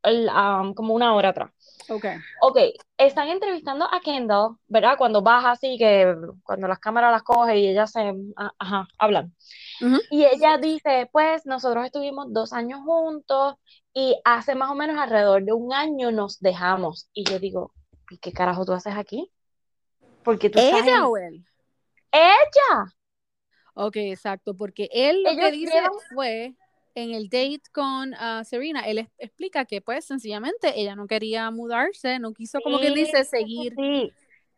um, 0.04 0.74
como 0.74 0.94
una 0.94 1.14
hora 1.16 1.30
atrás. 1.30 1.52
Ok. 1.90 2.06
Ok, 2.42 2.58
están 2.98 3.30
entrevistando 3.30 3.86
a 3.86 4.00
Kendall, 4.02 4.58
¿verdad? 4.68 4.98
Cuando 4.98 5.22
baja 5.22 5.52
así, 5.52 5.78
que 5.78 6.16
cuando 6.44 6.68
las 6.68 6.80
cámaras 6.80 7.12
las 7.12 7.24
coge 7.24 7.60
y 7.60 7.68
ella 7.68 7.88
se, 7.88 8.14
ah, 8.36 8.52
ajá, 8.60 8.88
hablan. 8.98 9.34
Y 10.10 10.26
ella 10.26 10.58
dice, 10.58 11.10
pues 11.12 11.46
nosotros 11.46 11.86
estuvimos 11.86 12.32
dos 12.32 12.54
años 12.54 12.82
juntos 12.84 13.56
y 13.94 14.16
hace 14.24 14.56
más 14.56 14.72
o 14.72 14.76
menos 14.76 14.98
alrededor 14.98 15.44
de 15.44 15.54
un 15.54 15.74
año 15.74 16.12
nos 16.12 16.40
dejamos. 16.40 17.10
Y 17.14 17.24
yo 17.26 17.40
digo, 17.40 17.74
¿y 18.10 18.18
qué 18.18 18.32
carajo 18.32 18.66
tú 18.66 18.74
haces 18.74 18.96
aquí? 18.96 19.32
Porque 20.24 20.50
tú 20.50 20.60
estás 20.60 20.86
¿Ella 20.86 20.98
en... 20.98 21.04
o 21.04 21.18
él? 21.18 21.46
¡Ella! 22.12 22.94
Ok, 23.76 23.96
exacto, 23.98 24.56
porque 24.56 24.88
él 24.94 25.24
lo 25.24 25.36
que 25.36 25.52
dice 25.52 25.74
llevan- 25.74 25.92
fue, 26.14 26.54
en 26.96 27.12
el 27.14 27.28
date 27.28 27.62
con 27.74 28.14
ah, 28.14 28.44
Serena, 28.44 28.82
él 28.82 29.00
es- 29.00 29.10
explica 29.18 29.66
que 29.66 29.82
pues 29.82 30.06
sencillamente 30.06 30.80
ella 30.80 30.96
no 30.96 31.08
quería 31.08 31.50
mudarse, 31.50 32.20
no 32.20 32.34
quiso 32.34 32.60
como 32.62 32.80
que 32.80 32.92
dice 32.92 33.24
seguir. 33.24 33.74
Sí, 33.76 34.12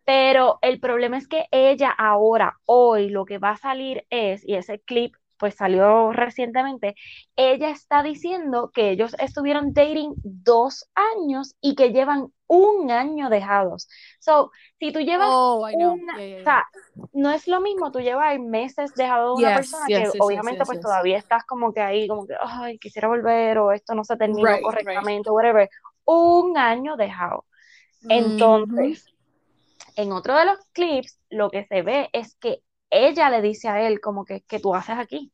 pero 0.06 0.60
el 0.62 0.80
problema 0.80 1.18
es 1.18 1.28
que 1.28 1.45
ella 1.51 1.89
ahora, 1.91 2.58
hoy, 2.66 3.10
lo 3.10 3.26
que 3.26 3.38
va 3.39 3.51
a 3.51 3.58
salir 3.58 4.06
es, 4.10 4.43
y 4.47 4.56
ese 4.56 4.80
clip 4.82 5.16
pues 5.38 5.56
salió 5.56 6.14
recientemente, 6.14 6.95
ella 7.36 7.70
está 7.70 8.03
diciendo 8.03 8.72
que 8.74 8.91
ellos 8.91 9.16
estuvieron 9.20 9.74
dating 9.74 10.14
dos 10.24 10.89
años 10.95 11.56
y 11.62 11.76
que 11.76 11.91
llevan 11.91 12.28
un 12.47 12.89
año 12.91 13.30
dejados. 13.30 13.89
So, 14.20 14.51
si 14.80 14.91
tú 14.93 14.99
llevas 15.01 15.36
Oh, 15.38 15.66
una, 15.72 16.14
Yeah, 16.14 16.24
yeah, 16.26 16.39
o 16.39 16.41
sea, 16.43 16.64
yeah. 16.64 16.66
no 17.14 17.32
es 17.32 17.47
lo 17.47 17.60
mismo 17.62 17.91
tú 17.91 17.99
llevar 17.99 18.39
meses 18.39 18.95
dejado 18.95 19.32
de 19.32 19.36
una 19.36 19.51
Yes, 19.51 19.51
persona 19.53 19.89
yes, 19.89 19.91
que 19.91 20.14
yes, 20.14 20.20
obviamente 20.20 20.66
pues 20.66 20.80
todavía 20.80 21.18
estás 21.18 21.43
como 21.45 21.74
que 21.74 21.82
ahí, 21.82 22.08
como 22.08 22.26
que, 22.28 22.36
ay, 22.41 22.78
quisiera 22.80 23.08
volver 23.10 23.58
o 23.58 23.72
esto 23.72 23.95
no 23.95 24.03
se 24.06 24.18
terminó 24.18 24.60
Right, 24.60 24.84
right. 24.86 25.08
correctamente, 25.08 25.30
whatever. 25.32 25.70
Un 26.06 26.58
año 26.58 26.95
dejado. 26.97 27.45
Entonces, 28.08 29.10
en 29.96 30.12
otro 30.12 30.36
de 30.36 30.46
los 30.46 30.60
clips, 30.74 31.20
lo 31.30 31.50
que 31.50 31.66
se 31.66 31.82
ve 31.82 32.10
es 32.14 32.36
que 32.36 32.62
ella 32.89 33.30
le 33.30 33.41
dice 33.41 33.68
a 33.70 33.88
él 33.88 34.00
como 34.00 34.26
que, 34.26 34.41
¿qué 34.41 34.60
tú 34.60 34.76
haces 34.76 34.98
aquí? 34.98 35.32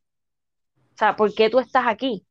O 0.93 0.97
sea, 0.97 1.15
¿por 1.15 1.33
qué 1.33 1.49
tú 1.49 1.59
estás 1.59 1.85
aquí? 1.87 2.25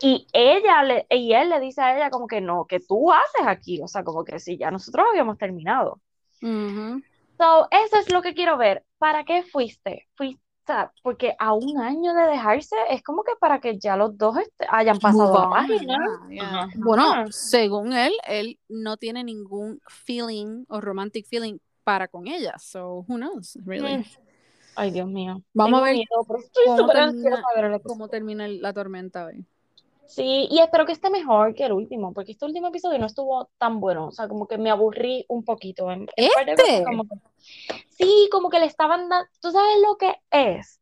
Y 0.00 0.26
ella 0.32 0.82
le, 0.82 1.06
y 1.10 1.32
él 1.32 1.50
le 1.50 1.60
dice 1.60 1.80
a 1.80 1.96
ella 1.96 2.10
como 2.10 2.26
que 2.26 2.40
no, 2.40 2.66
que 2.66 2.80
tú 2.80 3.12
haces 3.12 3.46
aquí, 3.46 3.80
o 3.82 3.88
sea, 3.88 4.02
como 4.04 4.24
que 4.24 4.38
sí, 4.38 4.58
ya 4.58 4.70
nosotros 4.70 5.06
habíamos 5.10 5.38
terminado. 5.38 6.00
Ujú. 6.42 7.02
So, 7.38 7.68
eso 7.70 7.96
es 7.98 8.10
lo 8.10 8.20
que 8.22 8.34
quiero 8.34 8.56
ver. 8.56 8.84
¿Para 8.98 9.24
qué 9.24 9.42
fuiste? 9.44 10.08
Fuiste, 10.16 10.42
sea, 10.66 10.92
porque 11.02 11.34
a 11.38 11.52
un 11.54 11.78
año 11.80 12.14
de 12.14 12.22
dejarse 12.22 12.76
es 12.90 13.02
como 13.02 13.22
que 13.24 13.32
para 13.40 13.60
que 13.60 13.78
ya 13.78 13.96
los 13.96 14.16
dos 14.16 14.36
este- 14.36 14.66
hayan 14.70 14.98
pasado 14.98 15.34
la 15.34 15.50
página. 15.50 15.98
yeah. 16.30 16.68
Bueno, 16.76 17.30
según 17.30 17.92
él, 17.92 18.12
él 18.26 18.58
no 18.68 18.96
tiene 18.96 19.24
ningún 19.24 19.80
feeling 19.88 20.64
o 20.68 20.80
romantic 20.80 21.26
feeling 21.26 21.58
para 21.84 22.08
con 22.08 22.26
ella. 22.28 22.54
So, 22.58 23.04
who 23.08 23.16
knows, 23.16 23.58
really. 23.64 23.98
Mm. 23.98 24.04
Ay, 24.74 24.90
Dios 24.90 25.08
mío. 25.08 25.42
Vamos 25.52 25.82
a 25.82 25.84
Tengo 25.84 25.84
ver 25.84 25.94
miedo, 25.94 26.24
cómo 26.64 26.88
termina-. 26.88 27.78
¿Cómo 27.80 28.08
termina 28.08 28.48
la 28.48 28.72
tormenta 28.72 29.26
hoy? 29.26 29.44
Sí, 30.06 30.46
y 30.50 30.58
espero 30.60 30.84
que 30.84 30.92
esté 30.92 31.10
mejor 31.10 31.54
que 31.54 31.64
el 31.64 31.72
último, 31.72 32.12
porque 32.12 32.32
este 32.32 32.44
último 32.44 32.68
episodio 32.68 32.98
no 32.98 33.06
estuvo 33.06 33.50
tan 33.58 33.80
bueno, 33.80 34.08
o 34.08 34.10
sea, 34.12 34.28
como 34.28 34.46
que 34.46 34.58
me 34.58 34.70
aburrí 34.70 35.24
un 35.28 35.44
poquito. 35.44 35.90
En, 35.90 36.02
en 36.02 36.08
¿Este? 36.16 36.84
como 36.84 37.04
que- 37.04 37.16
sí, 37.90 38.28
como 38.30 38.50
que 38.50 38.58
le 38.60 38.66
estaban 38.66 39.08
dando, 39.08 39.26
¿tú 39.40 39.50
sabes 39.50 39.76
lo 39.86 39.96
que 39.96 40.14
es? 40.30 40.80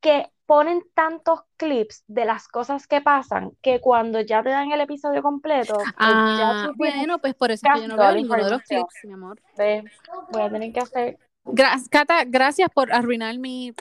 Que 0.00 0.26
ponen 0.46 0.82
tantos 0.94 1.40
clips 1.56 2.04
de 2.06 2.24
las 2.24 2.48
cosas 2.48 2.86
que 2.86 3.00
pasan 3.00 3.52
que 3.62 3.80
cuando 3.80 4.20
ya 4.20 4.42
te 4.42 4.50
dan 4.50 4.70
el 4.72 4.80
episodio 4.80 5.22
completo, 5.22 5.74
pues 5.74 5.88
ya 5.88 5.94
Ah, 5.98 6.62
tienes 6.62 6.76
bueno, 6.76 7.18
pues 7.18 7.34
por 7.34 7.50
eso 7.50 7.66
es 7.66 7.72
que 7.72 7.80
yo 7.80 7.88
no 7.88 7.96
veo 7.96 8.14
ninguno 8.14 8.44
de 8.44 8.50
los 8.50 8.62
clips, 8.62 9.04
mi 9.04 9.12
amor. 9.12 9.40
Ve, 9.56 9.84
voy 10.30 10.42
a 10.42 10.50
tener 10.50 10.72
que 10.72 10.80
hacer 10.80 11.18
Gra- 11.44 11.80
Cata, 11.90 12.24
gracias 12.24 12.68
por 12.70 12.92
arruinar 12.92 13.38
mi, 13.38 13.72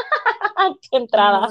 entrada. 0.90 1.48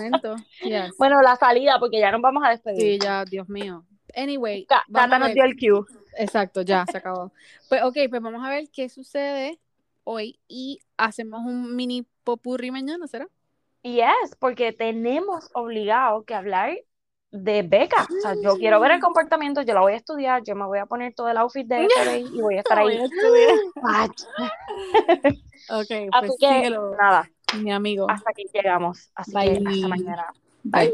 Yes. 0.63 0.95
Bueno, 0.97 1.21
la 1.21 1.35
salida, 1.35 1.77
porque 1.79 1.99
ya 1.99 2.11
nos 2.11 2.21
vamos 2.21 2.43
a 2.45 2.49
despedir. 2.49 2.81
Sí, 2.81 2.99
ya, 2.99 3.25
Dios 3.25 3.47
mío. 3.49 3.85
Anyway, 4.15 4.65
vamos 4.87 5.11
Cata 5.11 5.19
nos 5.19 5.33
dio 5.33 5.43
el 5.43 5.55
cue. 5.55 5.85
Exacto, 6.17 6.61
ya 6.61 6.85
se 6.91 6.97
acabó. 6.97 7.31
Pues 7.67 7.83
ok, 7.83 7.97
pues 8.09 8.21
vamos 8.21 8.45
a 8.45 8.49
ver 8.49 8.69
qué 8.71 8.89
sucede 8.89 9.59
hoy 10.03 10.39
y 10.47 10.79
hacemos 10.97 11.41
un 11.45 11.75
mini 11.75 12.07
popurri 12.23 12.71
mañana, 12.71 13.07
¿será? 13.07 13.27
Yes, 13.83 14.35
porque 14.39 14.73
tenemos 14.73 15.49
obligado 15.53 16.23
que 16.23 16.33
hablar 16.33 16.75
de 17.31 17.61
Beca. 17.61 18.07
O 18.17 18.21
sea, 18.21 18.35
yo 18.41 18.55
quiero 18.57 18.79
ver 18.79 18.91
el 18.91 18.99
comportamiento, 18.99 19.61
yo 19.61 19.73
la 19.73 19.81
voy 19.81 19.93
a 19.93 19.97
estudiar, 19.97 20.43
yo 20.43 20.55
me 20.55 20.65
voy 20.65 20.79
a 20.79 20.85
poner 20.85 21.13
todo 21.13 21.29
el 21.29 21.37
outfit 21.37 21.67
de 21.67 21.87
FBI 21.95 22.37
y 22.37 22.41
voy 22.41 22.55
a 22.55 22.59
estar 22.59 22.81
Voy 22.81 22.97
ahí. 22.97 23.09
a. 23.83 24.07
Ok, 25.71 25.91
Así 25.91 26.09
pues 26.11 26.31
que 26.39 26.47
síguelo, 26.47 26.95
nada, 26.97 27.29
mi 27.57 27.71
amigo. 27.71 28.09
hasta 28.09 28.29
aquí 28.31 28.45
llegamos. 28.53 29.11
Así 29.15 29.31
Bye. 29.33 29.53
que 29.63 29.69
hasta 29.69 29.87
mañana. 29.87 30.33
Bye. 30.63 30.93